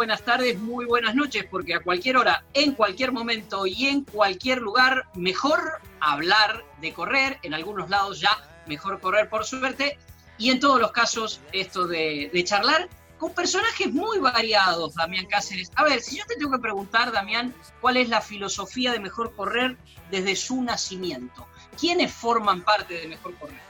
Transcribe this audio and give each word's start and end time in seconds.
Buenas 0.00 0.22
tardes, 0.22 0.58
muy 0.58 0.86
buenas 0.86 1.14
noches, 1.14 1.44
porque 1.50 1.74
a 1.74 1.80
cualquier 1.80 2.16
hora, 2.16 2.42
en 2.54 2.72
cualquier 2.72 3.12
momento 3.12 3.66
y 3.66 3.86
en 3.86 4.02
cualquier 4.02 4.62
lugar, 4.62 5.04
mejor 5.14 5.60
hablar 6.00 6.64
de 6.80 6.94
correr, 6.94 7.38
en 7.42 7.52
algunos 7.52 7.90
lados 7.90 8.18
ya 8.18 8.30
mejor 8.64 8.98
correr 8.98 9.28
por 9.28 9.44
suerte, 9.44 9.98
y 10.38 10.48
en 10.48 10.58
todos 10.58 10.80
los 10.80 10.92
casos 10.92 11.42
esto 11.52 11.86
de, 11.86 12.30
charlar 12.46 12.88
con 13.18 13.34
personajes 13.34 13.92
muy 13.92 14.18
variados, 14.20 14.94
Damián 14.94 15.26
Cáceres. 15.26 15.70
A 15.74 15.84
ver, 15.84 16.00
si 16.00 16.16
yo 16.16 16.24
te 16.24 16.36
tengo 16.36 16.52
que 16.52 16.60
preguntar, 16.60 17.12
Damián, 17.12 17.54
¿cuál 17.82 17.98
es 17.98 18.08
la 18.08 18.22
filosofía 18.22 18.92
de 18.92 19.00
mejor 19.00 19.34
correr 19.36 19.76
desde 20.10 20.34
su 20.34 20.62
nacimiento? 20.62 21.46
¿Quiénes 21.78 22.10
forman 22.10 22.62
parte 22.62 22.94
de 22.94 23.06
mejor 23.06 23.34
correr? 23.34 23.69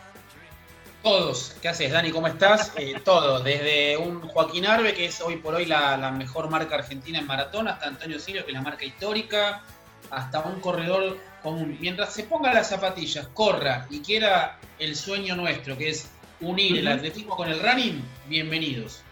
Todos. 1.02 1.56
¿Qué 1.62 1.68
haces, 1.68 1.90
Dani? 1.90 2.10
¿Cómo 2.10 2.26
estás? 2.26 2.72
Eh, 2.76 3.00
todo. 3.02 3.40
Desde 3.40 3.96
un 3.96 4.20
Joaquín 4.20 4.66
Arbe, 4.66 4.92
que 4.92 5.06
es 5.06 5.20
hoy 5.22 5.36
por 5.36 5.54
hoy 5.54 5.64
la, 5.64 5.96
mejor 6.10 6.50
marca 6.50 6.74
argentina 6.74 7.18
en 7.18 7.26
maratón, 7.26 7.68
hasta 7.68 7.86
Antonio 7.86 8.18
Silvio, 8.18 8.44
que 8.44 8.50
es 8.50 8.54
la 8.54 8.62
marca 8.62 8.84
histórica, 8.84 9.62
hasta 10.10 10.40
un 10.40 10.60
corredor 10.60 11.16
común. 11.42 11.78
Mientras 11.80 12.12
se 12.12 12.24
ponga 12.24 12.52
las 12.52 12.68
zapatillas, 12.68 13.28
corra 13.28 13.86
y 13.88 14.00
quiera 14.00 14.58
el 14.78 14.94
sueño 14.94 15.36
nuestro, 15.36 15.78
que 15.78 15.88
es 15.88 16.10
unir 16.40 16.78
el 16.78 16.88
atletismo 16.88 17.34
con 17.34 17.48
el 17.48 17.60
running, 17.60 18.04
bienvenidos. 18.26 19.02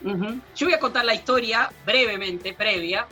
Yo 0.00 0.66
voy 0.66 0.74
a 0.74 0.78
contar 0.78 1.04
la 1.04 1.14
historia 1.14 1.70
brevemente, 1.84 2.54
previa, 2.54 3.06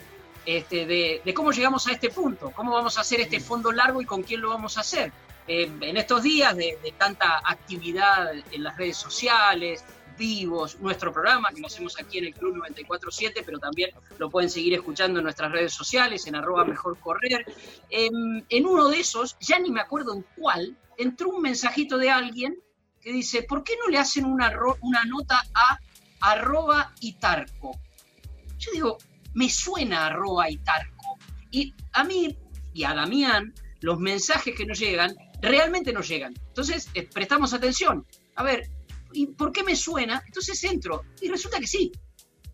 este, 0.47 0.87
de, 0.87 1.21
de, 1.25 1.35
cómo 1.35 1.51
llegamos 1.51 1.87
a 1.89 1.93
este 1.93 2.09
punto, 2.11 2.53
cómo 2.55 2.73
vamos 2.73 2.97
a 2.97 3.03
hacer 3.03 3.21
este 3.21 3.41
fondo 3.41 3.73
largo 3.73 4.01
y 4.01 4.07
con 4.07 4.23
quién 4.23 4.41
lo 4.41 4.51
vamos 4.51 4.79
a 4.79 4.81
hacer. 4.81 5.13
Eh, 5.47 5.71
en 5.81 5.97
estos 5.97 6.23
días 6.23 6.57
de, 6.57 6.79
tanta 6.99 7.43
actividad 7.45 8.33
en 8.51 8.63
las 8.63 8.77
redes 8.77 8.97
sociales, 8.97 9.85
vivos, 10.17 10.79
nuestro 10.81 11.13
programa 11.13 11.51
que 11.51 11.61
lo 11.61 11.67
hacemos 11.67 12.01
aquí 12.01 12.19
en 12.19 12.27
el 12.27 12.35
Club 12.35 12.57
947, 12.57 13.43
pero 13.45 13.59
también 13.59 13.91
lo 14.19 14.31
pueden 14.31 14.49
seguir 14.49 14.75
escuchando 14.75 15.19
en 15.19 15.25
nuestras 15.25 15.51
redes 15.51 15.73
sociales, 15.73 16.27
en 16.27 16.37
arroba 16.37 16.65
mejor 16.65 16.99
correr. 16.99 17.45
en 17.91 18.67
uno 18.67 18.89
de 18.89 19.01
esos, 19.01 19.37
ya 19.41 19.59
ni 19.59 19.71
me 19.71 19.81
acuerdo 19.81 20.15
en 20.15 20.25
cuál, 20.37 20.77
entró 20.97 21.31
un 21.31 21.43
mensajito 21.43 21.99
de 21.99 22.11
alguien 22.11 22.57
que 23.01 23.13
dice, 23.13 23.43
¿por 23.43 23.63
qué 23.63 23.75
no 23.77 23.89
le 23.89 23.99
hacen 23.99 24.25
una, 24.25 24.53
una 24.81 25.05
nota 25.05 25.43
a 25.55 25.79
arroba 26.21 26.93
Itarco? 27.01 27.79
Yo 28.59 28.73
digo, 28.73 28.99
me 29.35 29.51
suena 29.51 30.07
arroba 30.07 30.49
Itarco. 30.49 31.19
Y 31.51 31.75
a 31.93 32.03
mí 32.05 32.37
y 32.73 32.85
a 32.85 32.95
Damián, 32.95 33.53
los 33.81 33.99
mensajes 34.01 34.55
que 34.57 34.65
nos 34.65 34.79
llegan 34.79 35.15
realmente 35.45 35.93
nos 35.93 36.09
llegan. 36.09 36.35
Entonces, 36.49 36.89
eh, 36.95 37.09
prestamos 37.13 37.53
atención. 37.53 38.07
A 38.35 38.43
ver, 38.43 38.69
¿y 39.13 39.27
por 39.29 39.53
qué 39.53 39.63
me 39.63 39.77
suena? 39.77 40.23
Entonces 40.27 40.63
entro 40.65 41.05
y 41.21 41.29
resulta 41.29 41.61
que 41.61 41.67
sí, 41.67 41.93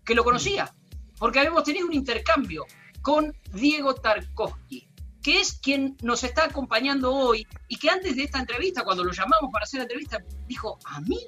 que 0.04 0.14
lo 0.14 0.24
conocía, 0.24 0.74
porque 1.18 1.38
habíamos 1.38 1.64
tenido 1.64 1.86
un 1.86 1.94
intercambio 1.94 2.66
con 3.00 3.34
Diego 3.52 3.94
Tarkovsky, 3.94 4.88
que 5.22 5.40
es 5.40 5.58
quien 5.60 5.96
nos 6.02 6.24
está 6.24 6.44
acompañando 6.44 7.14
hoy 7.14 7.46
y 7.68 7.76
que 7.76 7.90
antes 7.90 8.16
de 8.16 8.24
esta 8.24 8.40
entrevista, 8.40 8.84
cuando 8.84 9.04
lo 9.04 9.12
llamamos 9.12 9.50
para 9.52 9.64
hacer 9.64 9.78
la 9.78 9.84
entrevista, 9.84 10.22
dijo, 10.46 10.78
¿a 10.84 11.00
mí? 11.00 11.20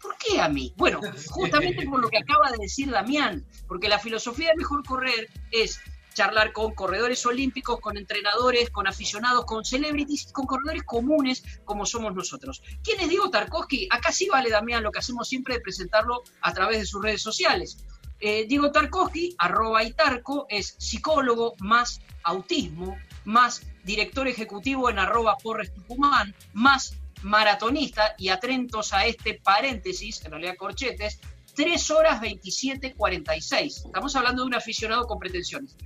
¿Por 0.00 0.16
qué 0.16 0.40
a 0.40 0.48
mí? 0.48 0.72
Bueno, 0.76 1.00
justamente 1.28 1.86
por 1.86 2.00
lo 2.00 2.08
que 2.08 2.18
acaba 2.18 2.50
de 2.50 2.58
decir 2.58 2.90
Damián, 2.90 3.44
porque 3.66 3.88
la 3.88 3.98
filosofía 3.98 4.48
de 4.48 4.56
mejor 4.56 4.82
correr 4.84 5.28
es 5.50 5.78
charlar 6.20 6.52
con 6.52 6.74
corredores 6.74 7.24
olímpicos, 7.24 7.80
con 7.80 7.96
entrenadores, 7.96 8.68
con 8.68 8.86
aficionados, 8.86 9.46
con 9.46 9.64
celebrities, 9.64 10.30
con 10.30 10.44
corredores 10.44 10.82
comunes 10.82 11.42
como 11.64 11.86
somos 11.86 12.14
nosotros. 12.14 12.62
¿Quién 12.84 13.00
es 13.00 13.08
Diego 13.08 13.30
Tarkovsky? 13.30 13.88
Acá 13.90 14.12
sí 14.12 14.28
vale, 14.28 14.50
Damián, 14.50 14.82
lo 14.82 14.92
que 14.92 14.98
hacemos 14.98 15.26
siempre 15.26 15.54
de 15.54 15.60
presentarlo 15.60 16.22
a 16.42 16.52
través 16.52 16.80
de 16.80 16.84
sus 16.84 17.02
redes 17.02 17.22
sociales. 17.22 17.86
Eh, 18.18 18.44
Diego 18.46 18.70
Tarkovsky, 18.70 19.34
arroba 19.38 19.82
Itarco, 19.82 20.44
es 20.50 20.76
psicólogo 20.78 21.54
más 21.60 22.02
autismo, 22.22 22.98
más 23.24 23.62
director 23.82 24.28
ejecutivo 24.28 24.90
en 24.90 24.98
arroba 24.98 25.38
Porres 25.42 25.72
Tucumán, 25.72 26.34
más 26.52 26.98
maratonista 27.22 28.14
y 28.18 28.28
atentos 28.28 28.92
a 28.92 29.06
este 29.06 29.40
paréntesis, 29.42 30.22
en 30.26 30.32
realidad 30.32 30.56
corchetes, 30.58 31.18
3 31.60 31.90
horas 31.90 32.20
27, 32.22 32.94
46. 32.94 33.84
Estamos 33.84 34.16
hablando 34.16 34.42
de 34.42 34.46
un 34.46 34.54
aficionado 34.54 35.06
con 35.06 35.18
pretensiones. 35.18 35.76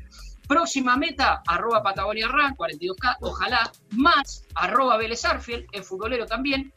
Próxima 0.46 0.96
meta, 0.96 1.42
arroba 1.48 1.82
Patagonia 1.82 2.28
Run, 2.28 2.54
42K, 2.56 3.16
ojalá, 3.22 3.72
más 3.90 4.44
arroba 4.54 4.96
Vélez 4.98 5.24
el 5.72 5.82
futbolero 5.82 6.26
también, 6.26 6.72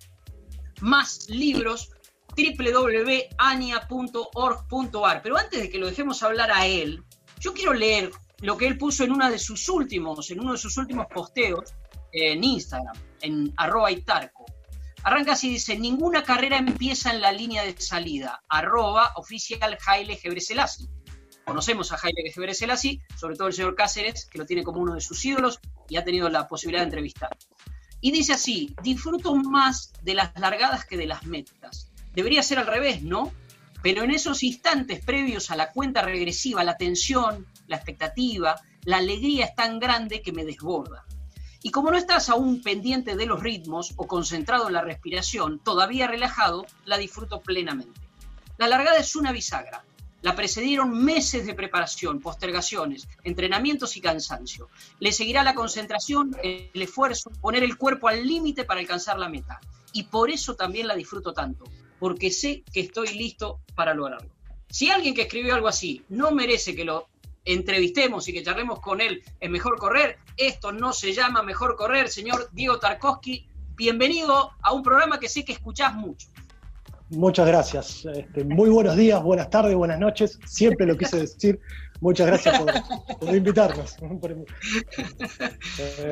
más 0.81 1.29
libros, 1.29 1.91
www.ania.org.ar. 2.35 5.21
Pero 5.21 5.37
antes 5.37 5.61
de 5.61 5.69
que 5.69 5.77
lo 5.77 5.85
dejemos 5.85 6.23
hablar 6.23 6.49
a 6.49 6.65
él, 6.65 7.03
yo 7.39 7.53
quiero 7.53 7.73
leer 7.73 8.09
lo 8.41 8.57
que 8.57 8.65
él 8.65 8.79
puso 8.79 9.03
en 9.03 9.11
una 9.11 9.29
de 9.29 9.37
sus 9.37 9.69
últimos, 9.69 10.31
en 10.31 10.39
uno 10.39 10.53
de 10.53 10.57
sus 10.57 10.75
últimos 10.75 11.05
posteos 11.05 11.71
en 12.11 12.43
Instagram, 12.43 12.97
en 13.21 13.53
arroba 13.57 13.91
Itarco. 13.91 14.43
Arranca 15.03 15.33
así, 15.33 15.49
dice, 15.49 15.77
ninguna 15.77 16.23
carrera 16.23 16.57
empieza 16.57 17.11
en 17.11 17.21
la 17.21 17.31
línea 17.31 17.63
de 17.63 17.79
salida, 17.79 18.43
arroba 18.49 19.13
oficial 19.15 19.77
Haile 19.85 20.15
Gebreselassie. 20.15 20.89
Conocemos 21.47 21.93
a 21.93 21.97
Jaime 21.97 22.29
Gebre 22.33 22.53
Selassie, 22.53 23.01
sobre 23.15 23.37
todo 23.37 23.47
el 23.47 23.53
señor 23.53 23.73
Cáceres, 23.73 24.25
que 24.25 24.37
lo 24.37 24.45
tiene 24.45 24.65
como 24.65 24.81
uno 24.81 24.95
de 24.95 24.99
sus 24.99 25.23
ídolos 25.23 25.61
y 25.87 25.95
ha 25.95 26.03
tenido 26.03 26.27
la 26.27 26.45
posibilidad 26.45 26.81
de 26.81 26.87
entrevistar. 26.87 27.37
Y 28.01 28.11
dice 28.11 28.33
así, 28.33 28.75
disfruto 28.83 29.33
más 29.33 29.93
de 30.03 30.13
las 30.13 30.37
largadas 30.37 30.83
que 30.83 30.97
de 30.97 31.07
las 31.07 31.25
metas. 31.25 31.89
Debería 32.13 32.43
ser 32.43 32.59
al 32.59 32.67
revés, 32.67 33.01
¿no? 33.01 33.31
Pero 33.81 34.03
en 34.03 34.11
esos 34.11 34.43
instantes 34.43 35.05
previos 35.05 35.49
a 35.49 35.55
la 35.55 35.71
cuenta 35.71 36.01
regresiva, 36.01 36.65
la 36.65 36.75
tensión, 36.75 37.47
la 37.67 37.77
expectativa, 37.77 38.59
la 38.83 38.97
alegría 38.97 39.45
es 39.45 39.55
tan 39.55 39.79
grande 39.79 40.21
que 40.21 40.33
me 40.33 40.43
desborda. 40.43 41.05
Y 41.67 41.69
como 41.69 41.91
no 41.91 41.97
estás 41.97 42.29
aún 42.29 42.61
pendiente 42.61 43.17
de 43.17 43.25
los 43.25 43.43
ritmos 43.43 43.91
o 43.97 44.07
concentrado 44.07 44.67
en 44.67 44.73
la 44.73 44.83
respiración, 44.83 45.59
todavía 45.59 46.07
relajado, 46.07 46.65
la 46.85 46.97
disfruto 46.97 47.41
plenamente. 47.41 47.99
La 48.57 48.69
largada 48.69 48.99
es 48.99 49.17
una 49.17 49.33
bisagra, 49.33 49.83
la 50.21 50.33
precedieron 50.33 51.03
meses 51.03 51.45
de 51.45 51.53
preparación, 51.53 52.21
postergaciones, 52.21 53.09
entrenamientos 53.25 53.97
y 53.97 53.99
cansancio. 53.99 54.69
Le 55.01 55.11
seguirá 55.11 55.43
la 55.43 55.55
concentración, 55.55 56.37
el 56.41 56.71
esfuerzo, 56.81 57.31
poner 57.41 57.65
el 57.65 57.77
cuerpo 57.77 58.07
al 58.07 58.25
límite 58.25 58.63
para 58.63 58.79
alcanzar 58.79 59.19
la 59.19 59.27
meta. 59.27 59.59
Y 59.91 60.03
por 60.03 60.31
eso 60.31 60.55
también 60.55 60.87
la 60.87 60.95
disfruto 60.95 61.33
tanto, 61.33 61.65
porque 61.99 62.31
sé 62.31 62.63
que 62.71 62.79
estoy 62.79 63.09
listo 63.09 63.59
para 63.75 63.93
lograrlo. 63.93 64.29
Si 64.69 64.89
alguien 64.89 65.13
que 65.13 65.23
escribió 65.23 65.53
algo 65.53 65.67
así 65.67 66.01
no 66.07 66.31
merece 66.31 66.77
que 66.77 66.85
lo 66.85 67.09
entrevistemos 67.47 68.27
y 68.27 68.33
que 68.33 68.43
charlemos 68.43 68.79
con 68.79 69.01
él 69.01 69.23
en 69.39 69.51
Mejor 69.51 69.77
Correr, 69.77 70.17
esto 70.35 70.71
no 70.71 70.93
se 70.93 71.13
llama 71.13 71.41
Mejor 71.41 71.75
Correr, 71.75 72.09
señor 72.09 72.49
Diego 72.51 72.77
Tarkovsky. 72.77 73.47
Bienvenido 73.75 74.51
a 74.61 74.73
un 74.73 74.83
programa 74.83 75.19
que 75.19 75.29
sé 75.29 75.45
que 75.45 75.53
escuchás 75.53 75.93
mucho. 75.95 76.27
Muchas 77.09 77.47
gracias. 77.47 78.05
Este, 78.05 78.43
muy 78.43 78.69
buenos 78.69 78.97
días, 78.97 79.23
buenas 79.23 79.49
tardes, 79.49 79.73
buenas 79.75 79.97
noches. 79.97 80.37
Siempre 80.45 80.85
lo 80.85 80.97
quise 80.97 81.19
decir. 81.19 81.57
Muchas 82.01 82.27
gracias 82.27 82.61
por, 83.19 83.35
invitarnos. 83.35 83.95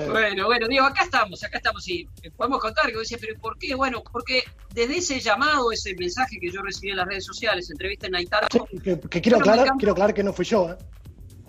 bueno, 0.10 0.46
bueno, 0.46 0.68
Diego, 0.68 0.86
acá 0.86 1.04
estamos, 1.04 1.44
acá 1.44 1.58
estamos 1.58 1.88
y 1.88 2.08
podemos 2.36 2.60
contar 2.60 2.88
que 2.88 3.18
pero 3.20 3.40
¿por 3.40 3.58
qué? 3.60 3.76
Bueno, 3.76 4.02
porque 4.10 4.44
desde 4.74 4.98
ese 4.98 5.20
llamado, 5.20 5.72
ese 5.72 5.94
mensaje 5.96 6.38
que 6.40 6.50
yo 6.50 6.62
recibí 6.62 6.92
en 6.92 6.98
las 6.98 7.08
redes 7.08 7.26
sociales, 7.26 7.70
entrevista 7.70 8.08
en 8.08 8.16
Aitar. 8.16 8.48
que, 8.50 9.22
quiero, 9.22 9.38
aclarar, 9.38 9.74
quiero 9.78 9.92
aclarar 9.92 10.14
que 10.14 10.24
no 10.24 10.34
fui 10.34 10.46
yo. 10.46 10.72
¿eh? 10.72 10.78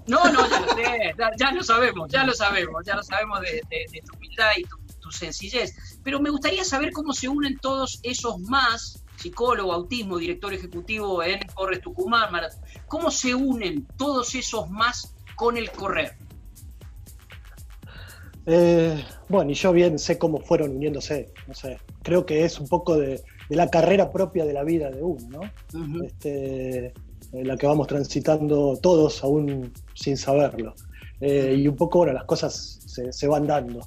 No, 0.07 0.25
no, 0.33 0.49
ya 0.49 0.61
lo 0.61 0.75
sé, 0.75 1.15
ya, 1.39 1.53
lo 1.53 1.63
sabemos, 1.63 2.09
ya 2.11 2.25
lo 2.25 2.33
sabemos, 2.33 2.85
ya 2.85 2.95
lo 2.95 3.03
sabemos 3.03 3.41
de, 3.41 3.63
tu 4.05 4.17
humildad 4.17 4.51
y 4.57 4.63
tu 4.65 4.77
tu 5.07 5.13
sencillez. 5.13 5.75
Pero 6.03 6.21
me 6.21 6.31
gustaría 6.31 6.65
saber 6.65 6.93
cómo 6.93 7.13
se 7.13 7.29
unen 7.29 7.59
todos 7.59 8.01
esos 8.03 8.41
más, 8.41 9.05
psicólogo, 9.17 9.73
autismo, 9.73 10.19
director 10.19 10.53
ejecutivo 10.53 11.23
en 11.23 11.41
Corres 11.55 11.81
Tucumán, 11.81 12.29
¿cómo 12.87 13.11
se 13.11 13.35
unen 13.35 13.87
todos 13.97 14.35
esos 14.35 14.69
más 14.71 15.15
con 15.37 15.57
el 15.57 15.71
correr? 15.71 16.17
Eh, 18.47 19.05
bueno, 19.29 19.51
y 19.51 19.55
yo 19.55 19.73
bien 19.73 19.99
sé 19.99 20.19
cómo 20.19 20.41
fueron 20.41 20.71
uniéndose, 20.71 21.33
no 21.49 21.55
sé, 21.55 21.81
creo 22.03 22.25
que 22.25 22.45
es 22.45 22.61
un 22.61 22.69
poco 22.69 22.97
de, 22.97 23.21
la 23.49 23.69
carrera 23.69 24.13
propia 24.13 24.45
de 24.45 24.53
la 24.53 24.63
vida 24.63 24.91
de 24.91 25.03
uno, 25.03 25.41
¿no? 25.73 26.05
este, 26.05 26.95
la 27.33 27.57
que 27.57 27.67
vamos 27.67 27.87
transitando 27.87 28.79
todos 28.81 29.23
aún 29.23 29.73
sin 29.95 30.17
saberlo. 30.17 30.75
Eh, 31.21 31.55
y 31.59 31.69
un 31.69 31.77
poco, 31.77 31.99
bueno, 31.99 32.13
las 32.13 32.25
cosas 32.25 32.79
se, 33.11 33.27
van 33.27 33.47
dando. 33.47 33.81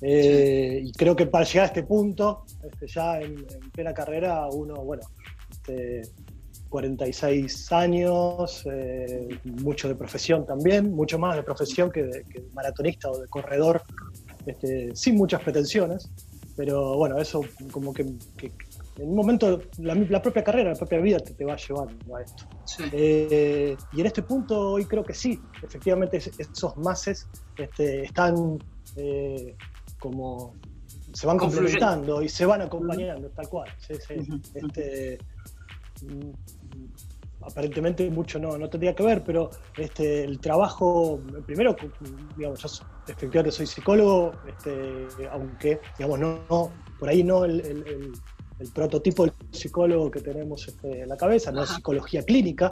Eh, 0.00 0.80
y 0.84 0.92
creo 0.92 1.16
que 1.16 1.26
para 1.26 1.44
llegar 1.44 1.64
a 1.64 1.66
este 1.66 1.82
punto, 1.82 2.44
este, 2.62 2.86
ya 2.86 3.20
en, 3.20 3.46
plena 3.72 3.92
carrera, 3.92 4.46
uno, 4.48 4.76
bueno, 4.76 5.02
este, 5.50 6.02
46 6.68 7.72
años, 7.72 8.64
eh, 8.70 9.28
mucho 9.44 9.88
de 9.88 9.94
profesión 9.94 10.46
también, 10.46 10.92
mucho 10.92 11.18
más 11.18 11.34
de 11.36 11.42
profesión 11.42 11.90
que 11.90 12.04
de, 12.04 12.24
maratonista 12.52 13.10
o 13.10 13.18
de 13.18 13.26
corredor, 13.26 13.82
este, 14.46 14.94
sin 14.94 15.16
muchas 15.16 15.42
pretensiones, 15.42 16.10
pero 16.56 16.96
bueno, 16.96 17.18
eso 17.18 17.40
como 17.72 17.92
que, 17.92 18.06
en 18.98 19.08
un 19.08 19.14
momento 19.14 19.60
la, 19.78 20.20
propia 20.20 20.42
carrera, 20.42 20.70
la 20.70 20.76
propia 20.76 20.98
vida 20.98 21.18
te, 21.20 21.44
va 21.44 21.56
llevando 21.56 22.16
a 22.16 22.22
esto. 22.22 22.44
Eh, 22.92 23.76
y 23.92 24.00
en 24.00 24.06
este 24.06 24.22
punto 24.22 24.72
hoy 24.72 24.84
creo 24.86 25.04
que 25.04 25.14
sí, 25.14 25.40
efectivamente 25.62 26.16
esos 26.16 26.76
mases 26.76 27.28
este, 27.56 28.02
están 28.02 28.58
eh, 28.96 29.56
como 30.00 30.54
se 31.12 31.26
van 31.26 31.38
complementando 31.38 32.22
y 32.22 32.28
se 32.28 32.44
van 32.44 32.62
acompañando, 32.62 33.28
tal 33.30 33.48
cual. 33.48 33.70
Este, 33.88 35.18
aparentemente 37.40 38.10
mucho 38.10 38.38
no, 38.38 38.58
no 38.58 38.68
tendría 38.68 38.94
que 38.94 39.02
ver, 39.02 39.22
pero 39.24 39.50
este, 39.76 40.24
el 40.24 40.38
trabajo, 40.40 41.20
primero, 41.46 41.76
digamos, 42.36 42.60
yo 42.62 42.84
efectivamente 43.06 43.52
soy 43.52 43.66
psicólogo, 43.66 44.32
este, 44.46 45.28
aunque, 45.30 45.80
digamos, 45.96 46.18
no, 46.18 46.72
por 46.98 47.08
ahí 47.08 47.22
no 47.22 47.44
el, 47.44 48.12
prototipo 48.74 49.24
del 49.24 49.34
psicólogo 49.52 50.10
que 50.10 50.20
tenemos 50.20 50.66
este, 50.68 51.02
en 51.02 51.08
la 51.08 51.16
cabeza, 51.16 51.52
no 51.52 51.62
es 51.62 51.70
psicología 51.70 52.22
clínica, 52.22 52.70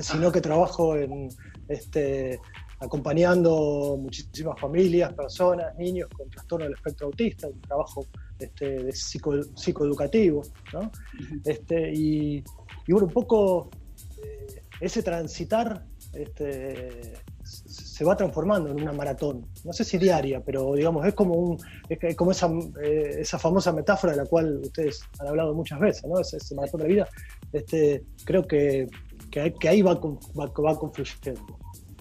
sino 0.00 0.32
que 0.32 0.40
trabajo 0.40 0.96
en, 0.96 1.28
este, 1.68 2.40
acompañando 2.80 3.96
muchísimas 3.98 4.60
familias, 4.60 5.12
personas, 5.14 5.76
niños 5.76 6.08
con 6.16 6.28
trastorno 6.28 6.64
del 6.64 6.74
espectro 6.74 7.06
autista, 7.06 7.48
un 7.48 7.60
trabajo 7.60 8.06
este, 8.38 8.84
de 8.84 8.92
psico, 8.92 9.42
psicoeducativo, 9.54 10.42
¿no? 10.72 10.90
este, 11.44 11.92
y, 11.92 12.44
y, 12.86 12.92
bueno, 12.92 13.06
un 13.06 13.12
poco 13.12 13.70
eh, 14.22 14.62
ese 14.80 15.02
transitar 15.02 15.84
este, 16.12 17.14
se 17.94 18.04
va 18.04 18.16
transformando 18.16 18.70
en 18.70 18.82
una 18.82 18.92
maratón, 18.92 19.46
no 19.62 19.72
sé 19.72 19.84
si 19.84 19.98
diaria, 19.98 20.42
pero 20.44 20.74
digamos, 20.74 21.06
es 21.06 21.14
como, 21.14 21.34
un, 21.34 21.58
es 21.88 22.16
como 22.16 22.32
esa, 22.32 22.50
eh, 22.82 23.18
esa 23.20 23.38
famosa 23.38 23.72
metáfora 23.72 24.14
de 24.14 24.18
la 24.18 24.26
cual 24.26 24.58
ustedes 24.64 25.00
han 25.20 25.28
hablado 25.28 25.54
muchas 25.54 25.78
veces, 25.78 26.04
¿no? 26.04 26.18
ese, 26.18 26.38
maratón 26.56 26.80
de 26.80 26.88
vida, 26.88 27.08
este, 27.52 28.02
creo 28.24 28.42
que, 28.48 28.88
que, 29.30 29.68
ahí 29.68 29.80
va, 29.80 29.94
va, 29.94 30.46
va 30.46 30.76
confluyendo. 30.76 31.40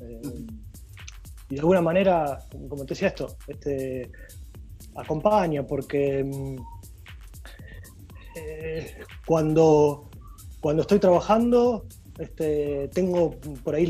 Eh, 0.01 0.45
y 1.49 1.53
de 1.53 1.59
alguna 1.59 1.81
manera, 1.81 2.39
como 2.67 2.85
te 2.85 2.95
decía 2.95 3.09
esto, 3.09 3.27
este, 3.47 4.09
acompaña, 4.95 5.61
porque 5.61 6.23
mm, 6.23 6.55
cuando, 9.27 10.09
cuando 10.59 10.81
estoy 10.81 10.97
trabajando 10.97 11.85
este, 12.19 12.89
tengo 12.93 13.31
por 13.63 13.75
ahí 13.75 13.85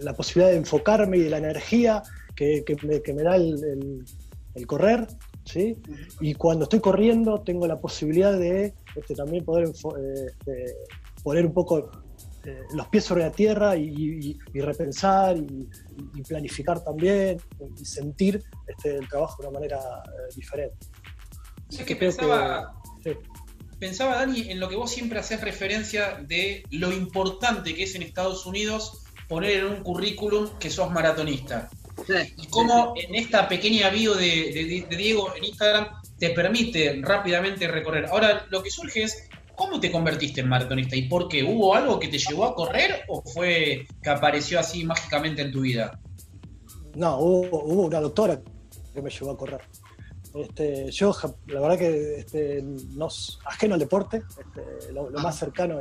la 0.00 0.14
posibilidad 0.14 0.50
de 0.50 0.58
enfocarme 0.58 1.18
y 1.18 1.22
de 1.22 1.30
la 1.30 1.38
energía 1.38 2.02
que, 2.34 2.64
me, 2.82 3.22
da 3.22 3.36
el, 3.36 4.66
correr, 4.66 5.06
¿sí? 5.44 5.76
Y 6.20 6.34
cuando 6.34 6.64
estoy 6.64 6.80
corriendo 6.80 7.42
tengo 7.42 7.66
la 7.66 7.80
posibilidad 7.80 8.36
de 8.38 8.74
este, 8.96 9.14
también 9.14 9.44
poder 9.44 9.68
este, 9.68 10.76
poner 11.22 11.46
un 11.46 11.52
poco 11.52 11.90
eh, 12.44 12.62
los 12.72 12.88
pies 12.88 13.04
sobre 13.04 13.24
la 13.24 13.30
tierra 13.30 13.76
y, 13.76 14.38
repensar 14.54 15.36
y, 15.36 15.68
planificar 16.26 16.82
también 16.82 17.38
y 17.78 17.84
sentir 17.84 18.42
este, 18.66 18.96
el 18.96 19.08
trabajo 19.08 19.42
de 19.42 19.48
una 19.48 19.58
manera 19.58 19.78
eh, 19.78 20.34
diferente. 20.34 20.86
que 21.86 21.96
pensaba, 21.96 22.80
pensaba, 23.80 24.16
Dani, 24.16 24.50
en 24.50 24.60
lo 24.60 24.68
que 24.68 24.76
vos 24.76 24.92
siempre 24.92 25.18
haces 25.18 25.40
referencia 25.40 26.22
de 26.28 26.62
lo 26.70 26.92
importante 26.92 27.74
que 27.74 27.84
es 27.84 27.94
en 27.94 28.02
Estados 28.02 28.46
Unidos 28.46 29.02
poner 29.28 29.60
en 29.60 29.66
un 29.66 29.82
currículum 29.82 30.58
que 30.58 30.70
sos 30.70 30.90
maratonista. 30.90 31.70
y 32.36 32.46
cómo 32.48 32.94
en 32.96 33.14
esta 33.14 33.48
pequeña 33.48 33.90
bio 33.90 34.14
de, 34.14 34.86
Diego 34.90 35.34
en 35.34 35.44
Instagram 35.44 35.88
te 36.18 36.30
permite 36.30 37.00
rápidamente 37.02 37.66
recorrer. 37.66 38.06
Ahora, 38.06 38.46
lo 38.50 38.62
que 38.62 38.70
surge 38.70 39.04
es, 39.04 39.28
¿cómo 39.56 39.80
te 39.80 39.90
convertiste 39.90 40.40
en 40.40 40.48
maratonista 40.48 40.96
y 40.96 41.08
por 41.08 41.28
qué? 41.28 41.42
¿Hubo 41.42 41.74
algo 41.74 41.98
que 41.98 42.08
te 42.08 42.18
llevó 42.18 42.44
a 42.44 42.54
correr 42.54 43.04
o 43.08 43.22
fue 43.22 43.86
que 44.02 44.10
apareció 44.10 44.60
así 44.60 44.84
mágicamente 44.84 45.42
en 45.42 45.52
tu 45.52 45.62
vida? 45.62 45.98
No, 46.94 47.18
hubo 47.18 47.64
una 47.64 48.00
doctora 48.00 48.40
que 48.92 49.00
me 49.00 49.10
llevó 49.10 49.30
a 49.30 49.36
correr. 49.36 49.60
Este, 50.34 50.90
yo, 50.92 51.12
la 51.48 51.60
verdad 51.60 51.78
que 51.78 52.20
este, 52.20 52.64
ajeno 53.44 53.74
al 53.74 53.80
deporte, 53.80 54.22
este, 54.38 54.92
lo, 54.92 55.10
más 55.10 55.36
cercano, 55.36 55.80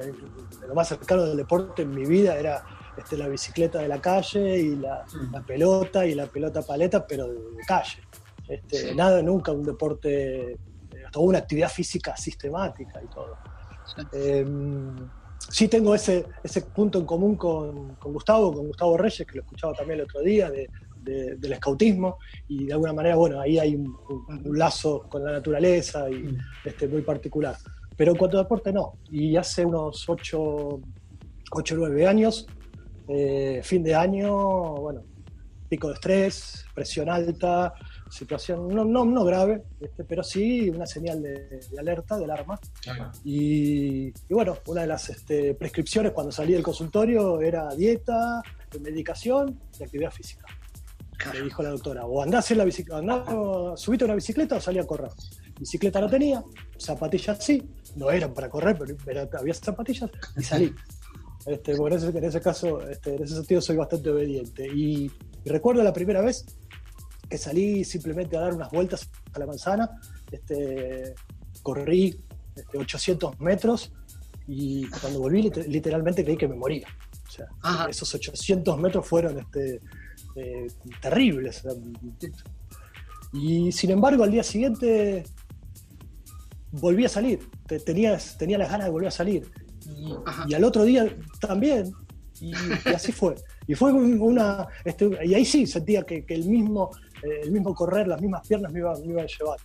lo 0.68 0.74
más 0.74 0.88
cercano 0.88 1.24
del 1.24 1.38
deporte 1.38 1.84
en 1.84 1.92
mi 1.92 2.06
vida 2.06 2.36
era 2.36 2.64
este, 2.98 3.16
la 3.16 3.28
bicicleta 3.28 3.80
de 3.80 3.88
la 3.88 4.02
calle 4.02 4.60
y 4.60 4.76
la, 4.76 5.06
mm. 5.06 5.46
pelota 5.46 6.06
y 6.06 6.16
la 6.16 6.26
pelota 6.26 6.64
paleta, 6.64 7.06
pero 7.06 7.28
de, 7.28 7.64
calle. 7.68 8.02
Este, 8.48 8.96
Nada, 8.96 9.22
nunca 9.22 9.52
un 9.52 9.64
deporte, 9.64 10.58
toda 11.12 11.26
una 11.28 11.38
actividad 11.38 11.70
física 11.70 12.18
sistemática 12.18 13.00
y 13.04 13.08
todo. 13.08 13.38
Em, 14.12 14.96
sí 15.38 15.68
tengo 15.68 15.94
ese, 15.94 16.26
ese 16.44 16.62
punto 16.62 16.98
en 16.98 17.06
común 17.06 17.36
con, 17.36 17.96
con, 17.96 18.14
Gustavo, 18.14 18.52
con 18.52 18.68
Gustavo 18.68 18.98
Reyes, 18.98 19.28
que 19.28 19.36
lo 19.36 19.44
escuchaba 19.44 19.74
también 19.74 20.00
el 20.00 20.06
otro 20.06 20.22
día, 20.22 20.50
de, 20.50 20.68
del 21.04 21.54
escautismo 21.54 22.18
y 22.48 22.66
de 22.66 22.74
alguna 22.74 22.94
manera, 22.94 23.16
bueno, 23.16 23.40
ahí 23.40 23.58
hay 23.58 23.76
un, 23.76 23.98
lazo 24.58 25.06
con 25.10 25.24
la 25.24 25.32
naturaleza 25.32 26.10
y 26.10 26.16
mm. 26.16 26.38
este, 26.66 26.88
muy 26.88 27.02
particular. 27.02 27.56
Pero 27.96 28.12
en 28.12 28.18
cuanto 28.18 28.38
a 28.38 28.44
deporte, 28.44 28.72
no. 28.72 28.94
Y 29.12 29.36
hace 29.36 29.66
unos 29.66 30.08
8 30.08 30.40
o 30.40 30.82
9 31.52 32.08
años, 32.08 32.48
eh, 33.08 33.62
fin 33.64 33.84
de 33.84 33.96
año, 33.96 34.36
bueno, 34.76 35.04
pico 35.68 35.88
de 35.90 35.96
estrés, 35.96 36.66
presión 36.74 37.10
alta, 37.10 37.74
situación 38.10 38.68
no, 38.70 38.84
no, 38.84 39.06
no 39.06 39.24
grave, 39.24 39.64
este, 39.80 40.04
pero 40.04 40.24
sí 40.24 40.70
una 40.70 40.86
señal 40.86 41.22
de, 41.22 41.60
alerta 41.78 42.18
del 42.18 42.32
arma. 42.32 42.60
Y, 43.24 44.12
bueno, 44.30 44.58
una 44.68 44.82
de 44.82 44.88
las 44.88 45.10
este, 45.10 45.54
prescripciones 45.54 46.12
cuando 46.12 46.32
salí 46.32 46.54
del 46.54 46.64
consultorio 46.64 47.40
era 47.42 47.70
dieta, 47.76 48.42
medicación 48.80 49.60
y 49.80 49.84
actividad 49.84 50.12
física 50.12 50.46
me 51.34 51.42
dijo 51.42 51.64
la 51.64 51.70
doctora, 51.70 52.06
o 52.06 52.22
andás 52.22 52.50
en 52.52 52.58
la 52.60 52.66
bicicleta, 52.66 53.26
subite 53.76 54.06
una 54.06 54.16
bicicleta 54.16 54.58
o 54.58 54.62
salí 54.62 54.80
a 54.80 54.88
correr. 54.88 55.12
Bicicleta 55.60 56.00
no 56.00 56.10
tenía, 56.10 56.44
zapatillas 56.78 57.44
sí, 57.44 57.70
no 57.96 58.10
eran 58.10 58.34
para 58.34 58.50
correr, 58.50 58.78
pero, 59.04 59.30
había 59.38 59.54
zapatillas 59.54 60.10
y 60.38 60.44
salí. 60.44 60.74
Este, 61.46 61.72
en, 61.72 62.24
ese, 62.26 62.42
caso, 62.42 62.82
este, 62.82 63.16
en 63.16 63.24
ese 63.24 63.34
sentido 63.36 63.62
soy 63.62 63.78
bastante 63.78 64.10
obediente. 64.10 64.68
Y, 64.68 65.10
recuerdo 65.46 65.82
la 65.82 65.94
primera 65.94 66.22
vez 66.22 66.46
que 67.30 67.38
salí 67.38 67.84
simplemente 67.86 68.36
a 68.36 68.42
dar 68.42 68.54
unas 68.54 68.70
vueltas 68.70 69.10
a 69.34 69.40
la 69.40 69.46
manzana, 69.48 69.90
este, 70.30 71.16
corrí 71.64 72.20
800 72.78 73.32
este, 73.32 73.44
metros 73.44 73.94
y 74.48 74.88
cuando 74.88 75.20
volví 75.20 75.50
literalmente 75.68 76.24
creí 76.24 76.38
que 76.38 76.48
me 76.48 76.56
moría. 76.56 76.88
O 77.28 77.32
sea, 77.32 77.88
esos 77.88 78.14
800 78.14 78.78
metros 78.78 79.08
fueron 79.08 79.40
este, 79.40 79.80
eh, 80.40 80.68
terribles. 81.02 81.64
Y 83.34 83.72
sin 83.72 83.92
embargo, 83.92 84.24
al 84.24 84.32
día 84.32 84.44
siguiente 84.44 85.24
volví 86.72 87.06
a 87.06 87.10
salir. 87.10 87.40
Tenía, 87.86 88.18
tenía 88.38 88.58
las 88.58 88.70
ganas 88.70 88.86
de 88.86 88.92
volver 88.92 89.10
a 89.10 89.12
salir. 89.12 89.50
Y, 90.48 90.54
al 90.54 90.64
otro 90.64 90.84
día 90.84 91.08
también. 91.40 91.92
Y, 92.40 92.54
así 92.94 93.12
fue. 93.12 93.36
Y 93.68 93.76
fue 93.76 93.92
una. 93.92 94.68
Este, 94.86 95.10
y 95.26 95.34
ahí 95.34 95.46
sí 95.46 95.68
sentía 95.68 96.04
que, 96.04 96.26
el, 96.28 96.48
mismo, 96.48 96.92
eh, 97.24 97.42
el 97.44 97.52
mismo 97.52 97.74
correr, 97.74 98.08
las 98.08 98.22
mismas 98.22 98.48
piernas 98.48 98.72
me 98.72 98.80
iban, 98.80 98.96
a 98.96 99.26
llevar. 99.26 99.60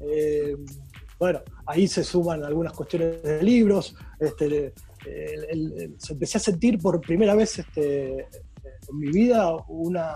Eh, 0.00 0.56
bueno, 1.18 1.40
ahí 1.66 1.86
se 1.86 2.02
suman 2.02 2.44
algunas 2.44 2.72
cuestiones 2.72 3.22
de 3.22 3.42
libros. 3.42 3.94
Este, 4.18 4.72
empecé 6.10 6.38
a 6.38 6.40
sentir 6.40 6.78
por 6.78 7.00
primera 7.00 7.34
vez 7.34 7.60
este, 7.60 8.26
en 8.88 8.98
mi 8.98 9.10
vida 9.10 9.54
una, 9.68 10.14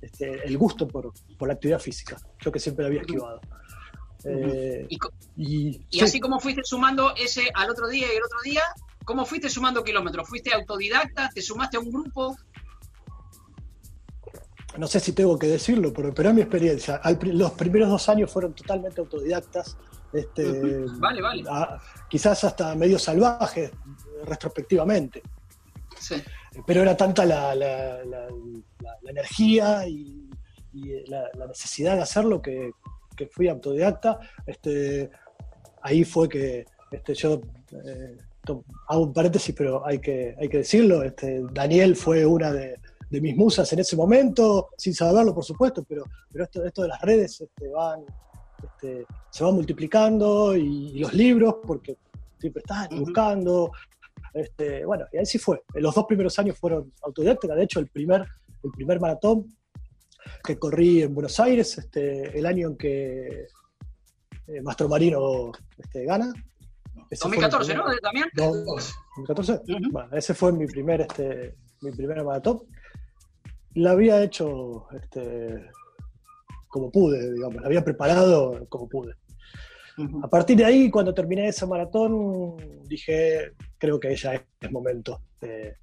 este, 0.00 0.46
el 0.46 0.56
gusto 0.58 0.86
por, 0.88 1.12
la 1.40 1.52
actividad 1.52 1.78
física, 1.78 2.16
yo 2.40 2.52
que 2.52 2.58
siempre 2.58 2.84
la 2.84 2.88
había 2.88 3.00
esquivado. 3.00 3.40
Eh, 4.24 4.86
y, 5.36 6.00
así 6.02 6.20
como 6.20 6.40
fuiste 6.40 6.62
sumando 6.64 7.14
ese 7.16 7.50
al 7.54 7.70
otro 7.70 7.88
día 7.88 8.06
y 8.12 8.16
el 8.16 8.22
otro 8.22 8.38
día, 8.44 8.62
¿cómo 9.04 9.24
fuiste 9.24 9.48
sumando 9.48 9.82
kilómetros? 9.82 10.28
¿Fuiste 10.28 10.52
autodidacta? 10.52 11.30
¿Te 11.34 11.40
sumaste 11.40 11.78
a 11.78 11.80
un 11.80 11.90
grupo? 11.90 12.36
No 14.78 14.86
sé 14.86 15.00
si 15.00 15.12
tengo 15.12 15.38
que 15.38 15.46
decirlo, 15.46 15.92
pero, 15.92 16.14
pero 16.14 16.28
es 16.28 16.34
mi 16.34 16.42
experiencia. 16.42 17.00
los 17.22 17.52
primeros 17.52 17.88
dos 17.88 18.08
años 18.08 18.30
fueron 18.30 18.54
totalmente 18.54 19.00
autodidactas. 19.00 19.76
Este, 20.12 20.84
vale, 20.98 21.22
vale. 21.22 21.44
quizás 22.08 22.42
hasta 22.44 22.74
medio 22.74 22.98
salvajes, 22.98 23.70
retrospectivamente. 24.24 25.22
Sí. 25.98 26.22
Pero 26.66 26.82
era 26.82 26.96
tanta 26.96 27.24
la, 27.24 27.52
energía 29.08 29.86
y, 29.86 30.28
la, 31.06 31.46
necesidad 31.46 31.96
de 31.96 32.02
hacerlo 32.02 32.40
que, 32.42 32.72
fui 33.32 33.48
autodidacta. 33.48 34.18
Este, 34.46 35.10
ahí 35.82 36.04
fue 36.04 36.26
que 36.26 36.64
este, 36.90 37.14
yo 37.14 37.42
eh, 37.84 38.16
hago 38.88 39.02
un 39.02 39.12
paréntesis, 39.12 39.54
pero 39.56 39.86
hay 39.86 39.98
que, 39.98 40.34
hay 40.38 40.48
que 40.48 40.58
decirlo. 40.58 41.02
Este, 41.02 41.42
Daniel 41.52 41.96
fue 41.96 42.24
una 42.24 42.52
de, 42.52 42.78
mis 43.10 43.36
musas 43.36 43.72
en 43.72 43.80
ese 43.80 43.96
momento, 43.96 44.70
sin 44.76 44.94
saberlo, 44.94 45.34
por 45.34 45.44
supuesto, 45.44 45.84
pero, 45.86 46.04
pero 46.30 46.44
esto, 46.44 46.64
esto 46.64 46.82
de 46.82 46.88
las 46.88 47.00
redes 47.02 47.40
este, 47.40 47.68
van, 47.68 48.04
este, 48.62 49.04
se 49.30 49.44
van 49.44 49.54
multiplicando 49.54 50.56
y, 50.56 50.98
los 50.98 51.12
libros, 51.12 51.56
porque 51.66 51.96
siempre 52.38 52.60
están 52.60 52.88
buscando. 52.98 53.72
Este, 54.32 54.84
bueno, 54.84 55.06
y 55.12 55.18
así 55.18 55.38
fue. 55.38 55.62
Los 55.74 55.94
dos 55.94 56.04
primeros 56.06 56.38
años 56.38 56.58
fueron 56.58 56.92
autodidactas. 57.02 57.56
De 57.56 57.64
hecho, 57.64 57.80
el 57.80 57.88
primer, 57.88 58.24
el 58.62 58.70
primer 58.70 59.00
maratón 59.00 59.56
que 60.44 60.58
corrí 60.58 61.02
en 61.02 61.14
Buenos 61.14 61.38
Aires, 61.40 61.78
este, 61.78 62.38
el 62.38 62.46
año 62.46 62.68
en 62.68 62.76
que 62.76 63.46
eh, 64.46 64.62
Mastro 64.62 64.88
Marino 64.88 65.52
este, 65.78 66.04
gana. 66.04 66.32
2014, 67.10 67.74
¿no? 67.74 67.84
¿También? 68.02 68.26
2014. 68.34 69.60
Bueno, 69.90 70.16
ese 70.16 70.34
fue 70.34 70.52
mi 70.52 70.66
primer, 70.66 71.00
este, 71.02 71.56
mi 71.80 71.90
primer 71.92 72.24
maratón. 72.24 72.60
La 73.74 73.92
había 73.92 74.22
hecho 74.22 74.86
este, 74.92 75.70
como 76.68 76.90
pude, 76.90 77.32
digamos, 77.32 77.60
la 77.60 77.66
había 77.66 77.84
preparado 77.84 78.66
como 78.68 78.88
pude. 78.88 79.14
A 80.22 80.28
partir 80.28 80.56
de 80.56 80.64
ahí, 80.64 80.90
cuando 80.90 81.12
terminé 81.12 81.48
ese 81.48 81.66
maratón, 81.66 82.56
dije, 82.86 83.52
creo 83.80 83.98
que 83.98 84.14
ya 84.14 84.34
es 84.34 84.70
momento 84.70 85.22
de, 85.40 85.76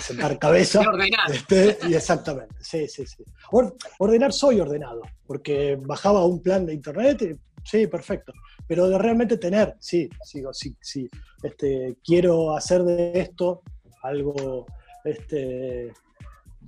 sentar 0.00 0.38
cabeza. 0.38 0.80
Este, 1.30 1.78
y 1.88 1.94
exactamente, 1.94 2.56
sí, 2.60 2.88
sí, 2.88 3.06
sí. 3.06 3.22
ordenar 3.98 4.32
soy 4.32 4.60
ordenado, 4.60 5.02
porque 5.26 5.78
bajaba 5.80 6.24
un 6.24 6.42
plan 6.42 6.66
de 6.66 6.74
internet, 6.74 7.22
y, 7.22 7.38
sí, 7.62 7.86
perfecto. 7.86 8.32
Pero 8.66 8.88
de 8.88 8.98
realmente 8.98 9.36
tener, 9.36 9.76
sí, 9.78 10.08
sigo, 10.24 10.52
sí, 10.52 10.74
sí. 10.80 11.08
Este, 11.42 11.96
quiero 12.04 12.56
hacer 12.56 12.82
de 12.82 13.20
esto 13.20 13.62
algo 14.02 14.66
este, 15.04 15.92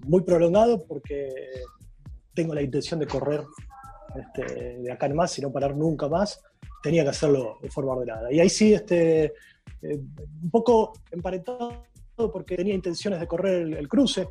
muy 0.05 0.23
prolongado 0.23 0.85
porque 0.87 1.31
tengo 2.35 2.55
la 2.55 2.63
intención 2.63 3.01
de 3.01 3.07
correr 3.07 3.43
este, 4.17 4.79
de 4.79 4.93
acá 4.93 5.07
en 5.07 5.17
más 5.17 5.39
y 5.39 5.43
no 5.43 5.53
parar 5.53 5.77
nunca 5.77 6.09
más, 6.09 6.41
tenía 6.83 7.03
que 7.03 7.11
hacerlo 7.11 7.59
de 7.63 7.71
forma 7.71 7.93
ordenada. 7.93 8.33
Y 8.33 8.41
ahí 8.41 8.51
sí, 8.51 8.75
este, 8.75 9.33
eh, 9.83 10.01
un 10.43 10.51
poco 10.51 10.93
emparentado 11.11 11.85
porque 12.17 12.57
tenía 12.57 12.75
intenciones 12.75 13.21
de 13.21 13.27
correr 13.27 13.63
el, 13.63 13.89
cruce, 13.89 14.29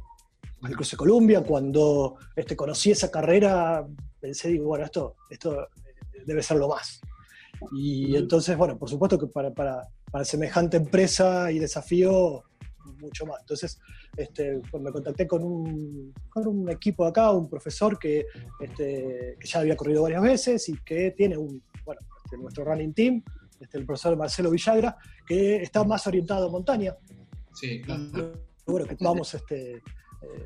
el 0.68 0.76
cruce 0.76 0.96
Columbia, 0.96 1.42
cuando 1.42 2.18
este, 2.36 2.56
conocí 2.56 2.92
esa 2.92 3.12
carrera, 3.12 3.86
pensé, 4.20 4.50
digo, 4.50 4.68
bueno, 4.68 4.86
esto, 4.86 5.16
esto 5.30 5.68
debe 6.26 6.42
ser 6.42 6.58
lo 6.58 6.70
más. 6.70 7.02
Y 7.72 8.16
entonces, 8.16 8.58
bueno, 8.58 8.78
por 8.78 8.90
supuesto 8.90 9.20
que 9.20 9.28
para, 9.28 9.54
para, 9.54 9.88
para 10.12 10.26
semejante 10.26 10.78
empresa 10.78 11.52
y 11.52 11.60
desafío, 11.60 12.44
mucho 13.04 13.26
más. 13.26 13.40
Entonces, 13.42 13.80
este, 14.18 14.62
pues 14.72 14.82
me 14.82 14.92
contacté 14.92 15.28
con 15.28 15.44
un, 15.44 16.14
con 16.30 16.48
un 16.48 16.70
equipo 16.70 17.04
de 17.04 17.10
acá, 17.10 17.32
un 17.32 17.50
profesor 17.50 18.00
que, 18.00 18.26
este, 18.60 19.38
ya 19.44 19.60
había 19.60 19.76
corrido 19.76 20.04
varias 20.04 20.22
veces 20.22 20.70
y 20.70 20.78
que 20.84 21.12
tiene 21.12 21.38
un, 21.38 21.62
bueno, 21.86 22.02
este, 22.24 22.38
nuestro 22.38 22.64
running 22.64 22.94
team, 22.94 23.24
este, 23.64 23.78
el 23.78 23.86
profesor 23.86 24.16
Marcelo 24.16 24.52
Villagra, 24.52 24.98
que 25.26 25.58
está 25.58 25.84
más 25.84 26.06
orientado 26.08 26.48
a 26.48 26.52
montaña. 26.52 26.96
Sí, 27.54 27.82
claro. 27.82 28.34
Bueno, 28.66 28.86
que 28.88 28.96
vamos 29.00 29.34
este, 29.34 29.76
eh, 29.76 29.82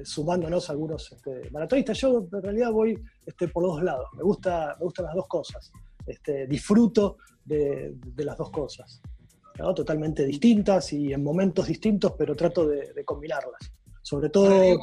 sumándonos 0.04 0.70
a 0.70 0.74
algunos 0.74 1.12
este, 1.12 1.50
maratonistas. 1.52 1.98
Yo 2.00 2.28
en 2.32 2.42
realidad 2.42 2.72
voy 2.72 2.98
este, 3.26 3.48
por 3.48 3.64
los 3.64 3.76
dos 3.76 3.84
lados. 3.84 4.08
Me, 4.16 4.24
gusta, 4.24 4.76
me 4.80 4.86
gustan 4.86 5.06
las 5.06 5.16
dos 5.16 5.28
cosas. 5.28 5.72
Este, 6.06 6.48
disfruto 6.48 7.18
de, 7.46 7.94
de 7.96 8.26
las 8.26 8.38
dos 8.38 8.50
cosas 8.50 9.02
totalmente 9.76 10.26
distintas 10.26 10.94
y 10.94 11.14
en 11.14 11.24
momentos 11.24 11.68
distintos, 11.68 12.14
pero 12.18 12.36
trato 12.36 12.68
de, 12.68 13.04
combinarlas. 13.06 13.72
Sobre 14.02 14.30
todo... 14.30 14.78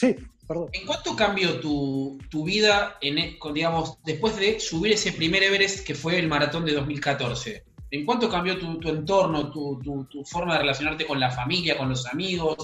sí, 0.00 0.16
perdón. 0.46 0.68
¿En 0.72 0.86
cuánto 0.86 1.14
cambió 1.14 1.60
tu, 1.60 2.18
vida, 2.44 2.96
en, 3.00 3.18
e, 3.18 3.38
digamos, 3.52 3.98
después 4.04 4.36
de 4.36 4.58
subir 4.58 4.92
ese 4.92 5.12
primer 5.12 5.42
Everest 5.42 5.86
que 5.86 5.94
fue 5.94 6.18
el 6.18 6.28
maratón 6.28 6.64
de 6.64 6.72
2014? 6.72 7.64
¿En 7.90 8.06
cuánto 8.06 8.30
cambió 8.30 8.58
tu, 8.58 8.88
entorno, 8.88 9.50
tu, 9.50 10.24
forma 10.24 10.54
de 10.54 10.60
relacionarte 10.60 11.06
con 11.06 11.20
la 11.20 11.30
familia, 11.30 11.76
con 11.76 11.88
los 11.88 12.06
amigos? 12.06 12.56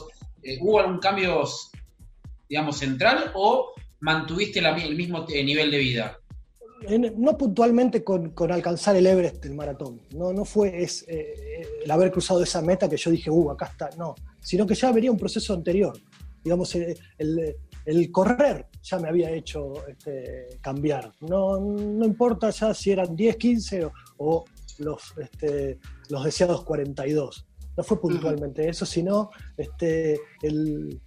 Eh, 0.43 0.59
¿Hubo 0.61 0.81
algún 0.81 0.99
cambio, 0.99 1.45
digamos, 2.49 2.79
central 2.79 3.33
o 3.35 3.73
mantuviste 4.01 4.61
el 4.61 4.97
mismo 4.97 5.27
nivel 5.29 5.71
de 5.71 5.79
vida? 5.79 6.19
no 7.17 7.37
puntualmente 7.39 8.05
con, 8.05 8.33
alcanzar 8.51 8.97
el 8.97 9.07
Everest 9.07 9.45
el 9.47 9.55
maratón, 9.55 10.01
no, 10.15 10.33
no 10.33 10.45
fue 10.45 10.83
es, 10.83 11.05
eh, 11.09 11.67
el 11.83 11.91
haber 11.91 12.13
cruzado 12.13 12.43
esa 12.43 12.61
meta 12.61 12.89
que 12.89 12.97
yo 12.97 13.11
dije, 13.11 13.31
uh, 13.31 13.51
acá 13.51 13.67
está, 13.67 13.91
no, 13.97 14.15
sino 14.41 14.67
que 14.67 14.75
ya 14.75 14.93
venía 14.93 15.11
un 15.11 15.19
proceso 15.19 15.55
anterior. 15.55 15.99
Digamos, 16.47 16.73
eh, 16.77 16.97
el, 17.19 18.13
correr 18.13 18.69
ya 18.81 19.01
me 19.01 19.09
había 19.09 19.33
hecho 19.33 19.85
este, 19.89 20.47
cambiar. 20.61 21.13
No, 21.23 21.59
no, 21.59 22.05
importa 22.07 22.51
ya 22.51 22.73
si 22.73 22.93
eran 22.93 23.17
10, 23.17 23.37
15 23.37 23.91
o, 24.19 24.45
los, 24.79 25.13
este, 25.19 25.81
los 26.09 26.23
deseados 26.23 26.63
42. 26.63 27.49
No 27.77 27.83
fue 27.83 28.01
puntualmente 28.01 28.69
eso, 28.69 28.87
sino 28.87 29.31
este, 29.57 30.21
el, 30.41 31.01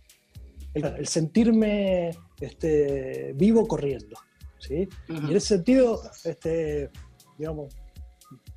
el 0.74 1.08
sentirme 1.08 2.10
este, 2.42 3.32
vivo 3.38 3.66
corriendo. 3.66 4.20
¿sí? 4.58 4.90
Y 5.08 5.16
en 5.16 5.38
ese 5.38 5.56
sentido, 5.56 6.02
este, 6.26 6.92
digamos, 7.38 7.74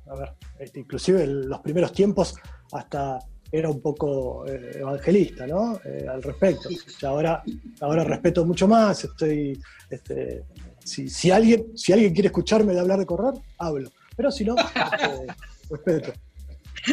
a 0.07 0.15
ver, 0.15 0.33
este, 0.59 0.81
inclusive 0.81 1.23
en 1.23 1.47
los 1.47 1.61
primeros 1.61 1.93
tiempos 1.93 2.35
hasta 2.73 3.19
era 3.53 3.69
un 3.69 3.81
poco 3.81 4.47
eh, 4.47 4.79
evangelista, 4.79 5.45
¿no? 5.45 5.79
Eh, 5.85 6.07
al 6.09 6.23
respecto. 6.23 6.69
ahora, 7.05 7.43
ahora 7.81 8.03
respeto 8.03 8.43
mucho 8.45 8.67
más, 8.67 9.03
estoy, 9.03 9.61
este, 9.91 10.43
si, 10.83 11.29
alguien, 11.29 11.77
si 11.77 11.93
alguien 11.93 12.13
quiere 12.13 12.27
escucharme 12.27 12.73
de 12.73 12.79
hablar 12.79 12.97
de 12.97 13.05
correr, 13.05 13.39
hablo. 13.59 13.91
Pero 14.17 14.31
si 14.31 14.43
no, 14.43 14.55
este, 14.57 15.33
respeto. 15.69 16.13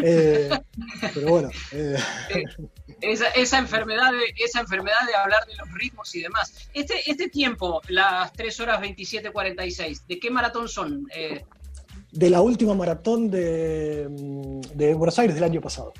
Eh, 0.02 0.50
pero 1.14 1.30
bueno. 1.30 1.48
Eh. 1.72 1.96
Esa, 3.00 3.58
enfermedad 3.58 4.12
de, 4.12 4.44
esa 4.44 4.60
enfermedad 4.60 5.06
de 5.06 5.14
hablar 5.14 5.46
de 5.46 5.56
los 5.56 5.72
ritmos 5.72 6.14
y 6.14 6.20
demás. 6.20 6.68
Este, 6.74 7.10
este 7.10 7.30
tiempo, 7.30 7.80
las 7.88 8.32
3 8.34 8.60
horas 8.60 8.80
27.46, 8.82 10.06
¿de 10.06 10.20
qué 10.20 10.30
maratón 10.30 10.68
son? 10.68 11.06
Eh, 11.14 11.42
de 12.12 12.30
la 12.30 12.42
última 12.42 12.74
maratón 12.74 13.30
de, 13.30 14.06
de, 14.74 14.94
Buenos 14.94 15.18
Aires 15.18 15.34
del 15.34 15.44
año 15.44 15.60
pasado. 15.62 15.94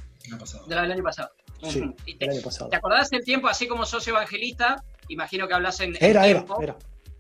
Del 0.66 0.78
año 0.78 1.02
pasado. 1.02 1.30
Sí, 1.62 1.94
te, 2.18 2.30
año 2.30 2.42
pasado. 2.42 2.70
¿Te 2.70 2.76
acordás 2.76 3.10
del 3.10 3.24
tiempo, 3.24 3.48
así 3.48 3.66
como 3.66 3.84
sos 3.84 4.06
evangelista? 4.08 4.82
Imagino 5.08 5.46
que 5.48 5.54
hablas 5.54 5.80
en. 5.80 5.96
Era, 6.00 6.26
era, 6.26 6.44
era. 6.60 6.76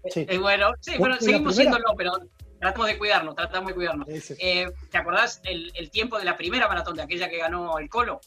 Sí. 0.08 0.26
bueno, 0.38 0.72
sí, 0.80 0.96
bueno, 0.98 1.16
seguimos 1.18 1.56
siéndolo, 1.56 1.94
pero 1.96 2.12
tratamos 2.58 2.86
de 2.86 2.98
cuidarnos, 2.98 3.34
tratamos 3.34 3.68
de 3.68 3.74
cuidarnos. 3.74 4.08
Eh, 4.08 4.66
¿Te 4.90 4.98
acordás 4.98 5.40
el, 5.44 5.90
tiempo 5.90 6.18
de 6.18 6.24
la 6.24 6.36
primera 6.36 6.68
maratón, 6.68 6.96
de 6.96 7.02
aquella 7.02 7.28
que 7.28 7.38
ganó 7.38 7.78
el 7.78 7.88
Colo? 7.88 8.20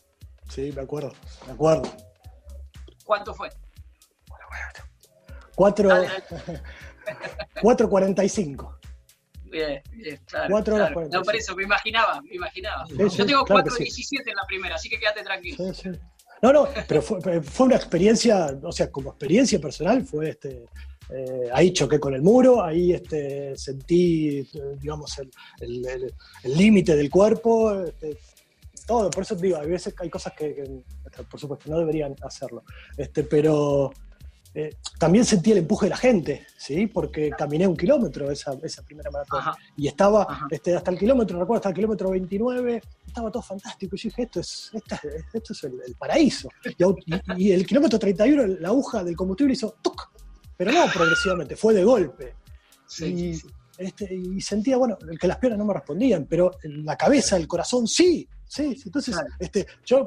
Sí, 0.50 0.72
me 0.76 0.82
acuerdo, 0.82 1.14
me 1.48 1.54
acuerdo. 1.54 1.84
¿Cuánto 3.06 3.34
fue? 3.34 3.50
Cuatro, 5.56 5.90
4.45. 7.62 8.78
Bien, 9.54 9.84
bien, 9.92 10.20
claro. 10.26 10.48
4 10.50 10.76
horas 10.76 10.92
claro. 10.92 11.10
No, 11.12 11.22
por 11.22 11.36
eso, 11.36 11.56
me 11.56 11.64
imaginaba, 11.64 12.22
me 12.24 12.36
imaginaba. 12.36 12.86
Yo 12.90 13.26
tengo 13.26 13.46
4.17 13.46 14.28
en 14.28 14.36
la 14.36 14.46
primera, 14.48 14.76
así 14.76 14.90
que 14.90 15.00
quédate 15.00 15.22
tranquilo. 15.22 15.74
Sí, 15.74 15.92
sí. 15.92 16.00
No, 16.42 16.52
no, 16.52 16.68
pero 16.88 17.02
fue, 17.02 17.42
fue, 17.42 17.66
una 17.68 17.76
experiencia, 17.76 18.58
o 18.64 18.72
sea, 18.72 18.92
como 18.92 19.12
experiencia 19.12 19.62
personal, 19.62 20.04
fue 20.04 20.32
este, 20.32 20.66
eh, 21.10 21.50
ahí 21.54 21.72
choqué 21.72 22.00
con 22.00 22.16
el 22.16 22.22
muro, 22.22 22.64
ahí 22.64 22.94
este, 22.94 23.56
sentí, 23.56 24.46
digamos, 24.82 25.22
el 25.62 26.14
límite 26.44 26.98
del 26.98 27.10
cuerpo, 27.10 27.80
este, 27.86 28.18
todo, 28.86 29.10
por 29.10 29.24
eso 29.24 29.36
digo, 29.36 29.58
hay 29.58 29.70
veces 29.70 29.94
hay 30.00 30.10
cosas 30.10 30.34
que, 30.34 30.82
por 31.30 31.40
supuesto, 31.40 31.70
no 31.70 31.80
deberían 31.80 32.16
hacerlo, 32.24 32.64
este, 32.98 33.24
pero, 33.24 33.94
eh, 34.56 34.76
también 35.00 35.26
sentí 35.26 35.52
el 35.52 35.60
empuje 35.60 35.88
de 35.88 35.90
la 35.90 35.98
gente, 35.98 36.46
¿sí? 36.58 36.86
Porque 36.86 37.32
caminé 37.32 37.66
un 37.66 37.76
kilómetro 37.76 38.30
esa, 38.30 38.54
esa 38.62 38.84
primera 38.84 39.10
maratón. 39.10 39.42
Y 39.76 39.88
estaba 39.88 40.48
este, 40.50 40.76
hasta 40.76 40.92
el 40.92 41.00
kilómetro, 41.00 41.40
recuerdo, 41.40 41.58
hasta 41.58 41.70
el 41.70 41.76
kilómetro 41.76 42.12
29, 42.12 42.82
estaba 43.08 43.32
todo 43.32 43.42
fantástico. 43.42 43.96
Y 43.96 44.00
yo 44.00 44.10
dije, 44.10 44.24
esto 44.24 44.40
es, 44.40 44.72
esto 45.34 45.54
es 45.54 45.64
el, 45.64 45.96
paraíso. 45.98 46.50
Y, 47.38 47.52
el 47.52 47.66
kilómetro 47.66 47.98
31, 47.98 48.60
la 48.60 48.68
aguja 48.68 49.04
del 49.04 49.16
combustible 49.16 49.54
hizo 49.54 49.76
¡tuc! 49.82 50.12
Pero 50.56 50.72
no 50.72 50.86
progresivamente, 50.94 51.56
fue 51.56 51.74
de 51.74 51.84
golpe. 51.84 52.36
y, 53.00 53.40
Este, 53.76 54.14
y 54.14 54.40
sentía, 54.40 54.78
bueno, 54.78 54.98
que 55.20 55.28
las 55.28 55.38
piernas 55.38 55.58
no 55.58 55.66
me 55.66 55.74
respondían, 55.74 56.28
pero 56.30 56.52
la 56.64 56.96
cabeza, 56.96 57.38
el 57.38 57.48
corazón 57.48 57.88
sí. 57.88 58.28
Sí, 58.48 58.80
entonces 58.86 59.16
este, 59.40 59.66
yo 59.84 60.06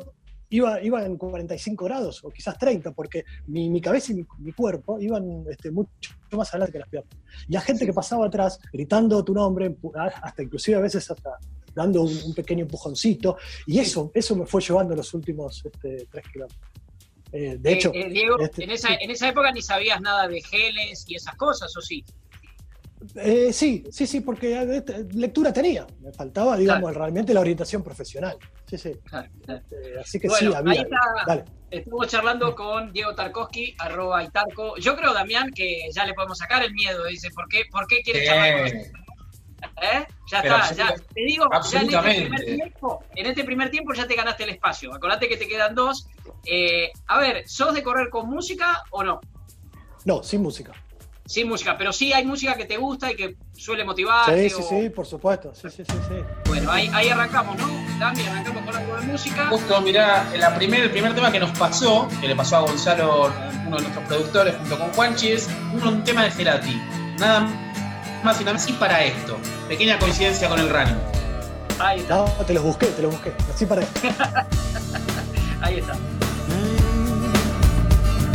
iba, 0.51 0.83
iba 0.83 1.05
en 1.05 1.17
45 1.17 1.85
grados 1.85 2.25
o 2.25 2.31
quizás 2.31 2.59
30, 2.59 2.93
porque 2.93 3.25
mi, 3.47 3.71
mi 3.71 3.81
cabeza 3.81 4.13
y 4.13 4.25
mi, 4.39 4.53
cuerpo 4.53 5.01
iban 5.01 5.45
este, 5.51 5.71
mucho 5.71 5.91
más 6.33 6.51
adelante 6.51 6.73
que 6.73 6.79
las 6.79 6.89
piernas. 6.89 7.15
Y 7.49 7.53
la 7.53 7.61
gente 7.61 7.87
que 7.87 7.93
pasaba 7.93 8.27
atrás 8.27 8.59
gritando 8.73 9.25
tu 9.25 9.35
nombre, 9.35 9.75
hasta 10.23 10.43
inclusive 10.43 10.77
a 10.77 10.81
veces 10.81 11.11
hasta 11.11 11.39
dando 11.75 12.03
un, 12.03 12.35
pequeño 12.35 12.63
empujoncito, 12.63 13.37
y 13.67 13.79
eso, 13.79 14.11
eso 14.15 14.35
me 14.35 14.47
fue 14.47 14.63
llevando 14.63 14.95
los 14.95 15.13
últimos 15.13 15.63
este, 15.65 16.07
tres 16.11 16.25
kilómetros. 16.33 16.61
Eh, 17.33 17.57
de 17.59 17.71
eh, 17.71 17.75
hecho, 17.75 17.91
eh, 17.93 18.09
Diego, 18.09 18.39
este, 18.39 18.65
en, 18.65 18.71
esa, 18.71 18.95
en 18.95 19.11
esa 19.11 19.29
época 19.29 19.53
ni 19.53 19.61
sabías 19.61 20.01
nada 20.01 20.29
de 20.29 20.41
geles 20.41 21.05
y 21.09 21.17
esas 21.17 21.35
cosas, 21.37 21.77
¿o 21.77 21.83
sí? 21.83 22.05
Eh, 23.17 23.53
sí, 23.53 23.85
sí, 23.91 24.07
sí, 24.07 24.21
porque 24.21 24.61
eh, 24.61 24.85
lectura 25.13 25.53
tenía. 25.53 25.87
Me 26.01 26.13
faltaba, 26.13 26.57
digamos, 26.57 26.95
realmente 26.95 27.33
la 27.35 27.41
orientación 27.41 27.83
profesional. 27.83 28.37
Sí, 28.67 28.79
sí. 28.79 28.93
Este, 29.47 29.99
así 30.01 30.21
que 30.21 30.29
sí, 30.31 30.53
había. 30.53 30.87
Ahí 31.27 31.43
Estuvo 31.71 32.05
charlando 32.05 32.55
con 32.55 32.93
Diego 32.93 33.15
Tarkovsky, 33.15 33.75
arroba 33.79 34.23
Itarco. 34.23 34.77
Yo 34.77 34.97
creo, 34.97 35.13
Damián, 35.13 35.51
que 35.53 35.89
ya 35.93 36.05
le 36.05 36.15
podemos 36.15 36.39
sacar 36.39 36.65
el 36.65 36.73
miedo. 36.73 37.05
Dice, 37.07 37.31
¿por 37.31 37.49
qué, 37.49 37.65
por 37.71 37.87
qué 37.87 38.03
quiere 38.03 38.25
charlar 38.25 38.71
con 38.71 38.79
¿Eh? 39.83 40.07
Ya 40.31 40.41
está, 40.41 40.75
ya. 40.75 40.95
Te 40.95 41.21
digo, 41.23 41.47
ya 41.71 41.81
en 41.81 41.89
este, 41.89 42.21
primer 42.21 42.45
tiempo, 42.45 43.05
en 43.15 43.27
este 43.27 43.45
primer 43.45 43.71
tiempo 43.71 43.95
ya 43.95 44.07
te 44.07 44.15
ganaste 44.15 44.45
el 44.45 44.51
espacio. 44.51 44.95
Acordate 44.95 45.29
que 45.29 45.37
te 45.37 45.49
quedan 45.49 45.75
dos. 45.75 46.07
Eh, 46.45 46.91
a 47.09 47.19
ver, 47.19 47.49
¿sos 47.49 47.75
de 47.75 47.83
correr 47.83 48.11
con 48.11 48.29
música 48.29 48.85
o 48.91 49.03
no? 49.03 49.21
No, 50.05 50.23
sin 50.23 50.43
música 50.43 50.73
sin 51.27 51.49
música, 51.49 51.77
pero 51.77 51.93
sí 51.93 52.13
hay 52.13 52.25
música 52.25 52.55
que 52.55 52.65
te 52.65 52.77
gusta 52.77 53.11
y 53.11 53.17
que 53.17 53.37
suele 53.53 53.85
motivar. 53.85 54.33
Sí, 54.33 54.49
sí, 54.49 54.63
sí, 54.69 54.91
por 54.91 55.07
supuesto. 55.07 55.53
Sí, 55.55 55.69
sí, 55.71 55.85
sí, 55.85 55.99
sí. 56.09 56.15
Bueno, 56.47 56.71
ahí, 56.71 56.89
ahí 56.95 57.09
arrancamos, 57.09 57.57
¿no? 57.59 57.67
Dami, 57.99 58.23
arrancamos 58.23 58.65
con 58.65 58.77
algo 58.77 58.97
de 58.97 59.03
música. 59.03 59.49
Justo, 59.49 59.81
mirá, 59.81 60.31
la 60.37 60.55
primer, 60.55 60.83
el 60.83 60.91
primer 60.91 61.15
tema 61.15 61.33
que 61.33 61.41
nos 61.41 61.57
pasó, 61.59 62.09
que 62.21 62.29
le 62.29 62.37
pasó 62.37 62.57
a 62.57 62.61
Gonzalo, 62.61 63.33
uno 63.67 63.77
de 63.77 63.83
nuestros 63.83 64.07
productores, 64.07 64.55
junto 64.57 64.79
con 64.79 64.93
Juanchi, 64.93 65.33
es 65.33 65.49
un, 65.73 66.05
tema 66.05 66.25
de 66.25 66.31
Cerati. 66.31 66.81
Nada 67.19 67.41
más 68.23 68.41
y 68.41 68.45
nada 68.45 68.55
más 68.55 68.69
y 68.69 68.73
para 68.75 69.05
esto. 69.05 69.37
Pequeña 69.69 69.99
coincidencia 69.99 70.49
con 70.49 70.61
el 70.61 70.69
running. 70.69 70.97
Ahí 71.79 72.01
está. 72.01 72.17
No, 72.17 72.25
te 72.47 72.55
los 72.55 72.63
busqué, 72.63 72.87
te 72.87 73.03
los 73.03 73.13
busqué. 73.13 73.33
Así 73.53 73.67
para 73.67 73.83
esto. 73.83 74.01
ahí 75.61 75.79
está. 75.79 75.95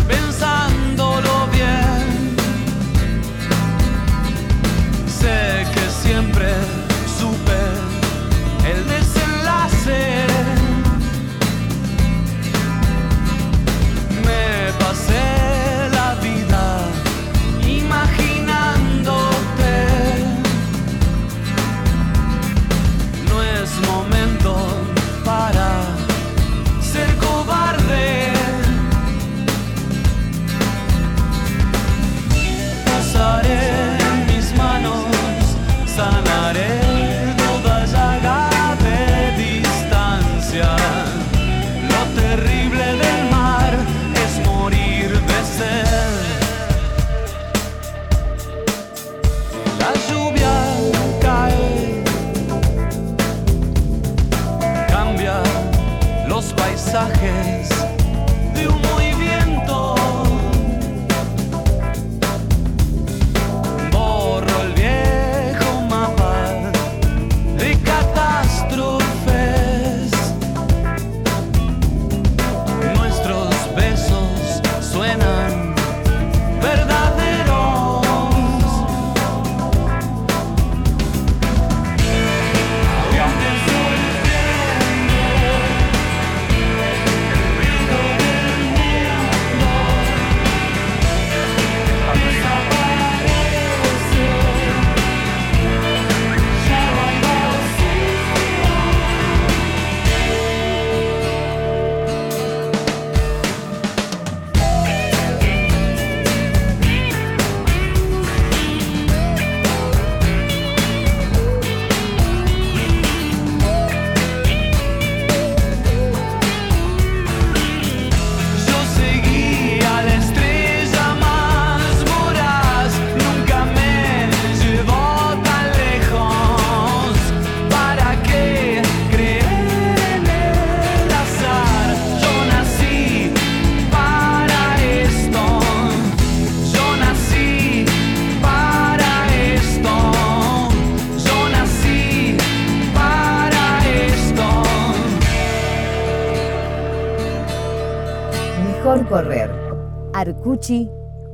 Pensándolo 0.08 1.48
bien 1.52 2.01
sé 5.22 5.66
que 5.74 5.86
siempre 6.04 6.48
supe 7.20 7.60
el 8.72 8.80
desenlace. 8.88 10.26
Me 14.26 14.44
pasé 14.80 15.51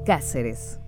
Cáceres. 0.06 0.80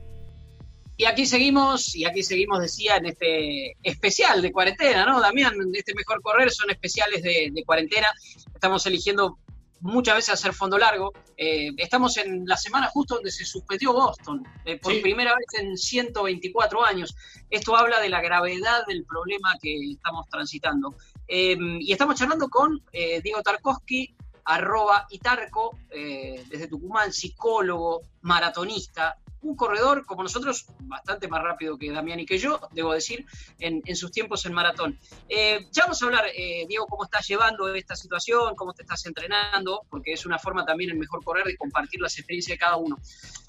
Y 0.97 1.05
aquí 1.05 1.25
seguimos, 1.25 1.95
y 1.95 2.03
aquí 2.03 2.21
seguimos, 2.21 2.59
decía, 2.59 2.97
en 2.97 3.05
este 3.05 3.77
especial 3.81 4.41
de 4.41 4.51
cuarentena, 4.51 5.05
¿no, 5.05 5.21
Damián? 5.21 5.53
Este 5.73 5.93
Mejor 5.93 6.21
Correr 6.21 6.51
son 6.51 6.69
especiales 6.69 7.23
de, 7.23 7.63
cuarentena. 7.65 8.07
Estamos 8.53 8.85
eligiendo 8.87 9.39
muchas 9.79 10.15
veces 10.15 10.33
hacer 10.33 10.51
fondo 10.51 10.77
largo. 10.77 11.13
Eh, 11.37 11.69
estamos 11.77 12.17
en 12.17 12.45
la 12.45 12.57
semana 12.57 12.87
justo 12.87 13.15
donde 13.15 13.31
se 13.31 13.45
suspendió 13.45 13.93
Boston, 13.93 14.45
eh, 14.65 14.77
por 14.79 14.99
primera 14.99 15.33
vez 15.35 15.61
en 15.61 15.77
124 15.77 16.83
años. 16.83 17.15
Esto 17.49 17.77
habla 17.77 18.01
de 18.01 18.09
la 18.09 18.21
gravedad 18.21 18.85
del 18.85 19.05
problema 19.05 19.55
que 19.61 19.91
estamos 19.91 20.27
transitando. 20.27 20.93
Eh, 21.25 21.55
y 21.79 21.93
estamos 21.93 22.15
charlando 22.15 22.49
con 22.49 22.83
Diego 22.91 23.41
Tarkovsky, 23.41 24.13
arroba 24.45 25.07
Itarco, 25.09 25.77
eh, 25.89 26.43
desde 26.49 26.67
Tucumán, 26.67 27.13
psicólogo, 27.13 28.01
maratonista, 28.21 29.17
un 29.41 29.55
corredor 29.55 30.05
como 30.05 30.23
nosotros, 30.23 30.65
bastante 30.81 31.27
más 31.27 31.41
rápido 31.41 31.77
que 31.77 31.91
Damián 31.91 32.19
y 32.19 32.25
que 32.25 32.37
yo, 32.37 32.59
debo 32.71 32.93
decir, 32.93 33.25
en, 33.59 33.95
sus 33.95 34.11
tiempos 34.11 34.45
en 34.45 34.53
maratón. 34.53 34.99
Eh, 35.29 35.67
ya 35.71 35.83
vamos 35.83 36.01
a 36.01 36.05
hablar, 36.05 36.25
eh, 36.35 36.65
Diego, 36.67 36.87
cómo 36.87 37.05
estás 37.05 37.25
llevando 37.27 37.73
esta 37.73 37.95
situación, 37.95 38.55
cómo 38.55 38.73
te 38.73 38.81
estás 38.81 39.05
entrenando, 39.05 39.83
porque 39.89 40.13
es 40.13 40.25
una 40.25 40.39
forma 40.39 40.65
también 40.65 40.91
en 40.91 40.99
mejor 40.99 41.23
correr 41.23 41.45
de 41.45 41.55
compartir 41.55 42.01
las 42.01 42.17
experiencias 42.17 42.55
de 42.55 42.59
cada 42.59 42.75
uno. 42.75 42.97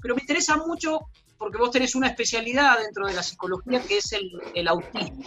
Pero 0.01 0.15
me 0.15 0.21
interesa 0.21 0.57
mucho 0.57 1.01
porque 1.39 1.59
vos 1.59 1.71
tenés 1.71 1.95
una 1.95 2.09
especialidad 2.09 2.79
dentro 2.79 3.07
de 3.07 3.15
la 3.15 3.23
psicología 3.23 3.83
que 3.83 3.99
es 3.99 4.13
el, 4.13 4.31
el 4.55 4.69
autismo. 4.69 5.25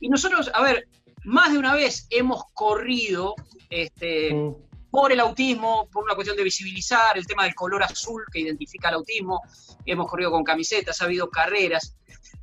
Y 0.00 0.08
nosotros, 0.08 0.50
a 0.54 0.62
ver, 0.62 0.86
más 1.24 1.52
de 1.52 1.58
una 1.58 1.74
vez 1.74 2.06
hemos 2.10 2.44
corrido 2.54 3.34
este. 3.70 4.54
Por 4.90 5.12
el 5.12 5.20
autismo, 5.20 5.88
por 5.92 6.04
una 6.04 6.14
cuestión 6.14 6.36
de 6.36 6.44
visibilizar 6.44 7.16
el 7.16 7.26
tema 7.26 7.44
del 7.44 7.54
color 7.54 7.82
azul 7.82 8.24
que 8.32 8.40
identifica 8.40 8.88
el 8.88 8.96
autismo. 8.96 9.42
Hemos 9.84 10.06
corrido 10.08 10.30
con 10.30 10.44
camisetas, 10.44 11.00
ha 11.00 11.04
habido 11.04 11.28
carreras. 11.30 11.96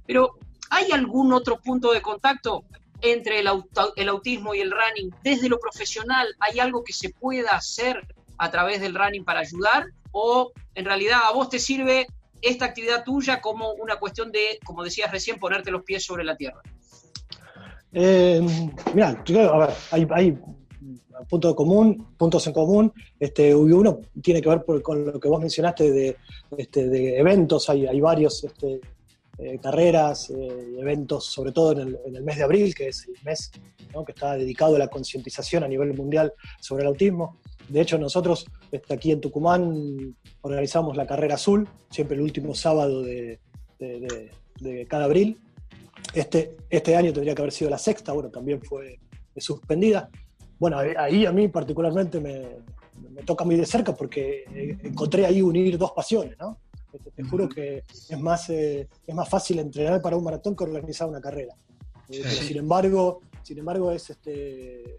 Pero, 0.05 0.37
¿hay 0.69 0.91
algún 0.91 1.33
otro 1.33 1.59
punto 1.59 1.91
de 1.91 2.01
contacto 2.01 2.65
entre 3.01 3.39
el, 3.39 3.49
el 3.95 4.09
autismo 4.09 4.53
y 4.53 4.61
el 4.61 4.71
running? 4.71 5.13
Desde 5.23 5.49
lo 5.49 5.59
profesional, 5.59 6.27
¿hay 6.39 6.59
algo 6.59 6.83
que 6.83 6.93
se 6.93 7.09
pueda 7.09 7.51
hacer 7.51 8.05
a 8.37 8.51
través 8.51 8.81
del 8.81 8.95
running 8.95 9.25
para 9.25 9.39
ayudar? 9.39 9.87
¿O 10.11 10.51
en 10.75 10.85
realidad 10.85 11.19
a 11.23 11.31
vos 11.31 11.49
te 11.49 11.59
sirve 11.59 12.07
esta 12.41 12.65
actividad 12.65 13.03
tuya 13.03 13.41
como 13.41 13.71
una 13.73 13.97
cuestión 13.97 14.31
de, 14.31 14.59
como 14.63 14.83
decías 14.83 15.11
recién, 15.11 15.39
ponerte 15.39 15.71
los 15.71 15.83
pies 15.83 16.05
sobre 16.05 16.23
la 16.23 16.35
tierra? 16.35 16.61
Eh, 17.91 18.41
mira, 18.93 19.09
a 19.09 19.57
ver, 19.57 19.69
hay, 19.91 20.37
puntos 21.29 21.55
común, 21.55 22.15
puntos 22.17 22.45
en 22.47 22.53
común. 22.53 22.93
Este, 23.19 23.55
uno 23.55 23.99
tiene 24.21 24.41
que 24.41 24.49
ver 24.49 24.63
con 24.81 25.05
lo 25.05 25.19
que 25.19 25.29
vos 25.29 25.39
mencionaste 25.39 25.91
de, 25.91 26.17
este, 26.57 27.19
eventos, 27.19 27.69
hay, 27.69 27.85
hay 27.85 27.99
varios 27.99 28.43
este, 28.43 28.81
eh, 29.37 29.59
carreras, 29.61 30.29
eh, 30.29 30.75
eventos, 30.79 31.25
sobre 31.25 31.51
todo 31.51 31.73
en 31.73 31.97
el, 32.15 32.23
mes 32.23 32.37
de 32.37 32.43
abril, 32.43 32.73
que 32.73 32.89
es 32.89 33.07
el 33.07 33.15
mes 33.23 33.51
que 34.05 34.11
está 34.11 34.35
dedicado 34.35 34.75
a 34.75 34.79
la 34.79 34.89
concientización 34.89 35.63
a 35.63 35.67
nivel 35.69 35.93
mundial 35.93 36.33
sobre 36.59 36.83
el 36.83 36.89
autismo. 36.89 37.37
De 37.69 37.81
hecho, 37.81 37.97
nosotros 37.97 38.45
este, 38.71 38.93
aquí 38.93 39.11
en 39.11 39.21
Tucumán 39.21 40.15
organizamos 40.41 40.97
la 40.97 41.07
carrera 41.07 41.35
azul, 41.35 41.67
siempre 41.89 42.17
el 42.17 42.21
último 42.21 42.53
sábado 42.53 43.01
de 43.01 43.39
cada 44.89 45.05
abril, 45.05 45.39
este, 46.13 46.55
este 46.69 46.95
año 46.95 47.11
tendría 47.11 47.35
que 47.35 47.41
haber 47.41 47.51
sido 47.51 47.69
la 47.69 47.77
sexta, 47.77 48.13
bueno, 48.13 48.29
también 48.29 48.61
fue 48.61 48.99
suspendida. 49.37 50.09
Bueno, 50.59 50.77
ahí 50.77 51.25
a 51.25 51.31
mí 51.31 51.47
particularmente 51.47 52.19
me, 52.19 53.23
toca 53.25 53.43
muy 53.43 53.55
de 53.55 53.65
cerca 53.65 53.93
porque 53.93 54.45
eh, 54.53 54.77
encontré 54.83 55.25
ahí 55.25 55.41
unir 55.41 55.77
dos 55.77 55.91
pasiones, 55.91 56.37
¿no? 56.39 56.57
Te, 57.13 57.23
juro 57.23 57.49
que 57.49 57.83
es 58.09 58.19
más, 58.19 58.49
eh, 58.49 58.87
es 59.05 59.15
más 59.15 59.27
fácil 59.27 59.59
entrenar 59.59 60.01
para 60.01 60.15
un 60.15 60.23
maratón 60.23 60.55
que 60.55 60.63
organizar 60.63 61.09
una 61.09 61.19
carrera. 61.19 61.53
Eh, 62.09 62.23
sin 62.23 62.57
embargo, 62.57 63.19
sin 63.43 63.59
embargo 63.59 63.91
es 63.91 64.09
este, 64.09 64.97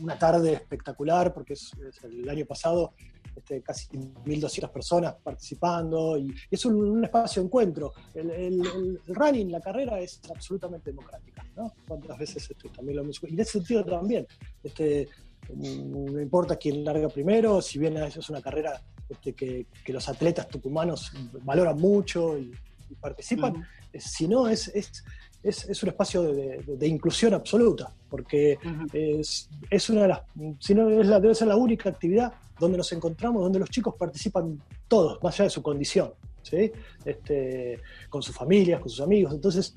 una 0.00 0.16
tarde 0.16 0.52
espectacular 0.52 1.34
porque 1.34 1.54
es 1.54 1.72
el 2.04 2.28
año 2.28 2.46
pasado 2.46 2.92
este, 3.38 3.62
casi 3.62 3.88
1.200 3.88 4.70
personas 4.70 5.14
participando 5.22 6.18
y, 6.18 6.34
es 6.50 6.64
un, 6.64 7.02
espacio 7.04 7.42
de 7.42 7.46
encuentro. 7.46 7.92
El, 8.14 8.62
running, 9.08 9.50
la 9.50 9.60
carrera 9.60 10.00
es 10.00 10.20
absolutamente 10.30 10.90
democrática, 10.90 11.46
¿no? 11.56 11.72
Cuántas 11.86 12.18
veces 12.18 12.50
esto 12.50 12.68
también 12.70 12.98
lo 12.98 13.04
Y 13.04 13.32
en 13.34 13.40
ese 13.40 13.52
sentido 13.52 13.84
también, 13.84 14.26
este, 14.62 15.08
no 15.54 16.20
importa 16.20 16.56
quién 16.56 16.84
larga 16.84 17.08
primero, 17.08 17.62
si 17.62 17.78
bien 17.78 17.96
es 17.96 18.28
una 18.28 18.42
carrera 18.42 18.82
este, 19.08 19.32
que, 19.34 19.66
los 19.86 20.08
atletas 20.08 20.48
tucumanos 20.48 21.12
valoran 21.42 21.76
mucho 21.76 22.38
y, 22.38 22.52
participan, 23.00 23.66
si 23.94 24.26
no 24.26 24.48
es, 24.48 24.68
es 24.68 25.04
es, 25.42 25.82
un 25.82 25.88
espacio 25.88 26.22
de, 26.22 26.86
inclusión 26.86 27.34
absoluta, 27.34 27.92
porque 28.08 28.58
es, 28.92 29.48
es, 29.70 29.90
una 29.90 30.02
de 30.02 30.08
las, 30.08 30.22
si 30.58 30.74
no 30.74 30.88
es 30.90 31.06
la, 31.06 31.20
debe 31.20 31.34
ser 31.34 31.48
la 31.48 31.56
única 31.56 31.88
actividad 31.88 32.32
donde 32.58 32.76
nos 32.76 32.92
encontramos, 32.92 33.42
donde 33.42 33.58
los 33.58 33.70
chicos 33.70 33.94
participan 33.94 34.60
todos, 34.88 35.22
más 35.22 35.34
allá 35.34 35.44
de 35.44 35.50
su 35.50 35.62
condición, 35.62 36.12
¿sí? 36.42 36.72
este, 37.04 37.80
con 38.10 38.22
sus 38.22 38.34
familias, 38.34 38.80
con 38.80 38.90
sus 38.90 39.00
amigos. 39.00 39.32
Entonces, 39.32 39.74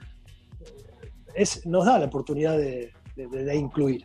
es, 1.36 1.66
nos 1.66 1.86
da 1.86 2.00
la 2.00 2.06
oportunidad 2.06 2.58
de, 2.58 2.92
incluir. 3.54 4.04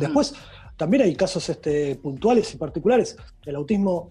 Después, 0.00 0.34
también 0.76 1.04
hay 1.04 1.14
casos 1.14 1.48
este, 1.48 1.94
puntuales 1.96 2.52
y 2.54 2.56
particulares. 2.56 3.16
El 3.44 3.56
autismo 3.56 4.10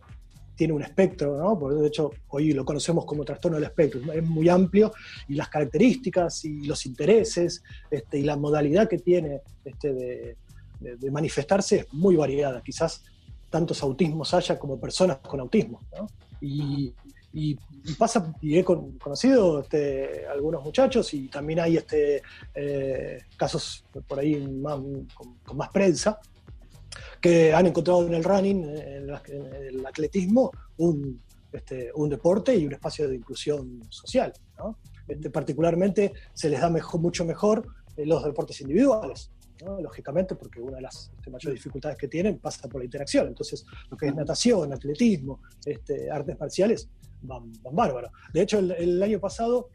tiene 0.55 0.73
un 0.73 0.81
espectro, 0.81 1.37
¿no? 1.37 1.57
Porque 1.59 1.81
de 1.81 1.87
hecho 1.87 2.11
hoy 2.29 2.53
lo 2.53 2.65
conocemos 2.65 3.05
como 3.05 3.23
trastorno 3.23 3.57
del 3.57 3.65
espectro, 3.65 4.01
es 4.11 4.23
muy 4.23 4.49
amplio 4.49 4.93
y 5.27 5.35
las 5.35 5.49
características 5.49 6.45
y 6.45 6.65
los 6.65 6.85
intereses 6.85 7.63
este, 7.91 8.19
y 8.19 8.23
la 8.23 8.37
modalidad 8.37 8.87
que 8.87 8.99
tiene 8.99 9.41
este, 9.63 9.93
de, 9.93 11.11
manifestarse 11.11 11.77
es 11.77 11.93
muy 11.93 12.15
variada. 12.15 12.61
Quizás 12.61 13.03
tantos 13.49 13.81
autismos 13.83 14.33
haya 14.33 14.57
como 14.59 14.79
personas 14.79 15.17
con 15.17 15.39
autismo, 15.39 15.81
¿no? 15.97 16.07
Y, 16.41 16.93
pasa, 17.97 18.33
y 18.41 18.57
he 18.57 18.63
conocido 18.63 19.59
este, 19.59 20.25
algunos 20.25 20.63
muchachos 20.63 21.13
y 21.13 21.27
también 21.27 21.59
hay 21.59 21.77
este, 21.77 22.21
eh, 22.53 23.19
casos 23.35 23.83
por 24.07 24.19
ahí 24.19 24.41
con 24.63 25.57
más 25.57 25.69
prensa, 25.69 26.19
que 27.25 27.51
han 27.51 27.65
encontrado 27.65 28.05
en 28.05 28.13
el 28.13 28.23
running, 28.23 28.63
en, 28.65 29.09
el 29.09 29.83
atletismo, 29.83 30.51
un, 30.77 31.19
este, 31.51 31.89
un, 31.95 32.07
deporte 32.07 32.55
y 32.55 32.67
un 32.67 32.73
espacio 32.73 33.09
de 33.09 33.15
inclusión 33.15 33.81
social. 33.89 34.31
Este, 35.07 35.31
particularmente 35.31 36.13
se 36.35 36.51
les 36.51 36.61
da 36.61 36.69
mejor, 36.69 37.01
mucho 37.01 37.25
mejor 37.25 37.67
eh, 37.97 38.05
los 38.05 38.23
deportes 38.23 38.61
individuales. 38.61 39.31
lógicamente, 39.81 40.35
porque 40.35 40.61
una 40.61 40.75
de 40.75 40.83
las 40.83 41.11
este, 41.17 41.31
mayores 41.31 41.55
dificultades 41.55 41.97
que 41.97 42.07
tienen 42.07 42.37
pasa 42.37 42.69
por 42.69 42.81
la 42.81 42.85
interacción. 42.85 43.27
Entonces, 43.27 43.65
lo 43.89 43.97
que 43.97 44.05
es 44.05 44.13
natación, 44.13 44.71
atletismo, 44.71 45.41
este, 45.65 46.11
artes 46.11 46.39
marciales, 46.39 46.87
van, 47.23 47.51
van 47.63 47.75
bárbaro. 47.75 48.11
De 48.33 48.43
hecho, 48.43 48.59
el, 48.59 49.01
año 49.01 49.19
pasado, 49.19 49.69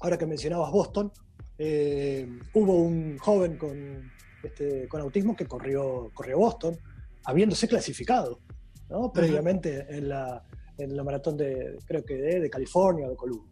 ahora 0.00 0.16
que 0.16 0.24
mencionabas 0.24 0.72
Boston, 0.72 1.12
eh, 1.58 2.26
hubo 2.54 2.74
un 2.74 3.18
joven 3.18 3.58
con 3.58 4.10
este, 4.42 4.88
con 4.88 5.00
autismo 5.00 5.36
que 5.36 5.46
corrió, 5.46 6.10
corrió 6.14 6.38
Boston, 6.38 6.76
habiéndose 7.24 7.68
clasificado 7.68 8.40
previamente 9.12 9.86
en 9.88 10.08
la, 10.08 10.42
en 10.78 10.96
la 10.96 11.04
maratón 11.04 11.36
de, 11.36 11.78
creo 11.86 12.04
que 12.04 12.14
de, 12.16 12.50
California 12.50 13.06
o 13.06 13.10
de 13.10 13.16
Columbia. 13.16 13.50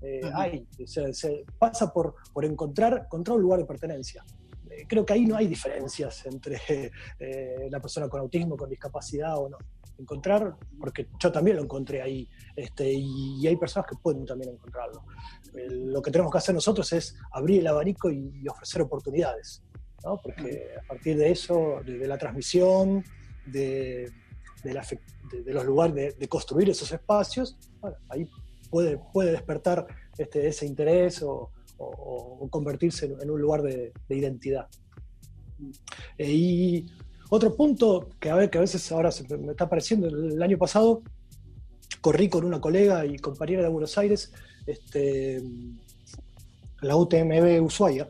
Eh, 0.00 0.20
hay, 0.32 0.66
se, 0.86 1.44
pasa 1.58 1.92
por, 1.92 2.14
por 2.32 2.44
encontrar, 2.44 3.02
encontrar 3.04 3.36
un 3.36 3.42
lugar 3.42 3.58
de 3.58 3.66
pertenencia. 3.66 4.24
Eh, 4.70 4.84
creo 4.86 5.04
que 5.04 5.14
ahí 5.14 5.26
no 5.26 5.36
hay 5.36 5.48
diferencias 5.48 6.24
entre 6.26 6.60
eh, 7.18 7.68
la 7.70 7.80
persona 7.80 8.08
con 8.08 8.20
autismo, 8.20 8.56
con 8.56 8.70
discapacidad 8.70 9.36
o 9.36 9.48
no. 9.48 9.58
Encontrar, 9.98 10.54
porque 10.78 11.08
yo 11.18 11.32
también 11.32 11.56
lo 11.56 11.64
encontré 11.64 12.00
ahí, 12.00 12.28
este, 12.54 12.88
y, 12.88 13.44
hay 13.44 13.56
personas 13.56 13.90
que 13.90 13.96
pueden 14.00 14.24
también 14.24 14.52
encontrarlo. 14.52 15.02
lo 15.52 16.00
que 16.00 16.12
tenemos 16.12 16.30
que 16.30 16.38
hacer 16.38 16.54
nosotros 16.54 16.92
es 16.92 17.16
abrir 17.32 17.58
el 17.58 17.66
abanico 17.66 18.08
y 18.08 18.46
ofrecer 18.46 18.82
oportunidades 18.82 19.64
porque 20.02 20.68
a 20.78 20.86
partir 20.86 21.16
de 21.16 21.30
eso, 21.30 21.80
de, 21.84 22.06
la 22.06 22.18
transmisión, 22.18 23.04
de, 23.46 24.10
los 25.46 25.64
lugares, 25.64 26.18
de, 26.18 26.28
construir 26.28 26.70
esos 26.70 26.90
espacios, 26.92 27.58
ahí 28.08 28.28
puede, 28.70 29.00
despertar 29.32 29.86
este, 30.16 30.48
ese 30.48 30.66
interés 30.66 31.22
o, 31.22 31.50
convertirse 32.50 33.06
en, 33.20 33.30
un 33.30 33.40
lugar 33.40 33.62
de, 33.62 33.92
identidad. 34.08 34.68
Eh, 36.16 36.32
y 36.32 36.86
otro 37.30 37.54
punto 37.54 38.08
que 38.20 38.30
a, 38.30 38.48
que 38.48 38.58
a 38.58 38.60
veces 38.60 38.90
ahora 38.92 39.10
se 39.10 39.36
me 39.36 39.50
está 39.50 39.64
apareciendo, 39.64 40.08
el 40.08 40.42
año 40.42 40.58
pasado 40.58 41.02
corrí 42.00 42.28
con 42.28 42.44
una 42.44 42.60
colega 42.60 43.04
y 43.04 43.18
compañera 43.18 43.62
de 43.62 43.68
Buenos 43.68 43.98
Aires, 43.98 44.32
este, 44.66 45.42
la 46.80 46.96
UTMB 46.96 47.62
Ushuaia, 47.62 48.08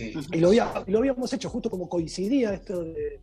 y, 0.00 0.40
lo 0.40 0.98
habíamos 0.98 1.32
hecho 1.32 1.48
justo 1.48 1.70
como 1.70 1.88
coincidía 1.88 2.54
esto 2.54 2.84
de, 2.84 3.20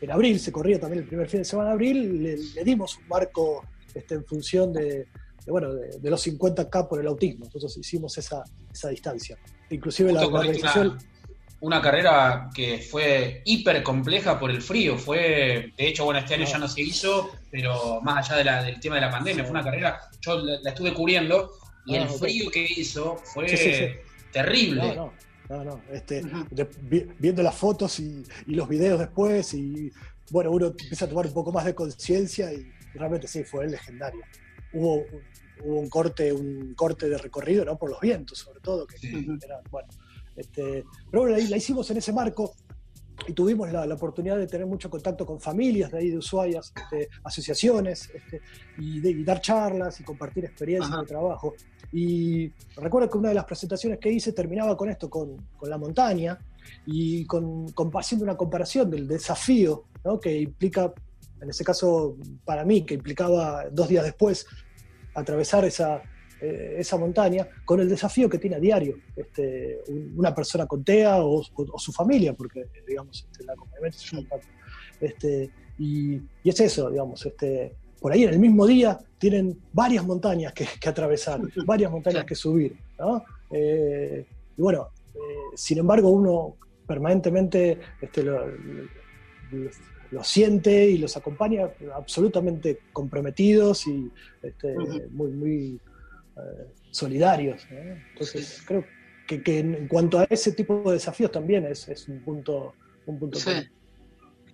en 0.00 0.10
abril, 0.10 0.38
se 0.40 0.52
corría 0.52 0.80
también 0.80 1.02
el 1.02 1.08
primer 1.08 1.28
fin 1.28 1.40
de 1.40 1.44
semana 1.44 1.70
de 1.70 1.74
abril, 1.74 2.22
le, 2.22 2.64
dimos 2.64 2.96
un 2.96 3.08
marco 3.08 3.64
este, 3.94 4.14
en 4.14 4.24
función 4.24 4.72
de, 4.72 5.06
bueno, 5.46 5.72
de, 5.74 6.10
los 6.10 6.26
50K 6.26 6.88
por 6.88 7.00
el 7.00 7.06
autismo, 7.06 7.44
entonces 7.44 7.76
hicimos 7.76 8.16
esa, 8.18 8.42
esa 8.72 8.88
distancia. 8.88 9.38
Inclusive 9.70 10.12
la, 10.12 10.26
organización... 10.26 10.98
Una, 11.60 11.80
carrera 11.80 12.50
que 12.52 12.78
fue 12.78 13.42
hiper 13.44 13.82
compleja 13.84 14.38
por 14.40 14.50
el 14.50 14.60
frío, 14.60 14.98
fue, 14.98 15.72
de 15.76 15.88
hecho, 15.88 16.04
bueno, 16.04 16.18
este 16.18 16.34
año 16.34 16.44
ya 16.44 16.58
no 16.58 16.66
se 16.66 16.80
hizo, 16.82 17.30
pero 17.50 18.00
más 18.00 18.30
allá 18.30 18.62
del 18.62 18.80
tema 18.80 18.96
de 18.96 19.02
la 19.02 19.10
pandemia, 19.10 19.44
fue 19.44 19.52
una 19.52 19.62
carrera, 19.62 20.00
yo 20.20 20.38
la, 20.38 20.70
estuve 20.70 20.92
cubriendo, 20.92 21.52
y 21.86 21.96
el 21.96 22.08
frío 22.08 22.50
que 22.50 22.66
hizo 22.76 23.16
fue 23.16 23.46
terrible. 24.32 24.96
No, 24.96 25.12
no, 25.64 25.80
este, 25.90 26.24
viendo 27.18 27.42
las 27.42 27.54
fotos 27.54 28.00
y, 28.00 28.24
los 28.46 28.68
videos 28.68 28.98
después, 28.98 29.54
y 29.54 29.90
bueno, 30.30 30.50
uno 30.50 30.66
empieza 30.68 31.04
a 31.04 31.08
tomar 31.08 31.26
un 31.26 31.34
poco 31.34 31.52
más 31.52 31.64
de 31.64 31.74
conciencia 31.74 32.52
y 32.52 32.70
realmente 32.94 33.26
sí, 33.26 33.44
fue 33.44 33.66
legendario. 33.68 34.22
hubo, 34.72 35.04
un 35.64 35.88
corte, 35.88 36.32
un 36.32 36.74
corte 36.74 37.08
de 37.08 37.18
recorrido, 37.18 37.64
¿no? 37.64 37.78
Por 37.78 37.90
los 37.90 38.00
vientos, 38.00 38.38
sobre 38.38 38.60
todo, 38.60 38.86
que 38.86 38.96
bueno. 39.70 39.88
Este, 40.34 40.84
pero 41.10 41.24
bueno, 41.24 41.36
la, 41.36 41.56
hicimos 41.56 41.90
en 41.90 41.98
ese 41.98 42.12
marco 42.12 42.54
y 43.26 43.32
tuvimos 43.32 43.70
la, 43.72 43.94
oportunidad 43.94 44.36
de 44.36 44.46
tener 44.46 44.66
mucho 44.66 44.90
contacto 44.90 45.24
con 45.24 45.40
familias 45.40 45.90
de 45.92 45.98
ahí 45.98 46.10
de 46.10 46.18
Ushuaia, 46.18 46.60
este, 46.60 47.08
asociaciones, 47.24 48.10
este, 48.14 48.40
y, 48.78 49.00
de, 49.00 49.22
dar 49.24 49.40
charlas 49.40 50.00
y 50.00 50.04
compartir 50.04 50.44
experiencias 50.44 50.98
de 50.98 51.06
trabajo. 51.06 51.54
Y 51.92 52.50
recuerdo 52.76 53.10
que 53.10 53.18
una 53.18 53.28
de 53.28 53.34
las 53.34 53.44
presentaciones 53.44 53.98
que 53.98 54.10
hice 54.10 54.32
terminaba 54.32 54.76
con 54.76 54.88
esto, 54.88 55.10
con, 55.10 55.36
con 55.56 55.68
la 55.68 55.78
montaña, 55.78 56.38
y 56.86 57.24
con, 57.26 57.72
haciendo 57.94 58.24
una 58.24 58.36
comparación 58.36 58.90
del 58.90 59.06
desafío 59.06 59.84
¿no? 60.04 60.18
que 60.20 60.40
implica, 60.40 60.92
en 61.40 61.50
ese 61.50 61.64
caso 61.64 62.16
para 62.44 62.64
mí, 62.64 62.84
que 62.84 62.94
implicaba 62.94 63.64
dos 63.70 63.88
días 63.88 64.04
después 64.04 64.46
atravesar 65.14 65.64
esa, 65.64 66.02
eh, 66.42 66.74
esa 66.78 66.96
montaña, 66.96 67.46
con 67.64 67.80
el 67.80 67.88
desafío 67.88 68.28
que 68.28 68.38
tiene 68.38 68.56
a 68.56 68.60
diario 68.60 68.96
este, 69.14 69.80
una 70.16 70.34
persona 70.34 70.66
con 70.66 70.82
TEA 70.82 71.22
o, 71.22 71.42
su 71.78 71.92
familia, 71.92 72.34
porque 72.34 72.66
digamos, 72.86 73.28
este, 73.30 73.44
la 73.44 73.54
este, 75.00 75.50
y, 75.78 76.14
y, 76.14 76.48
es 76.50 76.60
eso, 76.60 76.90
digamos, 76.90 77.24
este, 77.24 77.76
por 78.02 78.12
ahí 78.12 78.24
en 78.24 78.30
el 78.30 78.40
mismo 78.40 78.66
día 78.66 78.98
tienen 79.18 79.56
varias 79.72 80.04
montañas 80.04 80.52
que, 80.52 80.66
atravesar, 80.88 81.40
varias 81.64 81.92
montañas 81.92 82.24
que 82.24 82.34
subir. 82.34 82.76
¿no? 82.98 83.22
Eh, 83.52 84.26
y 84.56 84.60
bueno, 84.60 84.88
eh, 85.14 85.18
sin 85.54 85.78
embargo, 85.78 86.10
uno 86.10 86.56
permanentemente 86.84 87.78
este, 88.00 88.24
lo, 88.24 88.42
siente 90.24 90.90
y 90.90 90.98
los 90.98 91.16
acompaña 91.16 91.70
absolutamente 91.94 92.80
comprometidos 92.92 93.86
y 93.86 94.10
este, 94.42 94.74
muy, 95.10 95.30
muy 95.30 95.80
eh, 96.36 96.66
solidarios. 96.90 97.66
Entonces, 97.70 98.62
creo 98.66 98.84
que, 99.26 99.58
en 99.58 99.88
cuanto 99.88 100.18
a 100.18 100.24
ese 100.24 100.52
tipo 100.52 100.82
de 100.86 100.94
desafíos 100.94 101.30
también 101.32 101.64
es, 101.66 102.08
un 102.08 102.20
punto, 102.20 102.74
un 103.06 103.18
punto 103.18 103.38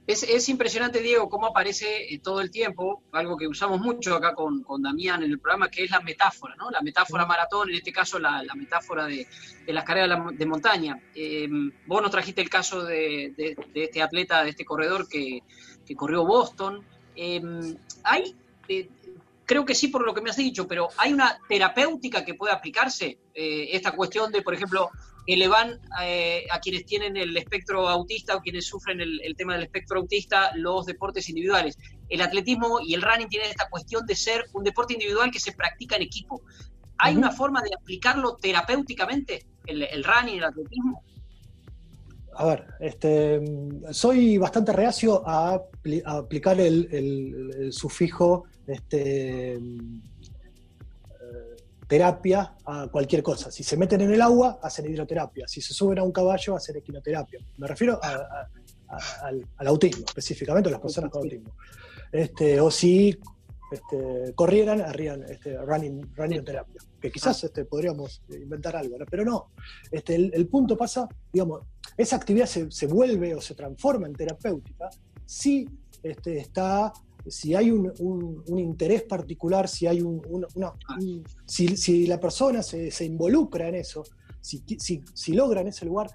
es, 0.09 0.49
impresionante, 0.49 1.03
Diego, 1.03 1.29
cómo 1.29 1.49
aparece 1.49 2.15
eh, 2.15 2.19
todo 2.19 2.41
el 2.41 2.51
tiempo, 2.51 3.03
algo 3.13 3.37
que 3.37 3.47
usamos 3.47 3.79
mucho 3.79 4.15
acá 4.15 4.35
con, 4.35 4.65
Damián 4.81 5.23
en 5.23 5.33
el 5.33 5.39
programa, 5.39 5.69
que 5.69 5.85
es 5.85 5.91
la 5.91 6.01
metáfora, 6.01 6.57
¿no? 6.57 6.71
La 6.71 6.81
metáfora 6.81 7.27
maratón, 7.27 7.69
en 7.69 7.75
este 7.75 7.93
caso 7.93 8.19
la, 8.19 8.43
metáfora 8.57 9.05
de, 9.05 9.27
las 9.67 9.85
carreras 9.85 10.19
de 10.35 10.47
montaña. 10.47 10.99
Em, 11.15 11.71
vos 11.85 12.01
nos 12.01 12.11
trajiste 12.11 12.41
el 12.41 12.49
caso 12.49 12.85
de, 12.85 13.35
este 13.75 14.01
atleta, 14.01 14.43
de 14.45 14.51
este 14.51 14.65
corredor 14.65 15.07
que, 15.07 15.43
corrió 15.95 16.25
Boston. 16.25 16.83
Em, 17.15 17.77
¿Hay, 18.03 18.35
eh, 18.69 18.89
creo 19.49 19.65
que 19.65 19.75
sí 19.75 19.89
por 19.89 20.05
lo 20.05 20.13
que 20.13 20.21
me 20.21 20.29
has 20.29 20.37
dicho, 20.37 20.69
pero 20.69 20.91
¿hay 20.99 21.13
una 21.13 21.41
terapéutica 21.49 22.23
que 22.23 22.35
puede 22.35 22.53
aplicarse? 22.53 23.19
Eh, 23.35 23.71
esta 23.73 23.93
cuestión 23.93 24.31
de, 24.31 24.43
por 24.43 24.53
ejemplo, 24.53 24.91
elevan 25.27 25.81
eh, 26.03 26.45
a 26.51 26.61
quienes 26.61 26.85
tienen 26.85 27.17
el 27.17 27.35
espectro 27.35 27.89
autista 27.89 28.37
o 28.37 28.43
quienes 28.43 28.67
sufren 28.67 29.01
el, 29.01 29.35
tema 29.39 29.55
del 29.55 29.63
espectro 29.63 30.01
autista 30.01 30.51
los 30.55 30.85
deportes 30.85 31.31
individuales. 31.31 31.79
El 32.11 32.21
atletismo 32.21 32.81
y 32.85 32.93
el 32.93 33.01
running 33.01 33.29
tienen 33.29 33.49
esta 33.49 33.71
cuestión 33.71 34.05
de 34.05 34.17
ser 34.17 34.45
un 34.53 34.65
deporte 34.65 34.93
individual 34.93 35.31
que 35.31 35.41
se 35.41 35.53
practica 35.53 35.97
en 35.97 36.03
equipo. 36.03 36.43
¿Hay 36.99 37.17
una 37.17 37.33
forma 37.33 37.63
de 37.63 37.71
aplicarlo 37.75 38.37
terapéuticamente, 38.37 39.47
el, 39.65 39.83
el 39.83 40.05
running, 40.05 40.37
el 40.37 40.45
atletismo? 40.45 41.03
A 42.41 42.47
ver, 42.47 42.67
este, 42.79 43.41
soy 43.91 44.39
bastante 44.39 44.73
reacio 44.73 45.23
a, 45.27 45.61
aplicar 46.07 46.61
el, 46.61 47.71
sufijo 47.73 48.45
este, 48.65 49.59
terapia 51.89 52.55
a 52.65 52.87
cualquier 52.87 53.25
cosa. 53.25 53.51
Si 53.51 53.65
se 53.65 53.77
meten 53.77 54.03
en 54.03 54.13
el 54.13 54.23
agua, 54.23 54.61
hacen 54.63 54.87
hidroterapia. 54.87 55.49
Si 55.49 55.61
se 55.61 55.75
suben 55.75 55.99
a 55.99 56.05
un 56.05 56.13
caballo, 56.13 56.55
hacen 56.55 56.77
equinoterapia. 56.77 57.41
Me 57.57 57.67
refiero 57.67 57.99
al, 58.01 59.45
autismo, 59.67 60.05
específicamente 60.07 60.69
a 60.69 60.73
las 60.73 60.81
personas 60.81 61.11
con 61.11 61.23
autismo. 61.25 61.57
Este, 62.13 62.61
o 62.61 62.71
si 62.71 63.19
este, 63.73 64.33
corrieran, 64.35 64.81
harían 64.83 65.25
este, 65.25 65.57
running, 65.59 66.15
running 66.15 66.45
terapia. 66.45 66.81
Que 67.01 67.11
quizás 67.11 67.43
este, 67.45 67.65
podríamos 67.65 68.23
inventar 68.29 68.77
algo, 68.77 68.97
pero 69.11 69.25
no. 69.25 69.51
Este, 69.91 70.15
el, 70.15 70.47
punto 70.47 70.77
pasa, 70.77 71.09
digamos, 71.33 71.63
esa 71.99 72.17
actividad 72.17 72.47
se, 72.47 72.71
se, 72.71 72.87
vuelve 72.87 73.35
o 73.35 73.41
se 73.41 73.55
transforma 73.55 74.07
en 74.07 74.15
terapéutica 74.15 74.89
si 75.27 75.69
este, 76.03 76.39
está 76.39 76.93
si 77.27 77.55
hay 77.55 77.71
un, 77.71 78.43
interés 78.47 79.03
particular, 79.03 79.69
si 79.69 79.87
hay 79.87 80.01
un, 80.01 80.23
una, 80.55 80.73
si, 81.47 82.07
la 82.07 82.19
persona 82.19 82.63
se, 82.63 83.05
involucra 83.05 83.69
en 83.69 83.77
eso, 83.77 84.05
si, 84.41 84.65
si, 84.79 85.33
logra 85.33 85.61
en 85.61 85.69
ese 85.69 85.85
lugar 85.85 86.11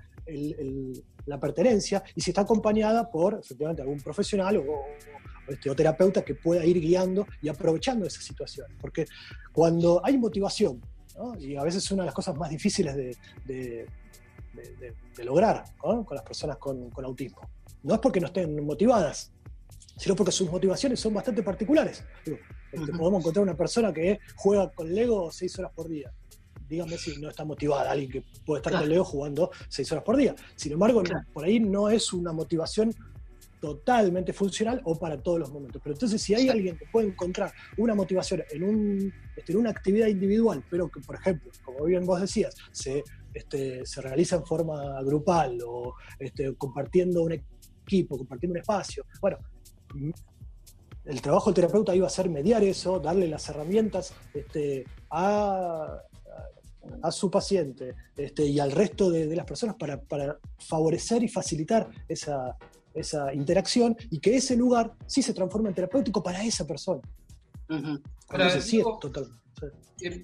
la 1.26 1.40
pertenencia 1.40 2.04
y 2.16 2.22
si 2.22 2.32
está 2.32 2.42
acompañada 2.42 3.10
por 3.10 3.40
efectivamente 3.40 3.82
algún 3.82 4.00
profesional 4.00 4.58
o, 4.58 4.64
este, 5.48 5.74
terapeuta 5.76 6.24
que 6.24 6.36
pueda 6.36 6.66
ir 6.66 6.80
guiando 6.80 7.28
y 7.42 7.50
aprovechando 7.50 8.06
esa 8.06 8.22
situación. 8.22 8.68
Porque 8.80 9.06
cuando 9.52 10.02
hay 10.04 10.18
motivación, 10.18 10.82
y 11.40 11.56
a 11.56 11.64
veces 11.64 11.84
es 11.84 11.92
una 11.92 12.04
de 12.04 12.08
las 12.08 12.16
cosas 12.16 12.36
más 12.36 12.50
difíciles 12.50 12.96
de, 12.96 13.86
lograr 15.24 15.64
con 15.78 16.06
las 16.12 16.24
personas 16.24 16.58
con, 16.58 16.90
con 16.90 17.06
autismo, 17.06 17.42
no 17.84 17.94
es 17.94 18.00
porque 18.00 18.20
no 18.20 18.28
estén 18.28 18.66
motivadas, 18.66 19.32
sino 19.98 20.16
porque 20.16 20.32
sus 20.32 20.50
motivaciones 20.50 21.00
son 21.00 21.14
bastante 21.14 21.44
particulares. 21.44 22.04
Este, 22.72 22.92
podemos 22.94 23.22
encontrar 23.22 23.44
una 23.44 23.56
persona 23.56 23.94
que 23.94 24.20
juega 24.36 24.72
con 24.72 24.94
Lego 24.94 25.32
seis 25.32 25.58
horas 25.60 25.72
por 25.74 25.88
día. 25.88 26.12
Dígame 26.68 26.98
si 26.98 27.20
no 27.22 27.30
está 27.30 27.46
motivada, 27.46 27.92
alguien 27.92 28.12
que 28.12 28.24
puede 28.46 28.60
estar 28.60 28.74
con 28.74 28.90
Lego 28.90 29.04
jugando 29.04 29.52
seis 29.68 29.92
horas 29.92 30.04
por 30.04 30.18
día. 30.18 30.34
Sin 30.56 30.72
embargo, 30.72 31.04
por 31.32 31.46
ahí 31.46 31.60
no 31.60 31.90
es 31.90 32.14
una 32.14 32.32
motivación 32.32 32.94
totalmente 33.60 34.34
funcional 34.34 34.82
o 34.84 34.98
para 34.98 35.22
todos 35.22 35.40
los 35.40 35.52
momentos. 35.52 35.82
Pero 35.82 35.94
entonces, 35.94 36.22
si 36.22 36.34
hay 36.34 36.50
alguien 36.50 36.78
que 36.78 36.86
puede 36.92 37.08
encontrar 37.08 37.54
una 37.78 37.96
motivación 37.96 38.44
en, 38.52 38.64
un, 38.64 39.14
este, 39.38 39.54
en 39.54 39.60
una 39.60 39.70
actividad 39.70 40.08
individual, 40.08 40.64
pero 40.70 40.90
que, 40.90 41.00
por 41.00 41.16
ejemplo, 41.16 41.52
como 41.64 41.86
bien 41.86 42.06
vos 42.06 42.20
decías, 42.20 42.56
se, 42.72 43.04
este, 43.34 43.86
se 43.86 44.02
realiza 44.02 44.36
en 44.36 44.46
forma 44.46 45.02
grupal 45.04 45.60
o 45.66 45.96
este, 46.20 46.56
compartiendo 46.56 47.24
un 47.24 47.34
equipo, 47.34 48.18
compartiendo 48.18 48.54
un 48.54 48.60
espacio, 48.60 49.06
bueno, 49.22 49.38
el 51.06 51.22
trabajo 51.22 51.50
del 51.50 51.56
terapeuta 51.56 51.96
iba 51.96 52.08
a 52.08 52.10
ser 52.10 52.30
mediar 52.30 52.64
eso, 52.64 53.00
darle 53.00 53.28
las 53.28 53.48
herramientas 53.50 54.14
este, 54.34 54.86
a, 55.10 56.00
su 57.12 57.32
paciente 57.32 57.96
este, 58.16 58.46
y 58.46 58.60
al 58.60 58.72
resto 58.72 59.10
de, 59.10 59.34
las 59.36 59.46
personas 59.46 59.76
para, 59.78 60.38
favorecer 60.60 61.24
y 61.24 61.28
facilitar 61.28 61.90
esa, 62.08 62.56
interacción 63.34 63.98
y 64.12 64.20
que 64.20 64.36
ese 64.36 64.56
lugar 64.56 64.94
sí 65.08 65.22
se 65.24 65.34
transforme 65.34 65.70
en 65.70 65.76
terapéutico 65.76 66.22
para 66.22 66.44
esa 66.44 66.66
persona. 66.68 67.02
sí, 68.62 68.84
totalmente. 69.02 69.43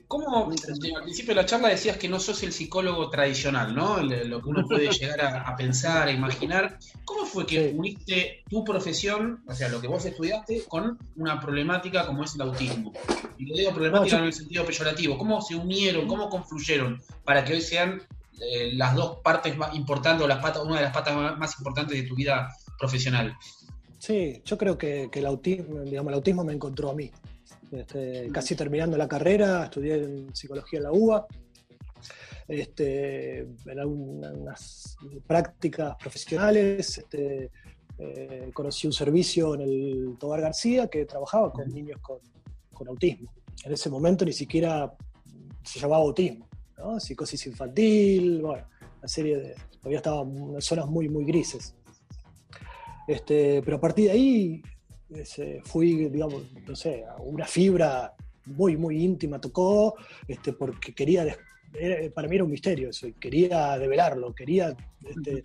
¿Cómo 0.08 0.50
al 0.50 1.04
principio 1.04 1.34
de 1.34 1.42
la 1.42 1.46
charla 1.46 1.70
decías 1.70 1.98
que 1.98 2.10
no 2.10 2.20
sos 2.20 2.44
el 2.44 2.52
psicólogo 2.52 3.10
tradicional, 3.10 3.74
¿no? 3.74 4.02
Lo 4.02 4.42
que 4.42 4.50
uno 4.50 4.68
puede 4.68 4.90
llegar 4.90 5.22
a, 5.22 5.56
pensar, 5.56 6.08
a 6.08 6.12
imaginar. 6.12 6.78
¿Cómo 7.06 7.26
fue 7.26 7.46
que 7.46 7.74
uniste 7.76 8.44
tu 8.50 8.64
profesión, 8.64 9.44
o 9.48 9.54
sea, 9.54 9.70
lo 9.70 9.80
que 9.80 9.88
vos 9.88 10.04
estudiaste, 10.04 10.64
con 10.68 10.98
una 11.16 11.40
problemática 11.40 12.06
como 12.06 12.24
es 12.24 12.36
el 12.36 12.42
autismo? 12.42 12.92
Y 13.38 13.46
lo 13.46 13.56
digo 13.56 13.72
problemática 13.72 14.18
en 14.18 14.26
el 14.26 14.34
sentido 14.34 14.66
peyorativo. 14.66 15.18
¿Cómo 15.18 15.42
se 15.42 15.56
unieron, 15.56 16.08
cómo 16.08 16.30
confluyeron 16.30 17.02
para 17.24 17.46
que 17.46 17.54
hoy 17.54 17.62
sean 17.62 18.02
eh, 18.42 18.74
las 18.74 18.96
dos 18.96 19.20
partes 19.24 19.56
más 19.56 19.74
importantes 19.76 20.26
o 20.26 20.28
las 20.28 20.40
patas, 20.40 20.64
una 20.64 20.78
de 20.78 20.84
las 20.84 20.94
patas 20.94 21.38
más 21.38 21.58
importantes 21.58 21.96
de 21.96 22.04
tu 22.04 22.16
vida 22.16 22.50
profesional? 22.78 23.38
Sí, 23.98 24.42
yo 24.44 24.58
creo 24.58 24.78
que, 24.78 25.10
que 25.12 25.20
el 25.20 25.26
autismo, 25.26 25.82
digamos, 25.82 26.12
el 26.12 26.16
autismo 26.16 26.44
me 26.44 26.54
encontró 26.54 26.90
a 26.90 26.96
mí. 26.96 27.12
Este, 27.72 28.30
casi 28.32 28.56
terminando 28.56 28.98
la 28.98 29.08
carrera, 29.08 29.66
estudié 29.66 29.96
en 29.96 30.36
psicología 30.36 30.78
en 30.80 30.84
la 30.84 30.92
UBA, 30.92 31.28
este, 32.48 33.40
en 33.42 33.80
algunas 33.80 34.98
prácticas 35.28 35.96
profesionales, 35.98 36.98
este, 36.98 37.52
eh, 38.00 38.50
conocí 38.54 38.88
un 38.88 38.94
servicio 38.94 39.54
en 39.54 39.62
el 39.62 40.18
Tobar 40.20 40.42
García 40.42 40.88
que 40.88 41.06
trabajaba 41.06 41.52
con 41.52 41.70
niños 41.70 42.00
con, 42.02 42.20
autismo. 42.88 43.30
En 43.66 43.74
ese 43.74 43.90
momento 43.90 44.24
ni 44.24 44.32
siquiera 44.32 44.92
se 45.64 45.80
llamaba 45.80 46.02
autismo, 46.02 46.48
psicosis 46.98 47.46
infantil, 47.46 48.42
bueno, 48.42 48.66
una 49.00 49.08
serie 49.08 49.38
de... 49.38 49.56
Todavía 49.80 49.98
estaba 49.98 50.22
en 50.22 50.62
zonas 50.62 50.88
muy, 50.88 51.10
muy 51.10 51.26
grises. 51.26 51.76
Este, 53.06 53.62
pero 53.64 53.78
a 53.78 53.80
partir 53.82 54.06
de 54.06 54.12
ahí 54.12 54.62
fui, 55.64 56.10
digamos, 56.10 56.44
no 56.68 56.76
sé, 56.76 57.04
una 57.20 57.46
fibra 57.46 58.14
muy, 58.46 58.78
muy 58.78 59.04
íntima 59.04 59.40
tocó, 59.40 59.96
este, 60.28 60.54
porque 60.54 60.94
quería, 60.94 61.26
para 62.14 62.28
mí 62.28 62.36
era 62.36 62.44
un 62.44 62.52
misterio 62.52 62.90
eso, 62.90 63.08
y 63.08 63.14
quería 63.14 63.78
develarlo, 63.78 64.34
quería 64.34 64.76
este, 65.04 65.44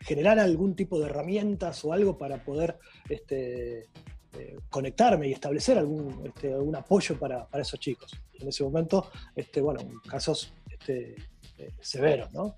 generar 0.00 0.38
algún 0.38 0.74
tipo 0.74 0.98
de 0.98 1.06
herramientas 1.06 1.84
o 1.84 1.92
algo 1.92 2.16
para 2.16 2.42
poder 2.42 2.78
este, 3.08 3.88
eh, 4.34 4.56
conectarme 4.68 5.28
y 5.28 5.32
establecer 5.32 5.78
algún, 5.78 6.26
este, 6.26 6.52
algún 6.52 6.76
apoyo 6.76 7.18
para, 7.18 7.46
para, 7.46 7.62
esos 7.62 7.80
chicos. 7.80 8.12
En 8.34 8.48
ese 8.48 8.62
momento, 8.62 9.10
este, 9.34 9.60
bueno, 9.60 9.80
casos 10.08 10.52
este, 10.70 11.16
eh, 11.58 11.72
severos, 11.80 12.32
¿no? 12.32 12.56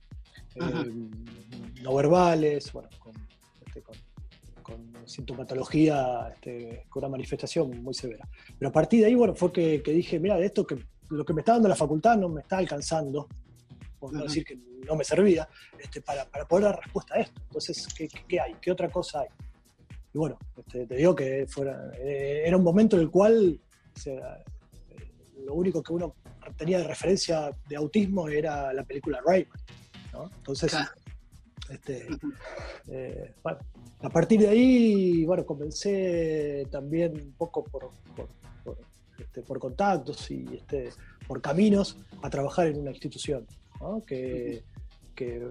no 1.83 1.95
verbales, 1.95 2.73
bueno, 2.73 2.89
con, 2.99 3.13
este, 3.65 3.83
con, 3.83 3.95
con 4.71 5.09
sintomatología, 5.09 6.31
este, 6.35 6.85
con 6.89 7.03
una 7.03 7.11
manifestación 7.11 7.83
muy 7.83 7.95
severa. 7.95 8.29
Pero 8.59 8.69
a 8.69 8.73
partir 8.73 9.01
de 9.01 9.07
ahí, 9.07 9.15
bueno, 9.15 9.35
fue 9.35 9.53
que, 9.53 9.83
que 9.83 9.93
dije, 9.93 10.21
mira, 10.21 10.37
de 10.37 10.47
esto 10.47 10.67
que 10.67 10.77
lo 11.11 11.25
que 11.25 11.33
me 11.33 11.41
está 11.41 11.53
dando 11.53 11.69
la 11.69 11.77
facultad 11.77 12.17
no 12.17 12.29
me 12.29 12.43
está 12.43 12.59
alcanzando, 12.59 13.29
por 13.99 14.13
no 14.13 14.23
decir 14.23 14.45
que 14.45 14.57
no 14.87 14.95
me 14.97 15.05
servía, 15.05 15.49
este, 15.79 16.01
para, 16.01 16.25
para, 16.25 16.47
poder 16.47 16.65
dar 16.67 16.81
respuesta 16.81 17.15
a 17.15 17.21
esto. 17.21 17.41
Entonces, 17.43 17.87
¿qué, 17.95 18.09
¿qué, 18.29 18.41
hay? 18.41 18.55
¿Qué 18.61 18.71
otra 18.71 18.89
cosa 18.89 19.21
hay? 19.21 19.29
Y 20.13 20.19
bueno, 20.19 20.39
este, 20.57 20.87
te 20.87 20.97
digo 20.97 21.15
que 21.15 21.47
fuera, 21.49 21.91
eh, 21.99 22.43
era 22.47 22.57
un 22.57 22.65
momento 22.65 22.97
en 22.97 23.03
el 23.03 23.11
cual 23.11 23.61
o 23.95 23.99
sea, 23.99 24.43
eh, 24.89 25.13
lo 25.45 25.55
único 25.55 25.83
que 25.83 25.93
uno 25.93 26.15
tenía 26.57 26.79
de 26.79 26.85
referencia 26.85 27.51
de 27.69 27.77
autismo 27.77 28.29
era 28.29 28.73
la 28.73 28.85
película 28.85 29.21
Rayman. 29.25 29.59
¿no? 30.13 30.31
Entonces, 30.37 30.71
claro. 30.71 30.91
Este, 31.71 32.07
eh, 32.89 33.35
bueno, 33.43 33.59
a 34.01 34.09
partir 34.09 34.41
de 34.41 34.49
ahí, 34.49 35.25
bueno, 35.25 35.47
comencé 35.47 36.67
también 36.71 37.15
un 37.15 37.33
poco 37.33 37.65
por, 37.65 37.91
por, 38.17 38.29
por, 38.65 38.79
este, 39.19 39.43
por 39.43 39.59
contactos 39.59 40.31
y 40.31 40.47
este, 40.55 40.91
por 41.27 41.41
caminos 41.41 41.97
a 42.23 42.31
trabajar 42.31 42.67
en 42.67 42.81
una 42.81 42.91
institución 42.91 43.47
¿no? 43.81 44.05
que, 44.05 44.65
que, 45.15 45.47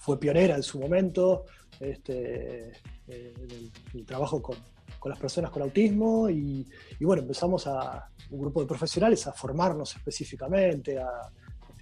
fue 0.00 0.18
pionera 0.18 0.56
en 0.56 0.64
su 0.64 0.80
momento 0.80 1.44
este, 1.78 2.72
eh, 3.06 3.34
el, 3.36 3.70
el, 3.94 4.04
trabajo 4.04 4.42
con, 4.42 4.56
con, 4.98 5.10
las 5.10 5.18
personas 5.20 5.52
con 5.52 5.62
autismo 5.62 6.28
y, 6.28 6.68
y, 6.98 7.04
bueno, 7.04 7.22
empezamos 7.22 7.68
a 7.68 8.10
un 8.30 8.40
grupo 8.40 8.60
de 8.62 8.66
profesionales 8.66 9.24
a 9.28 9.32
formarnos 9.32 9.94
específicamente, 9.94 10.98
a, 10.98 11.06
a, 11.06 11.30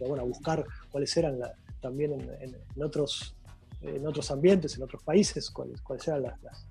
bueno, 0.06 0.22
a 0.22 0.26
buscar 0.26 0.62
cuáles 0.90 1.16
eran 1.16 1.38
la, 1.38 1.54
también 1.80 2.12
en, 2.12 2.20
en, 2.40 2.56
en, 2.76 2.82
otros, 2.82 3.34
en 3.80 4.06
otros 4.06 4.30
ambientes, 4.30 4.76
en 4.76 4.82
otros 4.82 5.02
países, 5.02 5.50
cuáles, 5.50 5.80
cuáles 5.80 6.06
eran 6.08 6.22
las, 6.22 6.42
las 6.42 6.66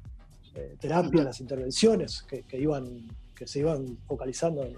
eh, 0.56 0.76
terapias, 0.80 1.26
las 1.26 1.40
intervenciones 1.40 2.24
que, 2.24 2.44
que, 2.44 2.58
iban, 2.58 3.08
que 3.36 3.48
se 3.48 3.60
iban 3.60 3.98
focalizando 4.08 4.64
en, 4.64 4.76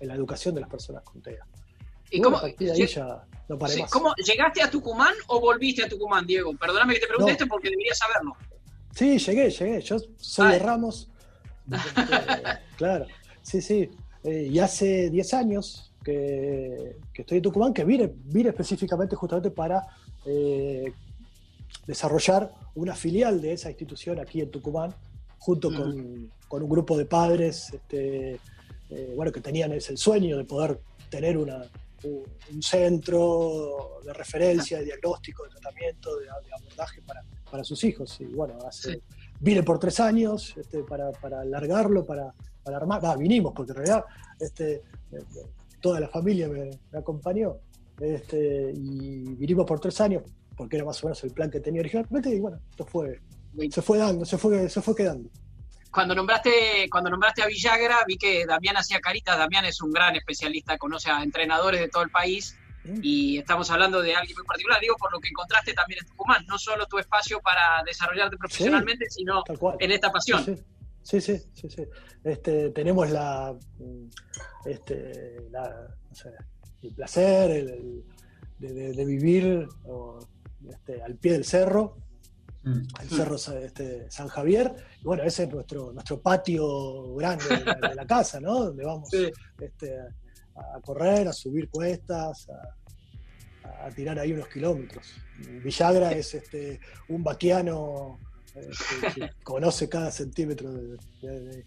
en, 0.00 0.08
la 0.08 0.14
educación 0.14 0.54
de 0.54 0.62
las 0.62 0.70
personas 0.70 1.02
con 1.02 1.22
TEA. 1.22 1.46
¿Y 2.10 2.20
bueno, 2.20 2.40
cómo, 2.40 2.52
de 2.58 2.72
ahí 2.72 2.86
ya 2.86 3.24
no 3.48 3.58
paré 3.58 3.74
sí, 3.74 3.82
más. 3.82 3.90
¿Cómo, 3.90 4.14
¿Llegaste 4.16 4.62
a 4.62 4.70
Tucumán 4.70 5.14
o 5.28 5.40
volviste 5.40 5.84
a 5.84 5.88
Tucumán, 5.88 6.26
Diego? 6.26 6.54
Perdóname 6.56 6.94
que 6.94 7.00
te 7.00 7.06
pregunte 7.06 7.32
no. 7.32 7.34
esto 7.34 7.46
porque 7.46 7.70
deberías 7.70 7.98
saberlo. 7.98 8.36
Sí, 8.94 9.18
llegué, 9.18 9.50
llegué. 9.50 9.80
Yo 9.80 9.96
soy 10.16 10.46
Ay. 10.46 10.52
de 10.52 10.58
Ramos. 10.60 11.10
claro, 12.76 13.06
sí, 13.42 13.60
sí. 13.60 13.90
Eh, 14.22 14.48
y 14.50 14.58
hace 14.58 15.10
10 15.10 15.34
años 15.34 15.93
que, 16.04 16.96
que, 17.12 17.22
estoy 17.22 17.38
en 17.38 17.42
Tucumán, 17.42 17.72
que 17.72 17.84
vine, 17.84 18.12
vine 18.26 18.50
específicamente 18.50 19.16
justamente 19.16 19.50
para 19.50 19.82
eh, 20.26 20.92
desarrollar 21.86 22.52
una 22.74 22.94
filial 22.94 23.40
de 23.40 23.52
esa 23.52 23.70
institución 23.70 24.20
aquí 24.20 24.40
en 24.40 24.50
Tucumán, 24.50 24.94
junto 25.38 25.68
con, 25.74 26.30
con, 26.48 26.62
un 26.62 26.68
grupo 26.68 26.96
de 26.96 27.04
padres 27.06 27.72
este, 27.72 28.38
eh, 28.90 29.12
bueno, 29.16 29.32
que 29.32 29.40
tenían 29.40 29.72
ese 29.72 29.96
sueño 29.96 30.36
de 30.36 30.44
poder 30.44 30.80
tener 31.10 31.36
una, 31.36 31.62
un, 32.04 32.22
un 32.52 32.62
centro 32.62 34.00
de 34.04 34.12
referencia, 34.12 34.78
de 34.78 34.84
diagnóstico, 34.84 35.44
de 35.44 35.50
tratamiento, 35.50 36.16
de, 36.16 36.26
de 36.26 36.54
abordaje 36.54 37.02
para, 37.02 37.22
para, 37.50 37.64
sus 37.64 37.82
hijos. 37.84 38.20
Y 38.20 38.26
bueno, 38.26 38.58
hace, 38.66 38.94
sí. 38.94 39.02
vine 39.40 39.62
por 39.62 39.78
tres 39.78 40.00
años 40.00 40.54
este, 40.56 40.82
para, 40.82 41.12
para 41.12 41.40
alargarlo, 41.40 42.04
para, 42.04 42.34
para 42.62 42.76
armar. 42.78 43.00
Ah, 43.04 43.16
vinimos, 43.16 43.52
porque 43.54 43.72
en 43.72 43.76
realidad 43.76 44.04
este, 44.40 44.82
toda 45.84 46.00
la 46.00 46.08
familia 46.08 46.48
me, 46.48 46.70
me 46.90 46.98
acompañó. 46.98 47.58
Este, 48.00 48.72
y 48.74 49.34
vinimos 49.34 49.66
por 49.66 49.78
tres 49.80 50.00
años, 50.00 50.22
porque 50.56 50.76
era 50.76 50.84
más 50.86 51.04
o 51.04 51.08
menos 51.08 51.22
el 51.24 51.30
plan 51.32 51.50
que 51.50 51.60
tenía 51.60 51.82
originalmente, 51.82 52.30
y 52.30 52.40
bueno, 52.40 52.58
esto 52.70 52.86
fue, 52.86 53.20
se 53.70 53.82
fue 53.82 53.98
dando, 53.98 54.24
se 54.24 54.38
fue, 54.38 54.70
se 54.70 54.80
fue 54.80 54.96
quedando. 54.96 55.28
Cuando 55.90 56.14
nombraste, 56.14 56.88
cuando 56.90 57.10
nombraste 57.10 57.42
a 57.42 57.46
Villagra, 57.46 57.98
vi 58.06 58.16
que 58.16 58.46
Damián 58.46 58.78
hacía 58.78 58.98
caritas. 58.98 59.36
Damián 59.36 59.66
es 59.66 59.82
un 59.82 59.92
gran 59.92 60.16
especialista, 60.16 60.78
conoce 60.78 61.10
a 61.10 61.22
entrenadores 61.22 61.80
de 61.82 61.88
todo 61.88 62.02
el 62.02 62.10
país 62.10 62.56
mm. 62.84 63.00
y 63.02 63.36
estamos 63.36 63.70
hablando 63.70 64.00
de 64.00 64.14
alguien 64.14 64.34
muy 64.38 64.46
particular. 64.46 64.80
Digo, 64.80 64.96
por 64.96 65.12
lo 65.12 65.20
que 65.20 65.28
encontraste 65.28 65.74
también 65.74 66.00
en 66.00 66.08
Tucumán, 66.08 66.46
no 66.48 66.58
solo 66.58 66.86
tu 66.86 66.98
espacio 66.98 67.40
para 67.40 67.84
desarrollarte 67.84 68.38
profesionalmente, 68.38 69.04
sí, 69.10 69.18
sino 69.18 69.44
en 69.78 69.90
esta 69.92 70.10
pasión. 70.10 70.44
Sí, 70.44 70.56
sí, 70.56 70.62
sí. 71.04 71.20
sí, 71.20 71.68
sí 71.68 71.86
este, 72.24 72.70
tenemos 72.70 73.10
la, 73.10 73.56
este, 74.64 75.46
la 75.50 75.94
no 76.08 76.14
sé, 76.14 76.30
el 76.82 76.94
placer 76.94 77.50
el, 77.50 77.68
el, 77.68 78.04
de, 78.58 78.72
de, 78.72 78.92
de, 78.92 79.04
vivir 79.04 79.68
o, 79.84 80.18
este, 80.68 81.02
al 81.02 81.16
pie 81.16 81.32
del 81.32 81.44
cerro, 81.44 81.98
mm. 82.62 82.82
el 83.02 83.08
cerro 83.08 83.36
este, 83.36 84.10
San 84.10 84.28
Javier. 84.28 84.74
Y 85.00 85.04
bueno, 85.04 85.22
ese 85.22 85.44
es 85.44 85.50
nuestro, 85.50 85.92
nuestro 85.92 86.20
patio 86.20 87.14
grande 87.14 87.44
de 87.48 87.64
la, 87.64 87.88
de 87.90 87.94
la 87.94 88.06
casa, 88.06 88.40
¿no? 88.40 88.64
Donde 88.64 88.84
vamos 88.84 89.10
sí. 89.10 89.30
este, 89.60 89.98
a, 89.98 90.76
a, 90.76 90.80
correr, 90.80 91.28
a 91.28 91.32
subir 91.32 91.68
cuestas, 91.68 92.48
a, 92.48 93.86
a, 93.86 93.90
tirar 93.90 94.18
ahí 94.18 94.32
unos 94.32 94.48
kilómetros. 94.48 95.14
Villagra 95.62 96.12
es 96.12 96.34
este, 96.34 96.80
un 97.08 97.22
vaquiano 97.22 98.18
que, 98.54 99.30
conoce 99.42 99.88
cada 99.88 100.10
centímetro 100.10 100.72
de, 100.72 100.96
de, 101.22 101.40
de, 101.40 101.64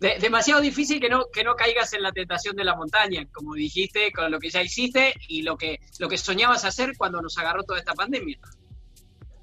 de, 0.00 0.18
demasiado 0.20 0.60
difícil 0.60 1.00
que 1.00 1.08
no 1.08 1.26
que 1.32 1.44
no 1.44 1.54
caigas 1.54 1.92
en 1.92 2.02
la 2.02 2.12
tentación 2.12 2.56
de 2.56 2.64
la 2.64 2.74
montaña 2.74 3.26
como 3.32 3.54
dijiste 3.54 4.10
con 4.12 4.30
lo 4.30 4.38
que 4.38 4.50
ya 4.50 4.62
hiciste 4.62 5.14
y 5.28 5.42
lo 5.42 5.56
que 5.56 5.80
lo 5.98 6.08
que 6.08 6.16
soñabas 6.16 6.64
hacer 6.64 6.96
cuando 6.96 7.20
nos 7.20 7.36
agarró 7.38 7.62
toda 7.64 7.78
esta 7.78 7.92
pandemia. 7.92 8.38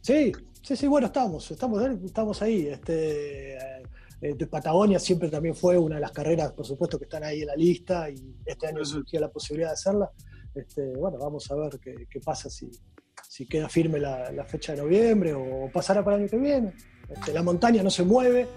Sí 0.02 0.32
sí 0.64 0.76
sí 0.76 0.88
bueno 0.88 1.08
estamos 1.08 1.50
estamos 1.52 1.84
estamos 2.04 2.42
ahí 2.42 2.68
este 2.68 3.56
eh, 4.22 4.36
de 4.36 4.48
Patagonia 4.48 5.00
siempre 5.00 5.30
también 5.30 5.56
fue 5.56 5.78
una 5.78 5.96
de 5.96 6.02
las 6.02 6.12
carreras 6.12 6.52
por 6.54 6.66
supuesto 6.66 6.98
que 6.98 7.06
están 7.06 7.24
ahí 7.24 7.42
en 7.42 7.48
la 7.48 7.56
lista 7.56 8.10
y 8.10 8.36
este 8.46 8.68
año 8.68 8.84
surgió 8.84 9.20
la 9.20 9.30
posibilidad 9.30 9.70
de 9.70 9.74
hacerla. 9.74 10.12
Este, 10.54 10.96
bueno 10.98 11.18
vamos 11.18 11.50
a 11.52 11.56
ver 11.56 11.80
qué, 11.80 12.08
qué 12.10 12.20
pasa 12.20 12.50
si 12.50 12.70
si 13.42 13.48
queda 13.48 13.68
firme 13.68 14.00
la, 14.00 14.32
la, 14.32 14.46
fecha 14.46 14.74
de 14.74 14.84
noviembre 14.84 15.34
o 15.34 15.68
pasará 15.74 16.04
para 16.04 16.16
el 16.16 16.22
año 16.22 16.30
que 16.30 16.38
viene. 16.38 16.74
Este, 17.10 17.34
la 17.34 17.42
montaña 17.42 17.82
no 17.82 17.90
se 17.90 18.04
mueve. 18.04 18.48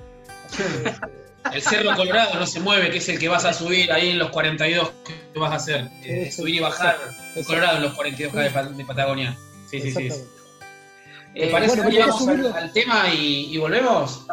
el 1.54 1.62
Cerro 1.62 1.96
Colorado 1.96 2.38
no 2.38 2.46
se 2.46 2.60
mueve, 2.60 2.90
que 2.90 2.98
es 2.98 3.08
el 3.08 3.18
que 3.18 3.26
vas 3.26 3.46
a 3.46 3.54
subir 3.54 3.90
ahí 3.90 4.10
en 4.10 4.18
los 4.18 4.28
42 4.28 4.92
que 5.32 5.38
vas 5.38 5.52
a 5.52 5.54
hacer. 5.54 5.88
Eh, 6.02 6.30
subir 6.30 6.56
y 6.56 6.60
bajar 6.60 6.98
el 7.34 7.46
Colorado 7.46 7.78
en 7.78 7.84
los 7.84 7.94
42 7.94 8.30
sí. 8.30 8.74
de, 8.76 8.84
Patagonia. 8.84 9.38
Sí, 9.70 9.80
sí, 9.80 9.90
sí. 9.90 10.08
¿Te 11.32 11.48
eh, 11.48 11.50
parece 11.50 11.76
bueno, 11.76 11.90
que 11.90 11.98
vamos 12.00 12.28
al, 12.28 12.52
al, 12.52 12.72
tema 12.74 13.08
y, 13.08 13.54
y 13.54 13.56
volvemos? 13.56 14.26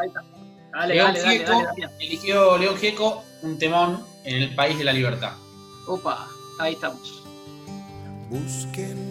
Dale, 0.73 0.95
León 0.95 1.13
dale, 1.13 1.29
Gieco, 1.29 1.51
dale, 1.51 1.81
dale, 1.81 1.95
eligió 2.01 2.57
León 2.57 2.75
Gieco 2.75 3.23
un 3.41 3.57
temón 3.57 4.05
en 4.25 4.35
el 4.35 4.53
país 4.53 4.77
de 4.77 4.83
la 4.83 4.91
libertad. 4.91 5.31
Opa, 5.87 6.27
ahí 6.59 6.73
estamos. 6.73 7.23
Donde 8.29 9.10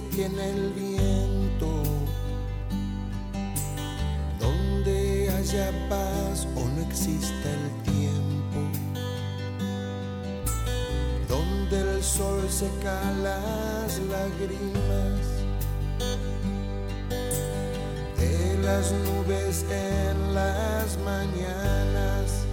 Detiene 0.00 0.50
el 0.50 0.72
viento, 0.74 1.82
donde 4.38 5.28
haya 5.36 5.72
paz 5.88 6.46
o 6.54 6.60
no 6.60 6.82
exista 6.88 7.48
el 7.58 7.92
tiempo, 7.92 8.60
donde 11.28 11.80
el 11.80 12.02
sol 12.04 12.48
seca 12.48 13.00
las 13.24 13.98
lágrimas 14.14 15.20
de 18.18 18.58
las 18.62 18.92
nubes 18.92 19.64
en 19.68 20.34
las 20.34 20.96
mañanas. 20.98 22.47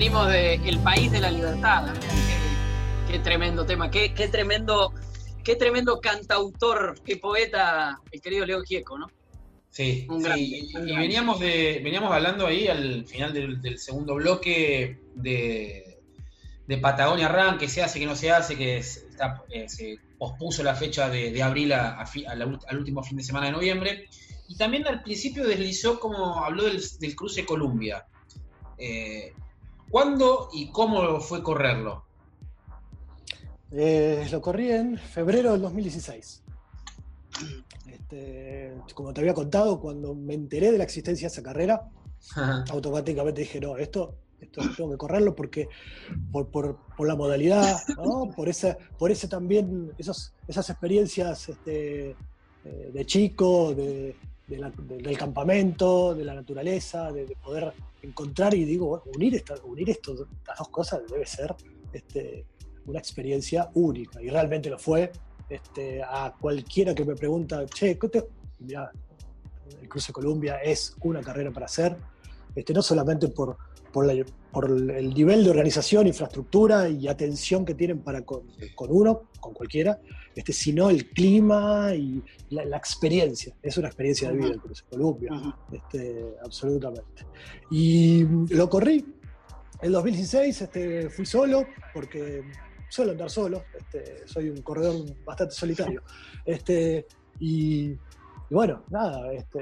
Venimos 0.00 0.28
de 0.28 0.54
El 0.54 0.78
País 0.78 1.12
de 1.12 1.20
la 1.20 1.30
Libertad. 1.30 1.92
Qué, 1.92 3.12
qué 3.12 3.18
tremendo 3.18 3.66
tema, 3.66 3.90
qué, 3.90 4.14
qué 4.14 4.28
tremendo, 4.28 4.94
qué 5.44 5.56
tremendo 5.56 6.00
cantautor, 6.00 6.98
qué 7.04 7.18
poeta, 7.18 8.00
el 8.10 8.22
querido 8.22 8.46
Leo 8.46 8.62
Gieco, 8.62 8.98
¿no? 8.98 9.08
Sí, 9.68 10.06
Un 10.08 10.22
sí, 10.22 10.24
grande, 10.72 10.90
y, 10.90 10.96
veníamos, 10.96 11.38
de, 11.38 11.82
veníamos 11.84 12.10
hablando 12.12 12.46
ahí 12.46 12.66
al 12.66 13.04
final 13.06 13.34
del, 13.34 13.60
del 13.60 13.78
segundo 13.78 14.14
bloque 14.14 14.96
de, 15.16 15.98
de 16.66 16.78
Patagonia 16.78 17.28
Run, 17.28 17.58
que 17.58 17.68
se 17.68 17.82
hace, 17.82 18.00
que 18.00 18.06
no 18.06 18.16
se 18.16 18.30
hace, 18.30 18.56
que 18.56 18.78
está, 18.78 19.42
eh, 19.50 19.68
se 19.68 19.98
pospuso 20.18 20.62
la 20.62 20.74
fecha 20.74 21.10
de, 21.10 21.30
de 21.30 21.42
abril 21.42 21.74
a- 21.74 22.00
a 22.00 22.06
fi- 22.06 22.24
a 22.24 22.34
la 22.34 22.46
ult- 22.46 22.64
al 22.68 22.78
último 22.78 23.02
fin 23.02 23.18
de 23.18 23.22
semana 23.22 23.46
de 23.48 23.52
noviembre. 23.52 24.08
Y 24.48 24.56
también 24.56 24.86
al 24.86 25.02
principio 25.02 25.46
deslizó 25.46 26.00
como 26.00 26.42
habló 26.42 26.64
del, 26.64 26.82
del 27.00 27.14
cruce 27.14 27.44
Columbia. 27.44 28.06
Eh, 28.78 29.34
¿Cuándo 29.90 30.48
y 30.52 30.70
cómo 30.70 31.20
fue 31.20 31.42
correrlo? 31.42 32.04
Eh, 33.72 34.26
lo 34.30 34.40
corrí 34.40 34.70
en 34.70 34.96
febrero 34.98 35.52
del 35.52 35.62
2016. 35.62 36.42
Este, 37.86 38.74
como 38.94 39.12
te 39.12 39.20
había 39.20 39.34
contado, 39.34 39.80
cuando 39.80 40.14
me 40.14 40.34
enteré 40.34 40.72
de 40.72 40.78
la 40.78 40.84
existencia 40.84 41.28
de 41.28 41.32
esa 41.32 41.42
carrera, 41.42 41.88
automáticamente 42.70 43.40
dije, 43.42 43.60
no, 43.60 43.76
esto, 43.78 44.14
esto 44.40 44.62
tengo 44.76 44.90
que 44.90 44.96
correrlo 44.96 45.34
porque 45.34 45.68
por, 46.30 46.48
por- 46.48 46.78
por 46.96 47.06
la 47.08 47.16
modalidad, 47.16 47.76
¿no? 47.96 48.30
por, 48.34 48.48
esa, 48.48 48.76
por 48.98 49.10
ese 49.10 49.26
también, 49.28 49.92
esos, 49.98 50.32
esas 50.46 50.68
experiencias 50.70 51.48
este, 51.48 52.10
eh, 52.64 52.90
de 52.92 53.06
chico, 53.06 53.74
de, 53.74 54.16
de 54.46 54.58
la- 54.58 54.70
de- 54.70 54.98
del 54.98 55.16
campamento, 55.18 56.14
de 56.14 56.24
la 56.24 56.34
naturaleza, 56.34 57.10
de 57.12 57.36
poder 57.42 57.72
encontrar 58.02 58.54
y 58.54 58.64
digo, 58.64 58.86
bueno, 58.86 59.04
unir, 59.14 59.34
esta- 59.34 59.56
unir 59.64 59.90
esto- 59.90 60.26
estas 60.38 60.58
dos 60.58 60.68
cosas 60.68 61.00
debe 61.10 61.26
ser 61.26 61.54
este, 61.92 62.46
una 62.86 62.98
experiencia 62.98 63.70
única, 63.74 64.22
y 64.22 64.28
realmente 64.30 64.70
lo 64.70 64.78
fue. 64.78 65.10
Este, 65.48 66.00
a 66.02 66.32
cualquiera 66.40 66.94
que 66.94 67.04
me 67.04 67.14
pregunta, 67.16 67.66
che, 67.66 67.98
¿qué 67.98 68.08
te-?" 68.08 68.28
Mirá, 68.60 68.90
el 69.80 69.88
Cruce 69.88 70.12
Columbia 70.12 70.56
es 70.62 70.94
una 71.02 71.20
carrera 71.20 71.50
para 71.50 71.66
hacer, 71.66 71.96
este, 72.54 72.72
no 72.72 72.82
solamente 72.82 73.28
por, 73.28 73.56
por, 73.92 74.06
la- 74.06 74.24
por 74.52 74.68
el 74.68 75.14
nivel 75.14 75.44
de 75.44 75.50
organización, 75.50 76.06
infraestructura 76.06 76.88
y 76.88 77.08
atención 77.08 77.64
que 77.64 77.74
tienen 77.74 78.00
para 78.00 78.22
con, 78.22 78.42
con 78.74 78.88
uno, 78.90 79.28
con 79.38 79.54
cualquiera, 79.54 80.00
este, 80.34 80.52
sino 80.52 80.90
el 80.90 81.08
clima 81.10 81.94
y 81.94 82.22
la, 82.50 82.64
la 82.64 82.76
experiencia. 82.76 83.54
Es 83.62 83.78
una 83.78 83.88
experiencia 83.88 84.30
de 84.30 84.36
vida 84.36 84.48
el 84.48 84.60
Cruce 84.60 84.84
Columbia, 84.90 85.30
Ujú. 85.32 85.52
este, 85.72 86.34
absolutamente. 86.44 87.26
Y 87.70 88.24
lo 88.48 88.68
corrí 88.68 89.04
en 89.82 89.92
2016, 89.92 90.62
este, 90.62 91.10
fui 91.10 91.24
solo, 91.24 91.66
porque 91.94 92.42
suelo 92.88 93.12
andar 93.12 93.30
solo, 93.30 93.64
este, 93.78 94.26
soy 94.26 94.50
un 94.50 94.62
corredor 94.62 94.96
bastante 95.24 95.54
solitario. 95.54 96.02
Este, 96.44 97.06
y, 97.38 97.94
y 98.50 98.54
bueno, 98.54 98.82
nada, 98.90 99.32
este, 99.32 99.60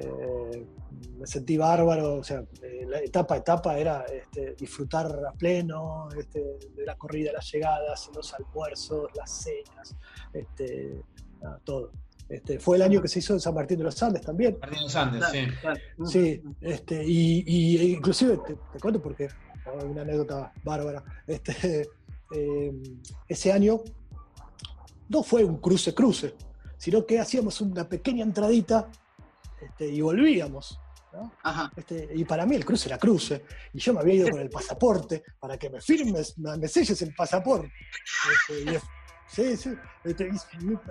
me 1.19 1.27
sentí 1.27 1.59
bárbaro, 1.59 2.15
o 2.15 2.25
sea, 2.25 2.43
eh, 2.63 2.87
la 2.89 3.01
etapa 3.01 3.35
a 3.35 3.39
etapa 3.39 3.79
era 3.79 4.05
este, 4.05 4.55
disfrutar 4.55 5.07
a 5.29 5.33
pleno 5.33 6.09
este, 6.19 6.41
de 6.75 6.87
la 6.87 6.97
corrida, 6.97 7.31
las 7.33 7.53
llegadas, 7.53 8.11
los 8.15 8.33
almuerzos, 8.33 9.11
las 9.15 9.31
cenas, 9.31 9.95
este, 10.33 11.03
nada, 11.43 11.61
todo. 11.65 11.93
Este, 12.31 12.59
fue 12.59 12.77
el 12.77 12.83
año 12.83 13.01
que 13.03 13.09
se 13.09 13.19
hizo 13.19 13.35
en 13.35 13.41
San 13.41 13.55
Martín 13.55 13.79
de 13.79 13.85
los 13.85 14.03
Andes 14.03 14.23
también. 14.23 14.57
Martín 14.61 14.83
los 14.83 14.97
Andes, 14.97 15.25
sí. 15.31 15.47
Sí, 16.07 16.43
este, 16.61 17.03
y, 17.05 17.45
y 17.47 17.93
inclusive 17.93 18.39
te, 18.47 18.55
te 18.55 18.81
cuento 18.81 19.03
porque 19.03 19.29
hay 19.65 19.87
una 19.87 20.03
anécdota 20.03 20.53
bárbara. 20.65 21.03
Este, 21.27 21.89
eh, 22.35 22.73
ese 23.29 23.53
año 23.53 23.81
no 25.09 25.23
fue 25.23 25.45
un 25.45 25.59
cruce 25.59 25.95
cruce, 25.95 26.35
sino 26.79 27.05
que 27.05 27.19
hacíamos 27.19 27.61
una 27.61 27.87
pequeña 27.87 28.23
entradita 28.25 28.89
este, 29.61 29.89
y 29.89 30.01
volvíamos. 30.01 30.81
¿no? 31.13 31.33
Ajá. 31.43 31.73
Este, 31.77 32.09
y 32.15 32.25
para 32.25 32.47
mí 32.47 32.55
el 32.57 32.65
cruce 32.65 32.89
era 32.89 32.99
cruce, 32.99 33.45
y 33.73 33.79
yo 33.79 33.93
me 33.93 34.01
había 34.01 34.15
ido 34.15 34.31
con 34.31 34.41
el 34.41 34.49
pasaporte 34.49 35.23
para 35.39 35.59
que 35.59 35.69
me 35.69 35.81
firmes, 35.81 36.39
me, 36.39 36.69
selles 36.69 37.03
el 37.03 37.15
pasaporte. 37.15 37.73
Este, 38.49 38.73
y 38.73 38.79
sí, 39.27 39.57
sí. 39.57 39.75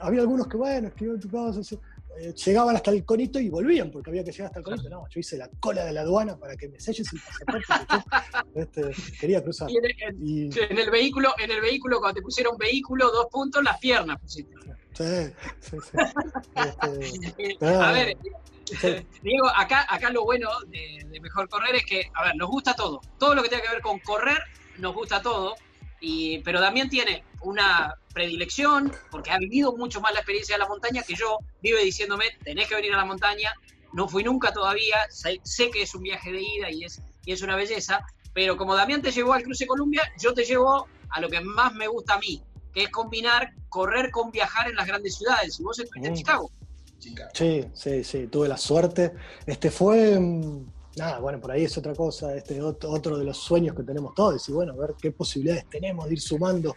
había 0.02 0.22
algunos 0.22 0.48
que, 0.48 0.58
bueno, 0.58 0.90
escribían 0.90 1.20
tu 1.20 1.30
cosa, 1.30 1.78
eh, 2.20 2.34
llegaban 2.34 2.76
hasta 2.76 2.92
el 2.92 3.06
conito 3.06 3.40
y 3.40 3.50
volvían, 3.50 3.92
porque 3.92 4.10
había 4.10 4.24
que 4.24 4.32
llegar 4.32 4.48
hasta 4.48 4.60
el 4.60 4.66
conito. 4.66 4.90
No, 4.90 5.06
yo 5.10 5.20
hice 5.20 5.38
la 5.38 5.50
cola 5.60 5.86
de 5.86 5.94
la 5.94 6.02
aduana 6.02 6.38
para 6.38 6.56
que 6.56 6.68
me 6.70 6.80
selles 6.80 7.08
el 7.14 7.20
pasaporte. 7.22 8.04
yo, 8.54 8.62
este, 8.62 8.82
quería 9.20 9.44
cruzar. 9.44 9.70
Y 9.70 9.78
en, 9.78 9.86
en- 9.86 10.18
Y, 10.28 10.60
en 10.60 10.78
el 10.78 10.90
vehículo, 10.92 11.34
en 11.38 11.52
el 11.52 11.62
vehículo, 11.62 12.00
cuando 12.00 12.16
te 12.16 12.22
pusieron 12.22 12.58
vehículo, 12.58 13.12
dos 13.12 13.28
puntos, 13.32 13.64
las 13.64 13.78
piernas 13.80 14.20
pusiste. 14.20 14.54
sí, 14.94 15.34
sí, 15.60 15.78
sí. 15.92 15.98
Este, 16.56 17.34
Eh, 17.38 17.58
Ah, 17.62 17.90
a 17.90 17.92
ver. 17.94 18.18
Diego, 19.22 19.48
acá, 19.56 19.86
acá 19.90 20.10
lo 20.10 20.24
bueno 20.26 20.50
de, 20.68 21.00
de 21.10 21.20
Mejor 21.22 21.48
Correr 21.48 21.76
es 21.76 21.86
que, 21.86 22.04
a 22.14 22.26
ver, 22.26 22.36
nos 22.36 22.50
gusta 22.50 22.74
todo. 22.76 23.00
Todo 23.18 23.34
lo 23.36 23.42
que 23.44 23.50
tenga 23.50 23.62
que 23.64 23.70
ver 23.70 23.82
con 23.82 24.00
correr, 24.00 24.40
nos 24.80 24.94
gusta 24.94 25.22
todo. 25.22 25.56
Y, 26.00 26.40
pero 26.40 26.62
Damián 26.62 26.90
tiene 26.90 27.24
una 27.42 27.96
predilección, 28.14 28.92
porque 29.12 29.32
ha 29.32 29.38
vivido 29.38 29.76
mucho 29.76 30.02
más 30.02 30.14
la 30.14 30.20
experiencia 30.20 30.56
de 30.56 30.60
la 30.60 30.68
montaña 30.68 31.04
que 31.04 31.16
yo. 31.16 31.38
Vive 31.62 31.84
diciéndome, 31.84 32.26
tenés 32.44 32.68
que 32.68 32.76
venir 32.76 32.94
a 32.94 32.98
la 32.98 33.06
montaña. 33.06 33.54
No 33.94 34.08
fui 34.08 34.24
nunca 34.24 34.52
todavía. 34.54 34.98
Sé, 35.10 35.40
sé 35.44 35.70
que 35.72 35.82
es 35.84 35.96
un 35.96 36.04
viaje 36.04 36.32
de 36.32 36.42
ida 36.42 36.72
y 36.72 36.84
es, 36.84 37.02
y 37.26 37.32
es 37.32 37.42
una 37.42 37.56
belleza. 37.56 38.02
Pero 38.34 38.58
como 38.58 38.76
Damián 38.76 39.02
te 39.02 39.12
llevó 39.12 39.34
al 39.34 39.44
Cruce 39.44 39.66
Columbia, 39.66 40.04
yo 40.20 40.34
te 40.34 40.44
llevo 40.44 40.88
a 41.10 41.20
lo 41.22 41.30
que 41.30 41.42
más 41.42 41.74
me 41.74 41.88
gusta 41.88 42.16
a 42.16 42.20
mí, 42.20 42.44
que 42.74 42.84
es 42.84 42.90
combinar 42.90 43.54
correr 43.70 44.12
con 44.12 44.32
viajar 44.32 44.70
en 44.70 44.76
las 44.76 44.86
grandes 44.88 45.16
ciudades. 45.18 45.60
Y 45.60 45.64
vos 45.64 45.80
estuviste 45.80 46.08
en 46.08 46.14
Mm. 46.14 46.18
Chicago. 46.18 46.52
Chica. 47.00 47.30
Sí, 47.34 47.64
sí, 47.74 48.04
sí, 48.04 48.28
tuve 48.28 48.48
la 48.48 48.58
suerte. 48.58 49.14
Este 49.46 49.70
fue, 49.72 50.20
mm, 50.20 50.66
nada, 50.98 51.20
bueno, 51.20 51.40
por 51.40 51.52
ahí 51.52 51.64
es 51.64 51.78
otra 51.78 51.94
cosa, 51.94 52.36
este 52.36 52.62
ot- 52.62 52.84
otro 52.86 53.18
de 53.18 53.24
los 53.24 53.38
sueños 53.38 53.76
que 53.76 53.84
tenemos 53.84 54.14
todos, 54.16 54.48
y 54.50 54.52
bueno, 54.52 54.76
ver 54.76 54.96
qué 55.02 55.12
posibilidades 55.12 55.70
tenemos 55.70 56.08
de 56.08 56.14
ir 56.14 56.22
sumando 56.22 56.76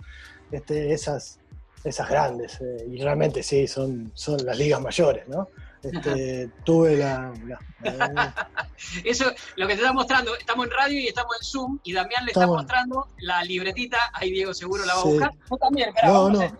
este, 0.51 0.93
esas, 0.93 1.39
esas 1.85 2.09
grandes. 2.09 2.61
eh, 2.61 2.87
y 2.91 3.01
realmente 3.03 3.43
sí, 3.43 3.67
son, 3.67 4.13
son 4.15 4.45
las 4.45 4.57
ligas 4.59 4.81
mayores, 4.81 5.27
¿no? 5.29 5.49
Este, 5.83 6.51
tuve 6.65 6.97
la... 6.99 7.33
la- 7.47 7.59
Eso, 9.05 9.25
lo 9.57 9.67
que 9.67 9.75
te 9.75 9.81
está 9.81 9.93
mostrando, 9.95 10.37
estamos 10.37 10.67
en 10.67 10.73
radio 10.73 11.01
y 11.01 11.07
estamos 11.09 11.35
en 11.41 11.47
Zoom, 11.47 11.79
y 11.85 11.93
Damián 11.95 12.25
le 12.27 12.33
está 12.33 12.47
mostrando 12.47 13.07
la 13.21 13.43
libretita, 13.45 13.97
ahí 14.13 14.31
Diego 14.31 14.53
seguro 14.55 14.85
la 14.85 14.95
va 14.95 15.01
a 15.01 15.05
buscar. 15.05 15.31
Yo 15.51 15.57
también, 15.57 15.89
espera, 15.89 16.09
No, 16.09 16.25
vamos 16.25 16.39
no. 16.39 16.45
a- 16.45 16.53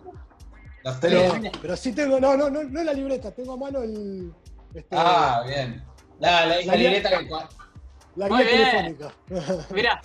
Las 0.83 0.97
pero, 0.97 1.33
pero 1.61 1.77
sí 1.77 1.93
tengo, 1.93 2.19
no, 2.19 2.35
no, 2.35 2.49
no, 2.49 2.63
no 2.63 2.79
es 2.79 2.85
la 2.85 2.93
libreta, 2.93 3.31
tengo 3.31 3.53
a 3.53 3.57
mano 3.57 3.83
el... 3.83 4.33
este, 4.73 4.87
Ah, 4.97 5.43
bien. 5.47 5.83
La, 6.21 6.45
la, 6.45 6.55
la 6.57 6.65
La- 6.65 6.75
libreta 6.75 7.09
que 7.19 7.29
la 8.15 8.27
Muy 8.27 8.43
guía 8.43 8.51
bien. 8.53 8.97
telefónica. 8.97 9.67
Mirá, 9.73 10.01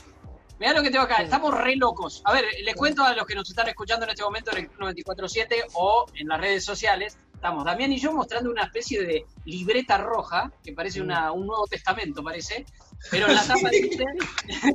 Mirá 0.59 0.73
lo 0.73 0.83
que 0.83 0.91
tengo 0.91 1.05
acá, 1.05 1.17
estamos 1.23 1.53
re 1.53 1.77
locos. 1.77 2.23
A 2.25 2.33
ver, 2.33 2.45
les 2.65 2.75
cuento 2.75 3.03
a 3.05 3.15
los 3.15 3.27
que 3.27 3.35
nos 3.35 3.49
están 3.51 3.69
escuchando 3.69 4.05
en 4.05 4.11
este 4.11 4.23
momento 4.23 4.53
en 4.57 4.65
el 4.65 4.71
94.7 4.71 5.65
o 5.75 6.07
en 6.15 6.29
las 6.29 6.41
redes 6.41 6.65
sociales. 6.65 7.19
Estamos 7.35 7.65
Damián 7.67 7.93
y 7.93 7.99
yo 7.99 8.13
mostrando 8.13 8.51
una 8.51 8.63
especie 8.63 9.03
de 9.05 9.27
libreta 9.45 9.99
roja, 9.99 10.51
que 10.65 10.73
parece 10.73 11.03
una, 11.03 11.31
un 11.33 11.47
Nuevo 11.47 11.67
Testamento, 11.67 12.23
parece. 12.25 12.65
Pero 13.11 13.27
en 13.27 13.35
la 13.35 13.43
tapa 13.47 13.69
dice, 13.69 14.05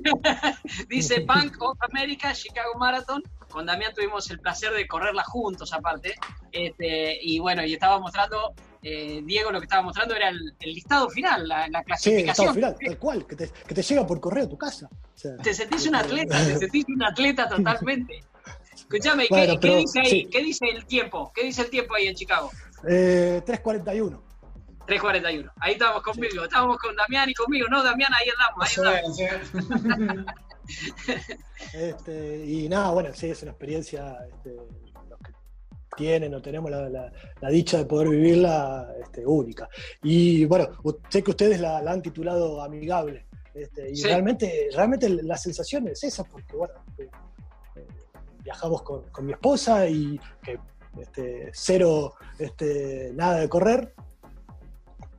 dice 0.88 1.20
Bank 1.22 1.56
of 1.60 1.78
America 1.90 2.34
Chicago 2.34 2.76
Marathon. 2.78 3.24
Con 3.50 3.66
Damián 3.66 3.94
tuvimos 3.96 4.30
el 4.30 4.40
placer 4.40 4.72
de 4.74 4.88
correrla 4.88 5.24
juntos, 5.24 5.74
aparte. 5.74 6.14
Este, 6.52 7.18
y 7.22 7.40
bueno, 7.40 7.66
y 7.66 7.74
estaba 7.74 8.00
mostrando 8.00 8.54
eh, 8.84 9.22
Diego 9.24 9.52
lo 9.52 9.60
que 9.60 9.66
estaba 9.66 9.82
mostrando 9.84 10.16
era 10.16 10.30
el, 10.30 10.54
el 10.60 10.74
listado 10.74 11.10
final, 11.10 11.48
la, 11.48 11.68
la 11.68 11.80
Sí, 11.80 11.80
el 11.80 11.86
clasificación. 11.86 12.30
estado 12.30 12.54
final, 12.54 12.76
tal 12.84 12.98
cual, 12.98 13.26
que 13.28 13.36
te, 13.36 13.50
que 13.68 13.76
te 13.76 13.82
llega 13.84 14.08
por 14.08 14.20
correo 14.20 14.46
a 14.46 14.50
tu 14.50 14.58
casa. 14.58 14.90
O 14.92 15.18
sea, 15.18 15.38
Te 15.38 15.54
sentís 15.54 15.86
un 15.88 15.96
atleta, 15.96 16.38
te 16.46 16.58
sentís 16.60 16.86
un 16.88 17.04
atleta 17.04 17.48
totalmente. 17.48 18.24
Escuchame, 18.74 19.24
¿qué, 19.24 19.30
Bueno, 19.30 19.54
qué 19.54 19.60
pero, 19.60 19.78
dice 19.78 20.00
ahí? 20.00 20.10
sí. 20.10 20.28
¿Qué 20.32 20.42
dice 20.44 20.66
el 20.70 20.86
tiempo? 20.86 21.32
¿Qué 21.36 21.44
dice 21.44 21.62
el 21.62 21.70
tiempo 21.70 21.94
ahí 21.96 22.08
en 22.08 22.16
Chicago? 22.16 22.50
eh, 22.90 23.42
3.41. 23.46 24.20
3.41. 24.88 25.52
Ahí 25.58 25.74
estábamos 25.74 26.02
conmigo, 26.02 26.44
estábamos 26.44 26.78
con 26.80 26.96
Damián 26.96 27.30
y 27.30 27.34
conmigo, 27.34 27.68
¿no? 27.70 27.84
Damián, 27.84 28.12
ahí 28.20 28.28
andamos, 28.30 28.68
ahí 28.68 28.98
andamos. 28.98 29.20
es, 29.20 30.26
Este, 31.74 32.46
y 32.46 32.68
nada, 32.70 32.92
bueno, 32.92 33.10
sí, 33.14 33.30
es 33.30 33.42
una 33.44 33.52
experiencia, 33.52 34.18
este, 34.34 34.58
tienen 35.96 36.34
o 36.34 36.42
tenemos 36.42 36.70
la, 36.72 36.90
la- 36.90 37.12
la 37.42 37.50
dicha 37.50 37.78
de 37.78 37.86
poder 37.86 38.10
vivirla 38.10 38.88
este, 39.04 39.26
única. 39.26 39.68
Y 40.04 40.46
bueno, 40.46 40.68
sé 41.10 41.24
que 41.24 41.32
ustedes 41.32 41.60
la, 41.60 41.82
la 41.82 41.92
han 41.92 42.02
titulado 42.02 42.62
amigable. 42.62 43.26
este, 43.54 43.92
y 43.92 43.96
Sí. 43.98 44.08
realmente, 44.08 44.70
realmente 44.74 45.10
la 45.10 45.36
sensación 45.38 45.88
es 45.90 46.04
esa, 46.04 46.24
porque 46.24 46.56
bueno, 46.56 46.74
eh, 46.98 47.10
eh, 47.76 47.86
viajamos 48.44 48.82
con, 48.84 49.04
con 49.12 49.26
mi 49.26 49.34
esposa 49.34 49.88
y 49.90 50.20
que 50.42 50.58
este, 51.00 51.50
cero, 51.54 52.14
este, 52.40 53.12
nada 53.14 53.40
de 53.42 53.50
correr. 53.50 53.94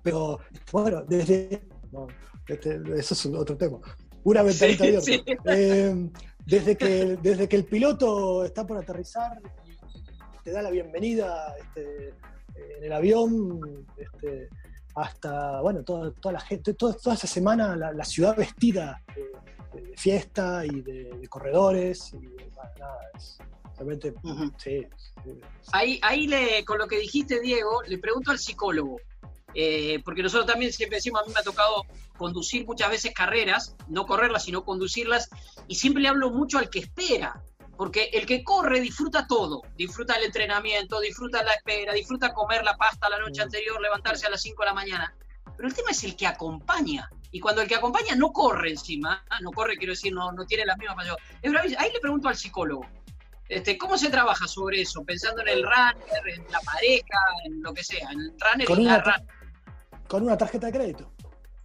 Pero 0.03 0.39
bueno, 0.73 1.03
desde. 1.07 1.63
no, 1.93 2.07
este, 2.49 2.81
eso 2.97 3.15
es 3.15 3.27
otro 3.27 3.57
tema. 3.57 3.79
Una 4.25 4.43
ventanita 4.43 4.85
Sí, 5.01 5.13
abierta. 5.23 5.33
sí. 5.55 5.59
Eh, 5.61 6.11
desde, 6.45 6.77
que, 6.77 7.17
desde 7.23 7.49
que 7.49 7.57
el 7.57 7.65
piloto 7.65 8.45
está 8.45 8.67
por 8.67 8.79
aterrizar 8.79 9.41
te 10.43 10.51
da 10.51 10.63
la 10.63 10.71
bienvenida 10.71 11.55
este, 11.59 12.15
en 12.77 12.85
el 12.85 12.93
avión, 12.93 13.87
este, 13.97 14.49
hasta, 14.95 15.61
bueno, 15.61 15.83
toda, 15.83 16.13
toda 16.13 16.35
la 16.35 16.41
gente, 16.41 16.75
toda, 16.75 16.95
toda 16.95 17.15
esa 17.15 17.27
semana 17.27 17.77
la, 17.77 17.93
la 17.93 18.05
ciudad 18.05 18.37
vestida 18.37 19.03
de, 19.15 19.81
de 19.81 19.97
fiesta 19.97 20.65
y 20.67 20.81
de, 20.83 21.11
de 21.19 21.29
corredores, 21.29 22.13
y 22.13 22.27
nada, 22.79 22.99
es 23.17 23.39
realmente, 23.77 24.15
Ujú. 24.23 24.53
sí, 24.59 24.87
sí, 25.25 25.41
Ahí, 25.73 25.99
ahí 26.03 26.27
le, 26.27 26.65
con 26.65 26.79
lo 26.79 26.87
que 26.87 26.99
dijiste, 26.99 27.41
Diego, 27.41 27.83
le 27.87 27.99
pregunto 27.99 28.31
al 28.31 28.39
psicólogo, 28.39 28.99
eh, 29.55 30.01
porque 30.05 30.23
nosotros 30.23 30.47
también 30.47 30.73
siempre 30.73 30.97
decimos, 30.97 31.23
a 31.23 31.27
mí 31.27 31.33
me 31.33 31.41
ha 31.41 31.45
tocado 31.45 31.85
conducir 32.17 32.67
muchas 32.67 32.91
veces 32.91 33.13
carreras, 33.15 33.75
no 33.89 34.07
correrlas, 34.07 34.45
sino 34.45 34.65
conducirlas, 34.65 35.29
y 35.69 35.77
siempre 35.77 36.03
le 36.03 36.09
hablo 36.09 36.31
mucho 36.31 36.59
al 36.59 36.69
que 36.69 36.81
espera, 36.81 37.43
porque 37.77 38.11
el 38.13 38.27
que 38.27 38.45
corre 38.45 38.81
disfruta 38.81 39.27
todo, 39.27 39.63
disfruta 39.77 40.15
el 40.17 40.25
entrenamiento, 40.25 41.01
disfruta 41.01 41.43
la 41.43 41.53
espera, 41.55 41.93
disfruta 41.93 42.33
comer 42.33 42.65
la 42.65 42.77
pasta 42.77 43.09
la 43.09 43.19
noche 43.19 43.41
Mm. 43.41 43.45
anterior, 43.45 43.81
levantarse 43.81 44.27
a 44.27 44.31
las 44.31 44.43
5 44.43 44.63
de 44.63 44.67
la 44.67 44.75
mañana, 44.75 45.15
pero 45.57 45.69
el 45.69 45.75
tema 45.75 45.91
es 45.91 46.05
el 46.05 46.15
que 46.17 46.27
acompaña. 46.27 47.09
Y 47.31 47.41
cuando 47.41 47.63
el 47.63 47.69
que 47.69 47.75
acompaña 47.77 48.15
no 48.15 48.31
corre 48.31 48.71
encima, 48.71 49.25
¿ah? 49.31 49.39
no 49.41 49.51
corre, 49.53 49.77
quiero 49.79 49.93
decir, 49.95 50.13
no, 50.13 50.33
no 50.33 50.45
tiene 50.45 50.67
las 50.67 50.77
mismas 50.77 50.97
pasiones. 50.97 51.77
Ahí 51.79 51.91
le 51.93 52.01
pregunto 52.01 52.29
al 52.29 52.37
psicólogo, 52.37 52.87
este, 53.49 53.77
¿Cómo 53.77 53.99
se 53.99 54.09
trabaja 54.11 54.47
sobre 54.47 54.81
eso? 54.81 55.03
Pensando 55.05 55.43
en 55.43 55.49
el 55.49 55.63
runner, 55.63 56.29
en 56.29 56.45
la 56.51 56.61
pareja, 56.61 57.19
en 57.45 57.63
lo 57.63 57.75
que 57.75 57.85
sea, 57.85 58.11
en 58.11 58.21
el 58.21 58.33
runner 58.41 58.67
Con 58.67 58.81
y 58.81 58.85
la 58.85 58.95
una 58.95 59.03
ta- 59.03 59.17
runner. 59.17 59.35
con 60.09 60.23
una 60.23 60.37
tarjeta 60.39 60.67
de 60.69 60.73
crédito. 60.73 61.13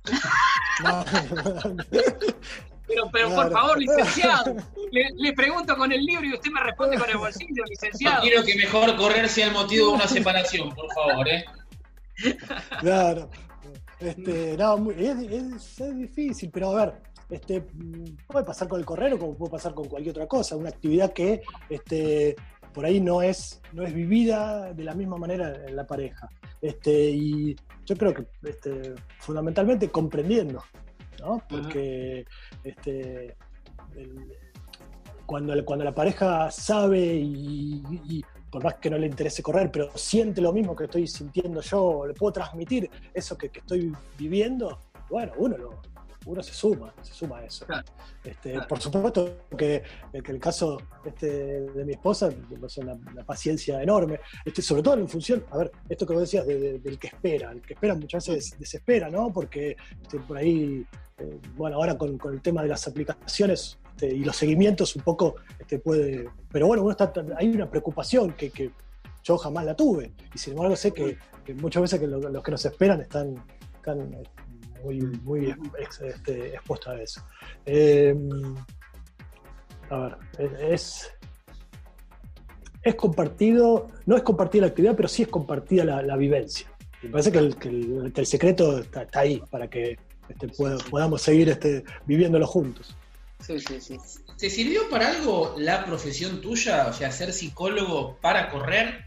No, 0.83 1.03
Pero, 2.87 3.09
pero 3.11 3.29
por 3.35 3.51
favor, 3.51 3.77
licenciado, 3.79 4.55
le, 4.91 5.09
le 5.15 5.33
pregunto 5.33 5.75
con 5.75 5.91
el 5.91 6.03
libro 6.05 6.25
y 6.25 6.33
usted 6.33 6.51
me 6.51 6.61
responde 6.61 6.97
con 6.97 7.09
el 7.09 7.17
bolsillo, 7.17 7.63
No 7.63 7.65
licenciado. 7.69 8.21
quiero 8.21 8.43
que 8.43 8.55
mejor 8.55 8.95
correr 8.95 9.27
sea 9.27 9.47
el 9.47 9.53
motivo 9.53 9.87
de 9.89 9.93
una 9.95 10.07
separación, 10.07 10.73
por 10.73 10.87
favor, 10.93 11.27
¿eh? 11.27 11.45
Claro. 12.79 13.29
Este, 13.99 14.55
no, 14.57 14.91
es, 14.91 15.17
es- 15.31 15.81
es 15.81 15.97
difícil, 15.97 16.49
pero 16.51 16.69
a 16.77 16.85
ver, 16.85 17.01
este, 17.29 17.61
puede 18.27 18.45
pasar 18.45 18.67
con 18.67 18.79
el 18.79 18.85
correo 18.85 19.17
como 19.19 19.35
puede 19.35 19.51
pasar 19.51 19.73
con 19.73 19.87
cualquier 19.87 20.11
otra 20.11 20.27
cosa, 20.27 20.55
una 20.55 20.69
actividad 20.69 21.11
que 21.13 21.41
este, 21.69 22.35
por 22.73 22.85
ahí 22.85 22.99
no 23.01 23.21
es, 23.21 23.59
no 23.73 23.83
es 23.83 23.93
vivida 23.93 24.71
de 24.73 24.83
la 24.83 24.93
misma 24.93 25.17
manera 25.17 25.53
en 25.67 25.75
la 25.75 25.85
pareja. 25.85 26.29
Este, 26.61 26.91
y 27.09 27.55
yo 27.85 27.95
creo 27.97 28.13
que 28.13 28.25
este, 28.47 28.93
fundamentalmente 29.19 29.89
comprendiendo, 29.89 30.63
¿no? 31.19 31.41
Porque 31.47 32.25
este, 32.63 33.35
el- 33.95 34.33
cuando, 35.25 35.53
cuando 35.65 35.83
la 35.83 35.93
pareja 35.93 36.49
sabe 36.51 36.99
y, 37.05 37.83
y 38.07 38.23
por 38.49 38.63
más 38.63 38.75
que 38.75 38.89
no 38.89 38.97
le 38.97 39.07
interese 39.07 39.43
correr, 39.43 39.69
pero 39.71 39.89
siente 39.97 40.39
lo 40.41 40.53
mismo 40.53 40.73
que 40.75 40.85
estoy 40.85 41.05
sintiendo 41.05 41.59
yo, 41.61 42.05
le 42.07 42.13
puedo 42.13 42.31
transmitir 42.31 42.89
eso 43.13 43.37
que, 43.37 43.49
que 43.49 43.59
estoy 43.59 43.91
viviendo, 44.17 44.79
bueno, 45.09 45.33
uno 45.37 45.57
lo, 45.57 45.81
uno 46.27 46.41
se 46.41 46.53
suma, 46.53 46.93
se 47.01 47.13
suma 47.13 47.39
a 47.39 47.45
eso. 47.45 47.65
Claro. 47.65 47.83
Este, 48.23 48.51
Claro. 48.53 48.67
Por 48.69 48.79
supuesto 48.81 49.37
que, 49.57 49.83
que 50.23 50.31
el 50.31 50.39
caso 50.39 50.77
este, 51.05 51.27
de 51.61 51.83
mi 51.85 51.91
esposa, 51.93 52.29
es 52.29 52.77
una, 52.77 52.93
una 52.93 53.23
paciencia 53.25 53.81
enorme, 53.83 54.21
este, 54.45 54.61
sobre 54.61 54.81
todo 54.81 54.93
en 54.93 55.09
función, 55.09 55.43
a 55.51 55.57
ver, 55.57 55.71
esto 55.89 56.05
que 56.07 56.13
vos 56.13 56.21
decías 56.21 56.47
de- 56.47 56.57
de- 56.59 56.79
del 56.79 56.97
que 56.97 57.07
espera, 57.07 57.51
el 57.51 57.61
que 57.61 57.73
espera 57.73 57.95
muchas 57.95 58.25
veces 58.29 58.57
desespera, 58.57 59.09
¿no? 59.09 59.31
Porque 59.33 59.75
este, 60.01 60.19
por 60.19 60.37
ahí, 60.37 60.85
bueno, 61.55 61.77
ahora 61.77 61.97
con, 61.97 62.19
el 62.31 62.41
tema 62.41 62.61
de 62.61 62.69
las 62.69 62.87
aplicaciones 62.87 63.79
este, 63.91 64.15
y 64.15 64.23
los 64.23 64.35
seguimientos 64.35 64.95
un 64.95 65.01
poco 65.01 65.35
este, 65.59 65.79
puede, 65.79 66.29
pero 66.51 66.67
bueno, 66.67 66.83
uno 66.83 66.95
hay 67.37 67.49
una 67.49 67.69
preocupación 67.69 68.33
que, 68.33 68.71
yo 69.23 69.37
jamás 69.37 69.65
la 69.65 69.75
tuve, 69.75 70.13
y 70.33 70.37
sin 70.37 70.53
embargo 70.53 70.75
sé 70.77 70.93
que, 70.93 71.17
muchas 71.55 71.81
veces 71.81 71.99
que 71.99 72.07
lo- 72.07 72.29
los 72.29 72.41
que 72.41 72.51
nos 72.51 72.63
esperan 72.65 73.01
están, 73.01 73.35
eh, 73.85 74.23
muy, 74.83 75.01
muy 75.23 75.55
este, 75.79 76.53
expuestos 76.53 76.93
a 76.93 77.01
eso. 77.01 77.21
Eh, 77.65 78.15
a 79.89 79.97
ver, 79.97 80.17
es, 80.61 81.11
es 82.83 82.95
compartido, 82.95 83.87
no 84.05 84.15
es 84.15 84.23
compartida 84.23 84.61
la 84.61 84.67
actividad, 84.67 84.95
pero 84.95 85.09
sí 85.09 85.23
es 85.23 85.27
compartida 85.27 85.83
la, 85.83 86.01
la 86.03 86.15
vivencia. 86.15 86.71
Me 87.01 87.09
parece 87.09 87.31
que 87.31 87.39
el, 87.39 88.25
secreto 88.25 88.79
está 88.79 89.19
ahí 89.19 89.41
para 89.51 89.69
que 89.69 89.97
este, 90.29 90.47
podamos 90.89 91.21
seguir 91.21 91.49
este, 91.49 91.83
viviéndolo 92.05 92.47
juntos. 92.47 92.95
Sí, 93.39 93.59
sí, 93.59 93.79
sí. 93.79 93.97
¿Te 94.37 94.49
sirvió 94.49 94.89
para 94.89 95.09
algo 95.09 95.55
la 95.57 95.85
profesión 95.85 96.41
tuya? 96.41 96.87
O 96.87 96.93
sea, 96.93 97.11
ser 97.11 97.31
psicólogo 97.31 98.17
para 98.21 98.49
correr. 98.49 99.05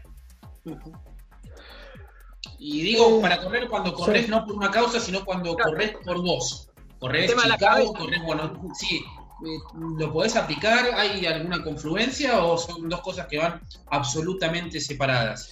Y 2.57 2.81
digo, 2.81 3.17
Eh, 3.17 3.21
para 3.21 3.41
correr 3.41 3.67
cuando 3.67 3.93
corres 3.93 4.25
sí. 4.25 4.31
no 4.31 4.45
por 4.45 4.55
una 4.55 4.71
causa, 4.71 4.99
sino 4.99 5.25
cuando 5.25 5.55
Claro. 5.55 5.71
corres 5.71 5.91
por 6.05 6.21
vos. 6.21 6.69
Corres 6.99 7.31
Chicago, 7.35 7.93
corres, 7.93 8.21
bueno, 8.23 8.71
sí. 8.77 8.97
eh, 8.97 9.57
¿Lo 9.97 10.13
podés 10.13 10.35
aplicar? 10.35 10.85
¿Hay 10.95 11.25
alguna 11.25 11.63
confluencia 11.63 12.43
o 12.45 12.57
son 12.57 12.87
dos 12.87 13.01
cosas 13.01 13.25
que 13.27 13.39
van 13.39 13.59
absolutamente 13.87 14.79
separadas? 14.79 15.49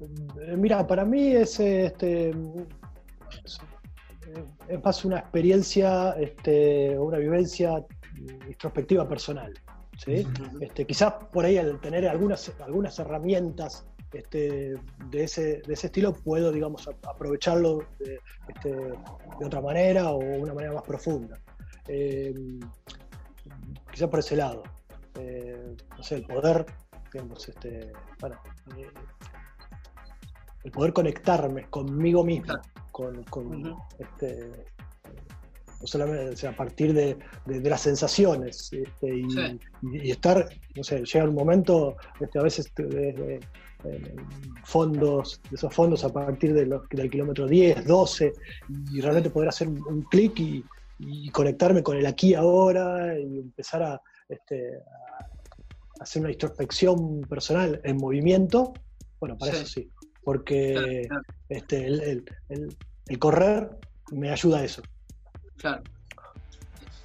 Eh, 0.00 0.56
Mira, 0.56 0.86
para 0.86 1.04
mí 1.04 1.28
es, 1.28 1.60
este, 1.60 2.30
es, 2.30 2.36
es 4.68 4.82
más 4.82 5.04
una 5.04 5.18
experiencia, 5.18 6.12
este, 6.12 6.98
una 6.98 7.18
vivencia 7.18 7.84
introspectiva 8.48 9.08
personal. 9.08 9.52
¿sí? 9.96 10.26
Este, 10.60 10.86
quizás 10.86 11.14
por 11.32 11.44
ahí 11.44 11.58
al 11.58 11.80
tener 11.80 12.08
algunas, 12.08 12.52
algunas 12.60 12.98
herramientas 12.98 13.86
este, 14.12 14.76
de, 15.10 15.24
ese, 15.24 15.62
de 15.66 15.74
ese 15.74 15.88
estilo 15.88 16.12
puedo, 16.12 16.52
digamos, 16.52 16.88
aprovecharlo 17.02 17.84
de, 17.98 18.20
este, 18.48 18.70
de 18.70 19.44
otra 19.44 19.60
manera 19.60 20.10
o 20.10 20.18
una 20.18 20.54
manera 20.54 20.74
más 20.74 20.84
profunda. 20.84 21.40
Eh, 21.88 22.32
quizás 23.92 24.08
por 24.08 24.20
ese 24.20 24.36
lado. 24.36 24.62
Eh, 25.18 25.76
no 25.96 26.02
sé, 26.02 26.16
el 26.16 26.26
poder, 26.26 26.66
digamos, 27.12 27.48
este, 27.48 27.92
bueno, 28.20 28.40
eh, 28.76 28.88
el 30.64 30.70
poder 30.70 30.92
conectarme 30.92 31.68
conmigo 31.68 32.24
mismo, 32.24 32.54
con, 32.94 33.24
con, 33.24 33.74
este, 33.98 34.50
no 35.80 35.86
solamente 35.86 36.28
o 36.30 36.36
sea, 36.36 36.50
a 36.50 36.56
partir 36.56 36.94
de, 36.94 37.18
de- 37.44 37.58
de 37.58 37.68
las 37.70 37.80
sensaciones 37.80 38.72
este, 38.72 39.16
y, 39.16 39.28
Sí. 39.30 39.58
y- 39.82 40.06
y 40.06 40.10
estar, 40.12 40.48
no 40.76 40.84
sé, 40.84 41.02
llega 41.04 41.24
un 41.24 41.34
momento, 41.34 41.96
este, 42.20 42.38
a 42.38 42.42
veces 42.42 42.72
te- 42.72 42.84
de- 42.84 43.12
de- 43.12 43.40
en 43.84 44.54
fondos, 44.64 45.40
de 45.50 45.56
esos 45.56 45.74
fondos 45.74 46.04
a 46.04 46.08
partir 46.08 46.54
de 46.54 46.66
los- 46.66 46.88
del 46.88 47.10
kilómetro 47.10 47.48
10, 47.48 47.84
12, 47.84 48.32
y 48.92 49.00
realmente 49.00 49.28
poder 49.30 49.48
hacer 49.48 49.66
un, 49.68 49.82
un 49.88 50.02
clic 50.02 50.38
y, 50.38 50.64
y 51.00 51.28
conectarme 51.30 51.82
con 51.82 51.96
el 51.96 52.06
aquí 52.06 52.32
ahora 52.34 53.18
y 53.18 53.40
empezar 53.40 53.82
a, 53.82 54.00
este, 54.28 54.78
hacer 55.98 56.22
una 56.22 56.30
introspección 56.30 57.22
personal 57.22 57.80
en 57.82 57.96
movimiento, 57.96 58.72
bueno, 59.20 59.36
para 59.38 59.52
eso 59.52 59.66
sí, 59.66 59.90
porque 60.24 61.08
Este, 61.48 61.86
el, 61.86 62.24
el, 62.48 63.18
correr 63.18 63.70
me 64.10 64.30
ayuda 64.30 64.58
a 64.58 64.64
eso. 64.64 64.82
Claro. 65.56 65.82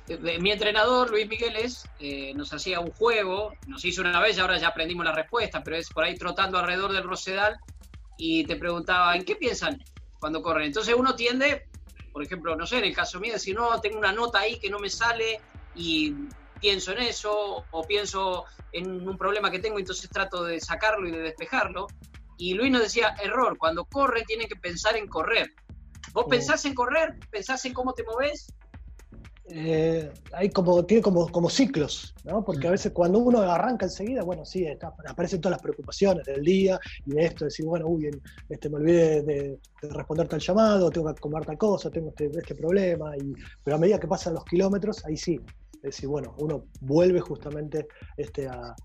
Eh, 0.08 0.40
mi 0.40 0.52
entrenador, 0.52 1.12
Luis 1.12 1.28
Migueles, 1.28 1.88
eh, 2.00 2.34
nos 2.34 2.52
hacía 2.52 2.80
un 2.80 2.92
juego, 2.92 3.54
nos 3.68 3.86
hizo 3.86 4.02
una 4.02 4.20
vez, 4.20 4.38
y 4.38 4.40
ahora 4.40 4.58
ya 4.58 4.70
aprendimos 4.70 5.06
la 5.06 5.12
respuesta, 5.12 5.64
pero 5.64 5.78
es 5.78 5.90
por 5.90 6.04
ahí 6.04 6.18
trotando 6.18 6.58
alrededor 6.58 6.94
del 6.94 7.04
Rosedal 7.04 7.58
y 8.18 8.44
te 8.46 8.56
preguntaba, 8.56 9.16
¿en 9.16 9.24
qué 9.24 9.36
piensan 9.36 9.82
cuando 10.20 10.42
corren? 10.42 10.66
Entonces 10.66 10.96
uno 10.98 11.16
tiende, 11.16 11.68
por 12.12 12.24
ejemplo, 12.24 12.56
no 12.56 12.66
sé, 12.66 12.80
en 12.80 12.86
el 12.86 12.96
caso 12.96 13.20
mío, 13.20 13.38
si 13.38 13.54
no, 13.54 13.80
tengo 13.82 14.00
una 14.00 14.12
nota 14.12 14.40
ahí 14.40 14.60
que 14.60 14.70
no 14.70 14.80
me 14.80 14.90
sale 14.90 15.40
y 15.76 16.16
pienso 16.60 16.92
en 16.92 17.00
eso 17.00 17.64
o 17.70 17.88
pienso 17.88 18.46
en 18.72 19.08
un 19.08 19.18
problema 19.18 19.52
que 19.52 19.60
tengo, 19.60 19.80
entonces 19.80 20.10
trato 20.10 20.44
de 20.44 20.60
sacarlo 20.60 21.08
y 21.08 21.12
de 21.12 21.20
despejarlo. 21.20 21.88
Y 22.40 22.54
Luis 22.54 22.72
nos 22.72 22.82
decía, 22.82 23.14
error, 23.22 23.58
cuando 23.58 23.84
corre 23.84 24.24
tiene 24.24 24.48
que 24.48 24.56
pensar 24.56 24.96
en 24.96 25.08
correr. 25.08 25.52
¿Vos 26.14 26.26
pensás 26.30 26.64
en 26.64 26.74
correr? 26.74 27.20
¿Pensás 27.30 27.66
en 27.66 27.74
cómo 27.74 27.94
te 27.94 28.04
moves? 28.04 28.48
Eh, 29.52 30.10
hay 30.32 30.50
como, 30.50 30.86
tiene 30.86 31.04
como, 31.04 31.28
como 31.28 31.50
ciclos, 31.50 32.16
¿no? 32.24 32.46
Porque 32.46 32.70
a 32.70 32.72
veces 32.72 32.94
cuando 32.94 33.20
uno 33.20 33.42
arranca 33.42 33.88
enseguida, 33.88 34.24
bueno, 34.24 34.46
sí, 34.46 34.66
aparecen 35.06 35.42
todas 35.42 35.58
las 35.58 35.62
preocupaciones 35.62 36.26
del 36.26 36.42
día 36.42 36.80
y 37.06 37.12
de 37.12 37.26
esto, 37.26 37.44
decir, 37.44 37.66
bueno, 37.66 37.88
uy, 37.88 38.10
este, 38.48 38.70
me 38.70 38.78
olvidé 38.78 39.22
de, 39.24 39.60
responder 39.82 40.30
tal 40.30 40.40
llamado, 40.40 40.90
tengo 40.90 41.14
que 41.14 41.20
comer 41.20 41.46
tal 41.46 41.58
cosa, 41.58 41.90
tengo 41.90 42.10
este, 42.10 42.28
este, 42.28 42.56
problema, 42.56 43.18
y, 43.18 43.34
pero 43.62 43.76
a 43.76 43.80
medida 43.80 44.00
que 44.00 44.08
pasan 44.08 44.36
los 44.36 44.46
kilómetros, 44.46 45.04
ahí 45.06 45.18
sí, 45.18 45.42
es 45.74 45.82
decir, 45.82 46.08
bueno, 46.08 46.36
uno 46.38 46.68
vuelve 46.80 47.20
justamente 47.20 47.88
este, 48.16 48.48
a, 48.48 48.76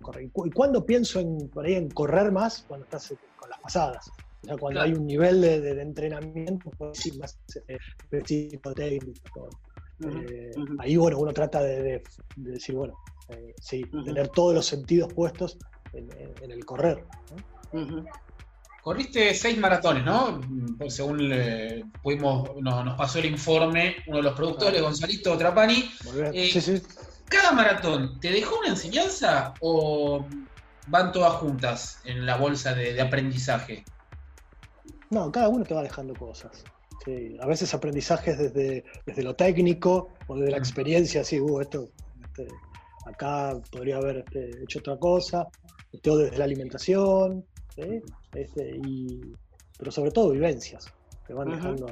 correr. 0.00 0.24
¿Y 0.24 0.50
cuando 0.50 0.84
pienso 0.84 1.20
en, 1.20 1.48
por 1.48 1.66
ahí, 1.66 1.74
en 1.74 1.90
correr 1.90 2.32
más? 2.32 2.64
Cuando 2.66 2.84
estás 2.84 3.10
eh, 3.10 3.16
con 3.36 3.50
las 3.50 3.60
pasadas. 3.60 4.10
O 4.42 4.46
sea, 4.46 4.56
cuando 4.56 4.80
hay 4.80 4.92
un 4.92 5.06
nivel 5.06 5.40
de, 5.40 5.82
entrenamiento 5.82 6.70
pues, 6.78 7.16
más 7.18 7.38
eh, 7.66 7.78
específico. 7.98 8.72
Eh, 10.04 10.52
ahí, 10.78 10.96
bueno, 10.96 11.18
uno 11.18 11.32
trata 11.32 11.60
de, 11.60 12.02
decir, 12.36 12.76
bueno, 12.76 12.94
sí, 13.60 13.84
tener 14.04 14.28
todos 14.28 14.54
los 14.54 14.66
sentidos 14.66 15.12
puestos 15.12 15.58
en, 15.92 16.08
el 16.50 16.64
correr. 16.64 17.04
Corriste 18.80 19.34
seis 19.34 19.58
maratones, 19.58 20.04
¿no? 20.04 20.40
Pues 20.78 20.94
según 20.94 21.18
pudimos, 22.00 22.48
nos 22.62 22.96
pasó 22.96 23.18
el 23.18 23.26
informe 23.26 23.96
uno 24.06 24.18
de 24.18 24.22
los 24.22 24.34
productores, 24.34 24.80
Gonzalito 24.80 25.36
Trapani. 25.36 25.90
Sí, 26.32 26.60
sí. 26.60 26.82
¿Cada 27.28 27.52
maratón 27.52 28.18
te 28.20 28.30
dejó 28.30 28.58
una 28.58 28.68
enseñanza 28.68 29.54
o 29.60 30.24
van 30.86 31.12
todas 31.12 31.34
juntas 31.34 32.00
en 32.04 32.24
la 32.24 32.36
bolsa 32.36 32.74
de, 32.74 33.00
aprendizaje? 33.00 33.84
No, 35.10 35.30
cada 35.30 35.48
uno 35.48 35.64
te 35.64 35.74
va 35.74 35.82
dejando 35.82 36.14
cosas. 36.14 36.64
Sí, 37.04 37.36
a 37.40 37.46
veces 37.46 37.72
aprendizajes 37.74 38.38
desde, 38.38 38.84
desde 39.06 39.22
lo 39.22 39.34
técnico 39.34 40.10
o 40.26 40.36
desde 40.36 40.50
la 40.50 40.56
mm. 40.58 40.60
experiencia, 40.60 41.20
así, 41.20 41.40
uh, 41.40 41.60
esto, 41.60 41.88
este, 42.24 42.48
acá 43.06 43.58
podría 43.70 43.96
haber 43.96 44.18
este, 44.18 44.62
hecho 44.62 44.80
otra 44.80 44.96
cosa, 44.96 45.46
todo 46.02 46.18
desde 46.18 46.38
la 46.38 46.44
alimentación, 46.44 47.44
este, 48.34 48.80
y, 48.84 49.20
pero 49.78 49.90
sobre 49.90 50.10
todo 50.10 50.30
vivencias, 50.30 50.92
que 51.26 51.34
van 51.34 51.50
dejando 51.50 51.86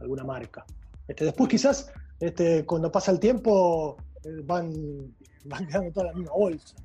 alguna 0.00 0.24
marca. 0.24 0.64
Este, 1.08 1.24
después 1.24 1.48
quizás, 1.48 1.90
este, 2.20 2.64
cuando 2.64 2.92
pasa 2.92 3.10
el 3.10 3.18
tiempo, 3.18 3.96
van, 4.44 5.14
van 5.44 5.66
quedando 5.66 5.92
toda 5.92 6.06
la 6.06 6.12
misma 6.12 6.32
bolsa. 6.32 6.76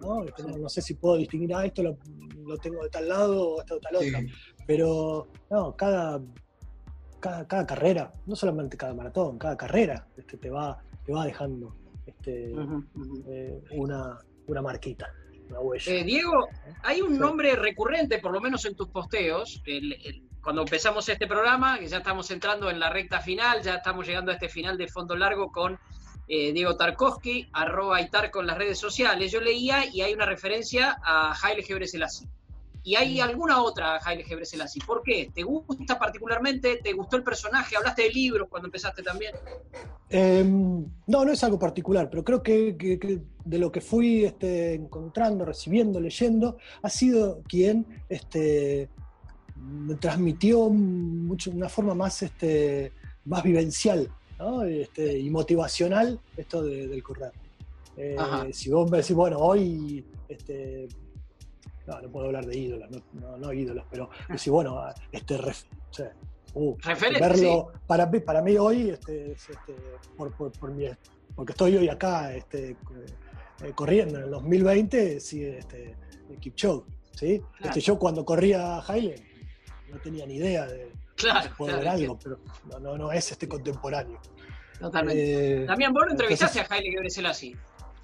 ¿no? 0.00 0.24
Este, 0.24 0.42
no, 0.42 0.68
sé 0.68 0.82
si 0.82 0.94
puedo 0.94 1.16
distinguir, 1.16 1.54
ah, 1.54 1.64
esto 1.64 1.82
lo, 1.82 1.96
tengo 2.58 2.82
de 2.82 2.90
tal 2.90 3.08
lado 3.08 3.50
o 3.50 3.60
esto 3.60 3.74
de 3.74 3.80
tal 3.80 3.96
otro. 3.96 4.18
Pero 4.66 5.28
no, 5.50 5.76
cada, 5.76 6.20
cada, 7.20 7.66
carrera, 7.66 8.12
no 8.26 8.36
solamente 8.36 8.76
cada 8.76 8.94
maratón, 8.94 9.38
cada 9.38 9.56
carrera 9.56 10.06
este, 10.16 10.36
te, 10.36 10.50
va, 10.50 10.82
te 11.04 11.12
va 11.12 11.24
dejando 11.24 11.74
este, 12.06 12.52
eh, 13.28 13.62
una, 13.70 14.18
una 14.46 14.62
marquita. 14.62 15.10
Eh, 15.86 16.04
Diego, 16.04 16.48
hay 16.82 17.00
un 17.00 17.18
nombre 17.18 17.54
recurrente, 17.54 18.18
por 18.18 18.32
lo 18.32 18.40
menos 18.40 18.64
en 18.64 18.74
tus 18.74 18.88
posteos, 18.88 19.62
cuando 20.42 20.62
empezamos 20.62 21.08
este 21.08 21.26
programa, 21.26 21.78
que 21.78 21.86
ya 21.86 21.98
estamos 21.98 22.30
entrando 22.30 22.70
en 22.70 22.80
la 22.80 22.90
recta 22.90 23.20
final, 23.20 23.62
ya 23.62 23.76
estamos 23.76 24.06
llegando 24.06 24.30
a 24.30 24.34
este 24.34 24.48
final 24.48 24.76
de 24.76 24.88
fondo 24.88 25.16
largo 25.16 25.50
con 25.52 25.78
eh, 26.28 26.52
Diego 26.52 26.76
Tarkovsky, 26.76 27.48
arroba 27.52 28.00
Itar 28.00 28.30
con 28.30 28.46
las 28.46 28.58
redes 28.58 28.78
sociales. 28.78 29.30
Yo 29.30 29.40
leía 29.40 29.86
y 29.92 30.00
hay 30.00 30.12
una 30.12 30.26
referencia 30.26 30.98
a 31.02 31.34
Haile 31.40 31.62
Gebrselassie. 31.62 32.28
Y 32.82 32.94
hay 32.94 33.20
alguna 33.20 33.62
otra 33.62 33.98
Haile 34.04 34.22
Gebrselassie. 34.22 34.82
¿Por 34.84 35.02
qué? 35.02 35.30
¿Te 35.34 35.42
gusta 35.42 35.98
particularmente? 35.98 36.76
¿Te 36.82 36.92
gustó 36.92 37.16
el 37.16 37.24
personaje? 37.24 37.76
¿Hablaste 37.76 38.02
de 38.02 38.10
libros 38.10 38.48
cuando 38.48 38.68
empezaste 38.68 39.02
también? 39.02 39.34
Em, 40.08 40.84
no, 41.06 41.24
no 41.24 41.32
es 41.32 41.42
algo 41.42 41.58
particular, 41.58 42.08
pero 42.08 42.22
creo 42.22 42.42
que, 42.42 42.76
de 43.44 43.58
lo 43.58 43.72
que 43.72 43.80
fui 43.80 44.24
este, 44.24 44.74
encontrando, 44.74 45.44
recibiendo, 45.44 46.00
leyendo, 46.00 46.58
ha 46.82 46.88
sido 46.88 47.42
quien 47.48 48.04
este, 48.08 48.88
me 49.56 49.96
transmitió 49.96 50.68
mucho, 50.68 51.50
una 51.50 51.68
forma 51.68 51.94
más, 51.94 52.22
este, 52.22 52.92
más 53.24 53.42
vivencial 53.42 54.12
este, 54.66 55.18
y 55.18 55.30
motivacional 55.30 56.20
esto 56.36 56.62
del 56.62 57.02
correr. 57.02 57.32
Eh, 57.96 58.16
si 58.52 58.70
vos 58.70 58.90
me 58.90 58.98
decís, 58.98 59.16
bueno, 59.16 59.38
hoy 59.38 60.04
este, 60.28 60.88
no, 61.86 62.00
no 62.00 62.10
puedo 62.10 62.26
hablar 62.26 62.44
de 62.44 62.58
ídolos, 62.58 62.90
no, 63.12 63.38
no, 63.38 63.52
ídolos, 63.52 63.84
pero 63.90 64.10
decir, 64.28 64.52
bueno, 64.52 64.82
este, 65.12 65.38
uh, 66.54 66.76
verlo, 67.18 67.72
para, 67.86 68.06
mí, 68.06 68.20
para 68.20 68.42
mí 68.42 68.56
hoy, 68.58 68.90
este, 68.90 69.32
este, 69.32 69.74
por, 70.16 70.32
por, 70.36 70.52
porque 71.34 71.52
estoy 71.52 71.76
hoy 71.76 71.88
acá 71.88 72.34
este, 72.34 72.76
eh, 73.62 73.72
corriendo 73.74 74.18
en 74.18 74.24
el 74.24 74.30
2020, 74.30 75.20
sí, 75.20 75.44
este, 75.44 75.96
Kipchoge, 76.40 76.84
¿sí? 77.12 77.40
Este, 77.60 77.80
yo 77.80 77.98
cuando 77.98 78.24
corría 78.24 78.80
Haile 78.86 79.16
no 79.90 79.98
tenía 80.00 80.26
ni 80.26 80.36
idea 80.36 80.66
de, 80.66 80.90
claro, 81.16 81.50
poder 81.56 81.78
ver 81.78 81.88
algo, 81.88 82.18
pero 82.22 82.38
no, 82.70 82.78
no, 82.78 82.98
no 82.98 83.12
es 83.12 83.32
este 83.32 83.48
contemporáneo. 83.48 84.20
Totalmente. 84.78 85.62
Eh, 85.62 85.66
También 85.66 85.92
vos 85.92 86.04
lo 86.04 86.10
entrevistaste 86.12 86.60
a 86.60 86.66
Haile 86.68 86.90
así. 87.26 87.56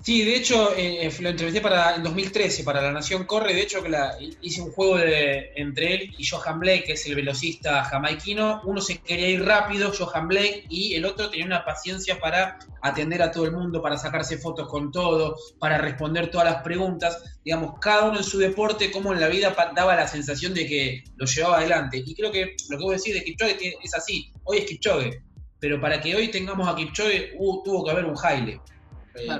Sí, 0.03 0.24
de 0.24 0.34
hecho, 0.34 0.76
eh, 0.76 1.07
eh, 1.07 1.12
lo 1.20 1.28
entrevisté 1.28 1.61
para 1.61 1.94
en 1.94 2.03
2013 2.03 2.64
para 2.64 2.82
La 2.82 2.90
Nación 2.90 3.22
Corre. 3.24 3.55
De 3.55 3.62
hecho, 3.62 3.84
que 3.84 3.88
la, 3.88 4.16
hice 4.40 4.61
un 4.61 4.72
juego 4.72 4.96
de, 4.96 5.53
entre 5.55 5.94
él 5.94 6.14
y 6.18 6.26
Johan 6.26 6.59
Blake, 6.59 6.82
que 6.84 6.92
es 6.94 7.07
el 7.07 7.14
velocista 7.14 7.84
jamaiquino. 7.84 8.62
Uno 8.64 8.80
se 8.80 8.98
quería 8.98 9.28
ir 9.28 9.44
rápido, 9.44 9.92
Johan 9.96 10.26
Blake, 10.26 10.64
y 10.68 10.94
el 10.94 11.05
otro 11.05 11.30
tenía 11.30 11.46
una 11.46 11.64
paciencia 11.64 12.18
para 12.18 12.59
atender 12.82 13.22
a 13.22 13.30
todo 13.30 13.44
el 13.44 13.53
mundo, 13.53 13.80
para 13.80 13.96
sacarse 13.96 14.38
fotos 14.38 14.66
con 14.66 14.90
todo, 14.90 15.36
para 15.61 15.78
responder 15.78 16.32
todas 16.32 16.53
las 16.53 16.64
preguntas. 16.64 17.22
Digamos, 17.44 17.78
cada 17.80 18.09
uno 18.09 18.18
en 18.18 18.24
su 18.24 18.38
deporte, 18.38 18.90
como 18.90 19.12
en 19.12 19.20
la 19.20 19.28
vida 19.28 19.55
daba 19.76 19.94
la 19.94 20.09
sensación 20.09 20.53
de 20.53 20.66
que 20.66 21.05
lo 21.14 21.26
llevaba 21.26 21.59
adelante. 21.59 22.03
Y 22.05 22.12
creo 22.16 22.32
que 22.32 22.57
lo 22.70 22.76
que 22.76 22.84
vos 22.84 22.96
decís 22.96 23.14
de 23.14 23.22
Kipchoge 23.22 23.76
es 23.80 23.94
así. 23.94 24.32
Hoy 24.42 24.59
es 24.59 24.64
Kipchoge, 24.64 25.22
pero 25.61 25.80
para 25.80 26.00
que 26.00 26.16
hoy 26.16 26.26
tengamos 26.26 26.66
a 26.66 26.74
Kipchoge 26.74 27.34
uh, 27.38 27.62
tuvo 27.62 27.84
que 27.84 27.92
haber 27.92 28.05
un 28.05 28.16
Haile. 28.20 28.61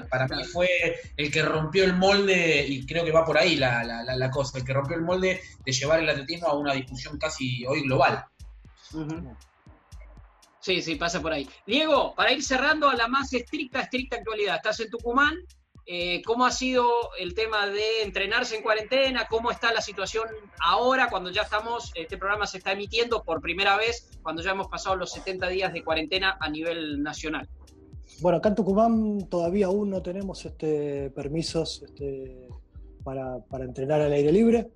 Para 0.09 0.27
mí 0.29 0.45
fue 0.45 0.69
el 1.17 1.31
que 1.31 1.43
rompió 1.43 1.85
el 1.85 1.95
molde, 1.95 2.67
y 2.67 2.87
creo 2.87 3.05
que 3.05 3.13
va 3.13 3.25
por 3.25 3.39
ahí 3.39 3.57
la, 3.57 3.83
la, 3.85 4.31
cosa, 4.31 4.59
el 4.59 4.65
que 4.65 4.73
rompió 4.73 4.97
el 4.97 5.03
molde 5.03 5.41
de 5.65 5.73
llevar 5.73 6.01
el 6.01 6.09
atletismo 6.09 6.49
a 6.49 6.57
una 6.57 6.75
discusión 6.75 7.19
casi 7.19 7.65
hoy 7.67 7.83
global. 7.83 8.25
Sí, 10.61 10.81
sí, 10.81 10.95
pasa 10.95 11.21
por 11.21 11.33
ahí. 11.33 11.49
Diego, 11.67 12.15
para 12.15 12.33
ir 12.33 12.43
cerrando 12.43 12.89
a 12.89 12.95
la 12.95 13.09
más 13.09 13.33
estricta, 13.33 13.81
estricta 13.81 14.17
actualidad, 14.17 14.57
estás 14.57 14.79
en 14.81 14.91
Tucumán, 14.91 15.37
eh, 15.85 16.23
¿cómo 16.25 16.47
ha 16.47 16.53
sido 16.53 16.89
el 17.19 17.35
tema 17.35 17.67
de 17.67 18.03
entrenarse 18.03 18.57
en 18.57 18.63
cuarentena? 18.63 19.27
¿Cómo 19.29 19.51
está 19.51 19.73
la 19.73 19.81
situación 19.81 20.29
ahora 20.61 21.09
cuando 21.11 21.31
ya 21.31 21.43
estamos, 21.43 21.91
este 21.97 22.17
programa 22.17 22.47
se 22.47 22.59
está 22.59 22.73
emitiendo 22.73 23.25
por 23.25 23.41
primera 23.41 23.77
vez, 23.77 24.09
cuando 24.23 24.43
ya 24.43 24.53
hemos 24.53 24.69
pasado 24.69 24.95
los 24.95 25.11
70 25.13 25.49
días 25.49 25.73
de 25.73 25.83
cuarentena 25.83 26.37
a 26.41 26.49
nivel 26.49 27.03
nacional? 27.03 27.49
Bueno, 28.21 28.39
acá 28.39 28.51
en 28.51 28.55
Tucumán 28.55 29.27
todavía 29.29 29.67
aún 29.67 29.91
no 29.91 30.03
tenemos 30.03 30.45
este, 30.45 31.11
permisos 31.11 31.83
este, 31.83 32.49
para, 33.03 33.65
entrenar 33.65 34.01
al 34.01 34.13
aire 34.13 34.33
libre. 34.33 34.71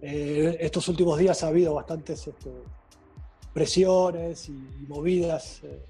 Eh, 0.00 0.56
estos 0.60 0.88
últimos 0.88 1.18
días 1.18 1.42
ha 1.42 1.48
habido 1.48 1.74
bastantes 1.74 2.26
este, 2.26 2.50
presiones 3.52 4.48
y, 4.48 4.86
movidas 4.88 5.62
eh, 5.64 5.82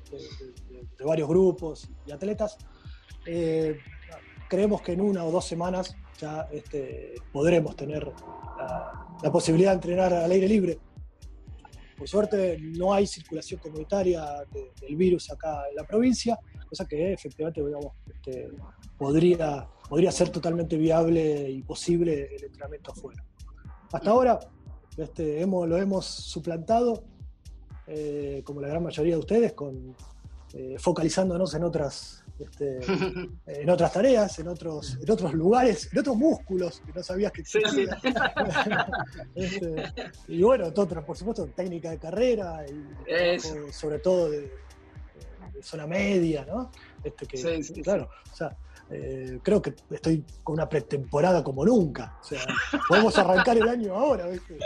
de, 0.98 1.04
varios 1.04 1.28
grupos 1.28 1.88
y 2.06 2.12
atletas. 2.12 2.58
Eh, 3.26 3.78
creemos 4.48 4.82
que 4.82 4.92
en 4.92 5.00
una 5.00 5.24
o 5.24 5.30
dos 5.30 5.44
semanas 5.44 5.94
ya 6.18 6.48
podremos 7.32 7.76
tener 7.76 8.10
la, 9.22 9.30
posibilidad 9.32 9.70
de 9.70 9.74
entrenar 9.76 10.12
al 10.12 10.30
aire 10.30 10.48
libre. 10.48 10.78
Por 12.00 12.08
suerte 12.08 12.56
no 12.58 12.94
hay 12.94 13.06
circulación 13.06 13.60
comunitaria 13.60 14.24
del 14.80 14.96
virus 14.96 15.30
acá 15.30 15.68
en 15.68 15.76
la 15.76 15.84
provincia, 15.84 16.38
cosa 16.66 16.86
que 16.86 17.12
efectivamente 17.12 17.62
este, 18.06 18.48
podría, 18.96 19.68
podría 19.86 20.10
ser 20.10 20.30
totalmente 20.30 20.78
viable 20.78 21.50
y 21.50 21.62
posible 21.62 22.34
el 22.34 22.44
entrenamiento 22.44 22.92
afuera. 22.92 23.22
Hasta 23.92 24.10
ahora 24.10 24.40
este, 24.96 25.42
hemos, 25.42 25.68
lo 25.68 25.76
hemos 25.76 26.06
suplantado, 26.06 27.04
eh, 27.86 28.40
como 28.46 28.62
la 28.62 28.68
gran 28.68 28.82
mayoría 28.82 29.16
de 29.16 29.20
ustedes, 29.20 29.52
con, 29.52 29.94
eh, 30.54 30.76
focalizándonos 30.78 31.52
en 31.52 31.64
otras, 31.64 32.19
este, 32.40 32.80
en 33.46 33.70
otras 33.70 33.92
tareas, 33.92 34.38
en 34.38 34.48
otros, 34.48 34.98
en 35.00 35.10
otros 35.10 35.34
lugares, 35.34 35.88
en 35.92 35.98
otros 35.98 36.16
músculos 36.16 36.82
que 36.84 36.92
no 36.92 37.02
sabías 37.02 37.32
que 37.32 37.42
existían. 37.42 37.88
Este, 39.34 39.84
y 40.28 40.42
bueno, 40.42 40.72
todo, 40.72 41.04
por 41.04 41.16
supuesto, 41.16 41.46
técnica 41.48 41.90
de 41.90 41.98
carrera, 41.98 42.64
y 42.66 43.72
sobre 43.72 43.98
todo 43.98 44.30
de, 44.30 44.50
zona 45.62 45.86
media, 45.86 46.44
¿no? 46.44 46.70
Este 47.02 47.26
que, 47.26 47.82
claro, 47.82 48.08
o 48.30 48.34
sea, 48.34 48.56
eh, 48.92 49.38
creo 49.42 49.62
que 49.62 49.74
estoy 49.90 50.24
con 50.42 50.54
una 50.54 50.68
pretemporada 50.68 51.44
como 51.44 51.64
nunca. 51.64 52.18
O 52.20 52.24
sea, 52.24 52.40
podemos 52.88 53.16
arrancar 53.18 53.56
el 53.56 53.68
año 53.68 53.94
ahora, 53.94 54.26
¿viste? 54.26 54.58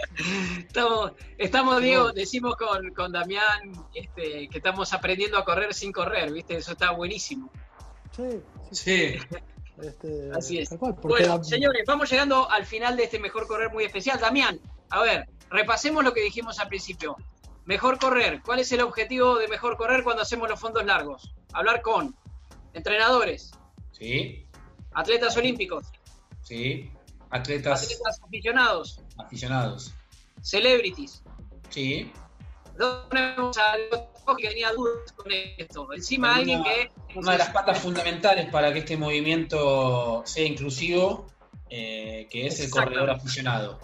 Estamos, 0.59 1.13
estamos 1.37 1.83
Diego, 1.83 2.13
decimos 2.13 2.57
con, 2.57 2.93
con 2.95 3.13
Damián 3.13 3.73
este, 3.95 4.49
que 4.49 4.59
estamos 4.59 4.93
aprendiendo 4.95 5.37
a 5.37 5.45
correr 5.45 5.75
sin 5.75 5.93
correr, 5.93 6.33
¿viste? 6.33 6.57
Eso 6.57 6.73
está 6.73 6.93
buenísimo. 6.93 7.51
Sí, 8.17 8.41
sí. 8.71 9.15
Este, 9.83 10.31
Así 10.33 10.59
es. 10.59 10.71
bueno, 11.03 11.43
señores, 11.43 11.83
vamos 11.87 12.11
llegando 12.11 12.49
al 12.49 12.65
final 12.65 12.97
de 12.97 13.05
este 13.05 13.19
mejor 13.19 13.47
correr 13.47 13.73
muy 13.73 13.85
especial. 13.85 14.21
Damián, 14.21 14.61
a 14.89 15.01
ver, 15.03 15.29
repasemos 15.51 16.03
lo 16.05 16.15
que 16.15 16.23
dijimos 16.23 16.59
al 16.61 16.69
principio. 16.69 17.17
Mejor 17.67 17.99
correr. 17.99 18.41
¿Cuál 18.45 18.61
es 18.61 18.71
el 18.73 18.81
objetivo 18.81 19.37
de 19.37 19.49
mejor 19.49 19.77
correr 19.77 20.05
cuando 20.05 20.23
hacemos 20.23 20.49
los 20.49 20.61
fondos 20.61 20.85
largos? 20.85 21.35
Hablar 21.53 21.83
con 21.83 22.15
entrenadores. 22.73 23.53
Sí. 24.05 24.47
Atletas 24.93 25.35
olímpicos. 25.39 25.87
Sí. 26.43 26.91
Atletas. 27.31 27.85
Atletas 27.85 28.21
aficionados. 28.23 29.01
Aficionados. 29.17 29.95
Celebrities. 30.43 31.23
Sí. 31.71 32.13
Ponemos 33.09 33.57
a 33.57 33.77
que 34.37 34.49
tenía 34.49 34.73
dudas 34.73 35.13
con 35.13 35.33
esto. 35.33 35.93
Encima 35.95 36.37
alguien 36.37 36.63
que. 36.63 36.91
Una 37.15 37.33
de 37.33 37.39
las 37.39 37.51
patas 37.51 37.79
fundamentales 37.79 38.51
para 38.51 38.73
que 38.73 38.81
este 38.81 38.97
movimiento 38.97 40.23
sea 40.27 40.45
inclusivo, 40.45 41.27
eh, 41.71 42.29
que 42.31 42.47
es 42.47 42.61
el 42.61 42.71
corredor 42.71 43.11
aficionado. 43.11 43.81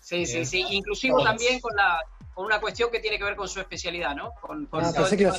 Sí, 0.00 0.26
sí, 0.26 0.44
sí. 0.44 0.66
Inclusivo 0.70 1.22
también 1.22 1.58
con 1.60 1.74
la 1.74 2.00
con 2.34 2.44
una 2.44 2.60
cuestión 2.60 2.90
que 2.90 2.98
tiene 2.98 3.16
que 3.16 3.24
ver 3.24 3.36
con 3.36 3.48
su 3.48 3.60
especialidad, 3.60 4.14
¿no? 4.14 4.32
Con, 4.40 4.68
ah, 4.72 4.92
pensé, 4.94 5.16
que 5.16 5.26
a, 5.26 5.32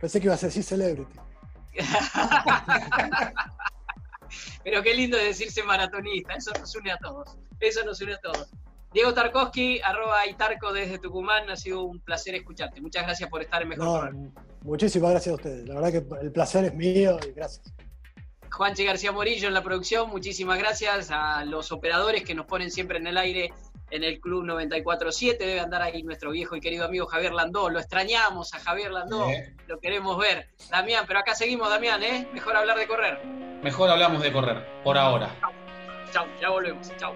pensé 0.00 0.20
que 0.20 0.26
ibas 0.26 0.42
a 0.44 0.46
decir 0.46 0.62
celebrity. 0.62 1.12
Pero 4.64 4.82
qué 4.82 4.94
lindo 4.94 5.16
decirse 5.16 5.62
maratonista, 5.62 6.34
eso 6.34 6.50
nos 6.58 6.74
une 6.76 6.92
a 6.92 6.98
todos. 6.98 7.36
Eso 7.60 7.84
nos 7.84 8.00
une 8.00 8.14
a 8.14 8.18
todos. 8.18 8.48
Diego 8.92 9.12
Tarkovsky, 9.12 9.80
arroba 9.82 10.26
Itarco 10.26 10.72
desde 10.72 10.98
Tucumán, 10.98 11.48
ha 11.50 11.56
sido 11.56 11.82
un 11.82 12.00
placer 12.00 12.34
escucharte. 12.34 12.80
Muchas 12.80 13.04
gracias 13.04 13.28
por 13.28 13.42
estar 13.42 13.62
en 13.62 13.68
Mejor 13.68 14.14
no, 14.14 14.32
Muchísimas 14.62 15.10
gracias 15.10 15.32
a 15.32 15.36
ustedes. 15.36 15.68
La 15.68 15.74
verdad 15.74 15.92
que 15.92 16.04
el 16.22 16.32
placer 16.32 16.64
es 16.64 16.74
mío 16.74 17.18
y 17.26 17.32
gracias. 17.32 17.72
Juanche 18.50 18.84
García 18.84 19.12
Morillo 19.12 19.48
en 19.48 19.54
la 19.54 19.62
producción, 19.62 20.08
muchísimas 20.08 20.58
gracias 20.58 21.10
a 21.10 21.44
los 21.44 21.70
operadores 21.70 22.24
que 22.24 22.34
nos 22.34 22.46
ponen 22.46 22.70
siempre 22.70 22.98
en 22.98 23.06
el 23.06 23.18
aire 23.18 23.52
en 23.90 24.04
el 24.04 24.20
Club 24.20 24.44
94.7. 24.44 25.38
Debe 25.38 25.60
andar 25.60 25.82
ahí 25.82 26.02
nuestro 26.02 26.30
viejo 26.30 26.56
y 26.56 26.60
querido 26.60 26.84
amigo 26.84 27.06
Javier 27.06 27.32
Landó. 27.32 27.68
Lo 27.70 27.78
extrañamos 27.78 28.54
a 28.54 28.58
Javier 28.58 28.90
Landó, 28.92 29.26
lo 29.66 29.80
queremos 29.80 30.18
ver. 30.18 30.48
Damián, 30.70 31.04
pero 31.06 31.20
acá 31.20 31.34
seguimos, 31.34 31.68
Damián, 31.68 32.02
¿eh? 32.02 32.28
Mejor 32.32 32.56
hablar 32.56 32.78
de 32.78 32.86
correr. 32.86 33.24
Mejor 33.62 33.90
hablamos 33.90 34.22
de 34.22 34.32
correr, 34.32 34.64
por 34.84 34.96
ahora. 34.96 35.34
Chao, 36.12 36.26
ya 36.40 36.50
volvemos. 36.50 36.90
Chao. 36.96 37.14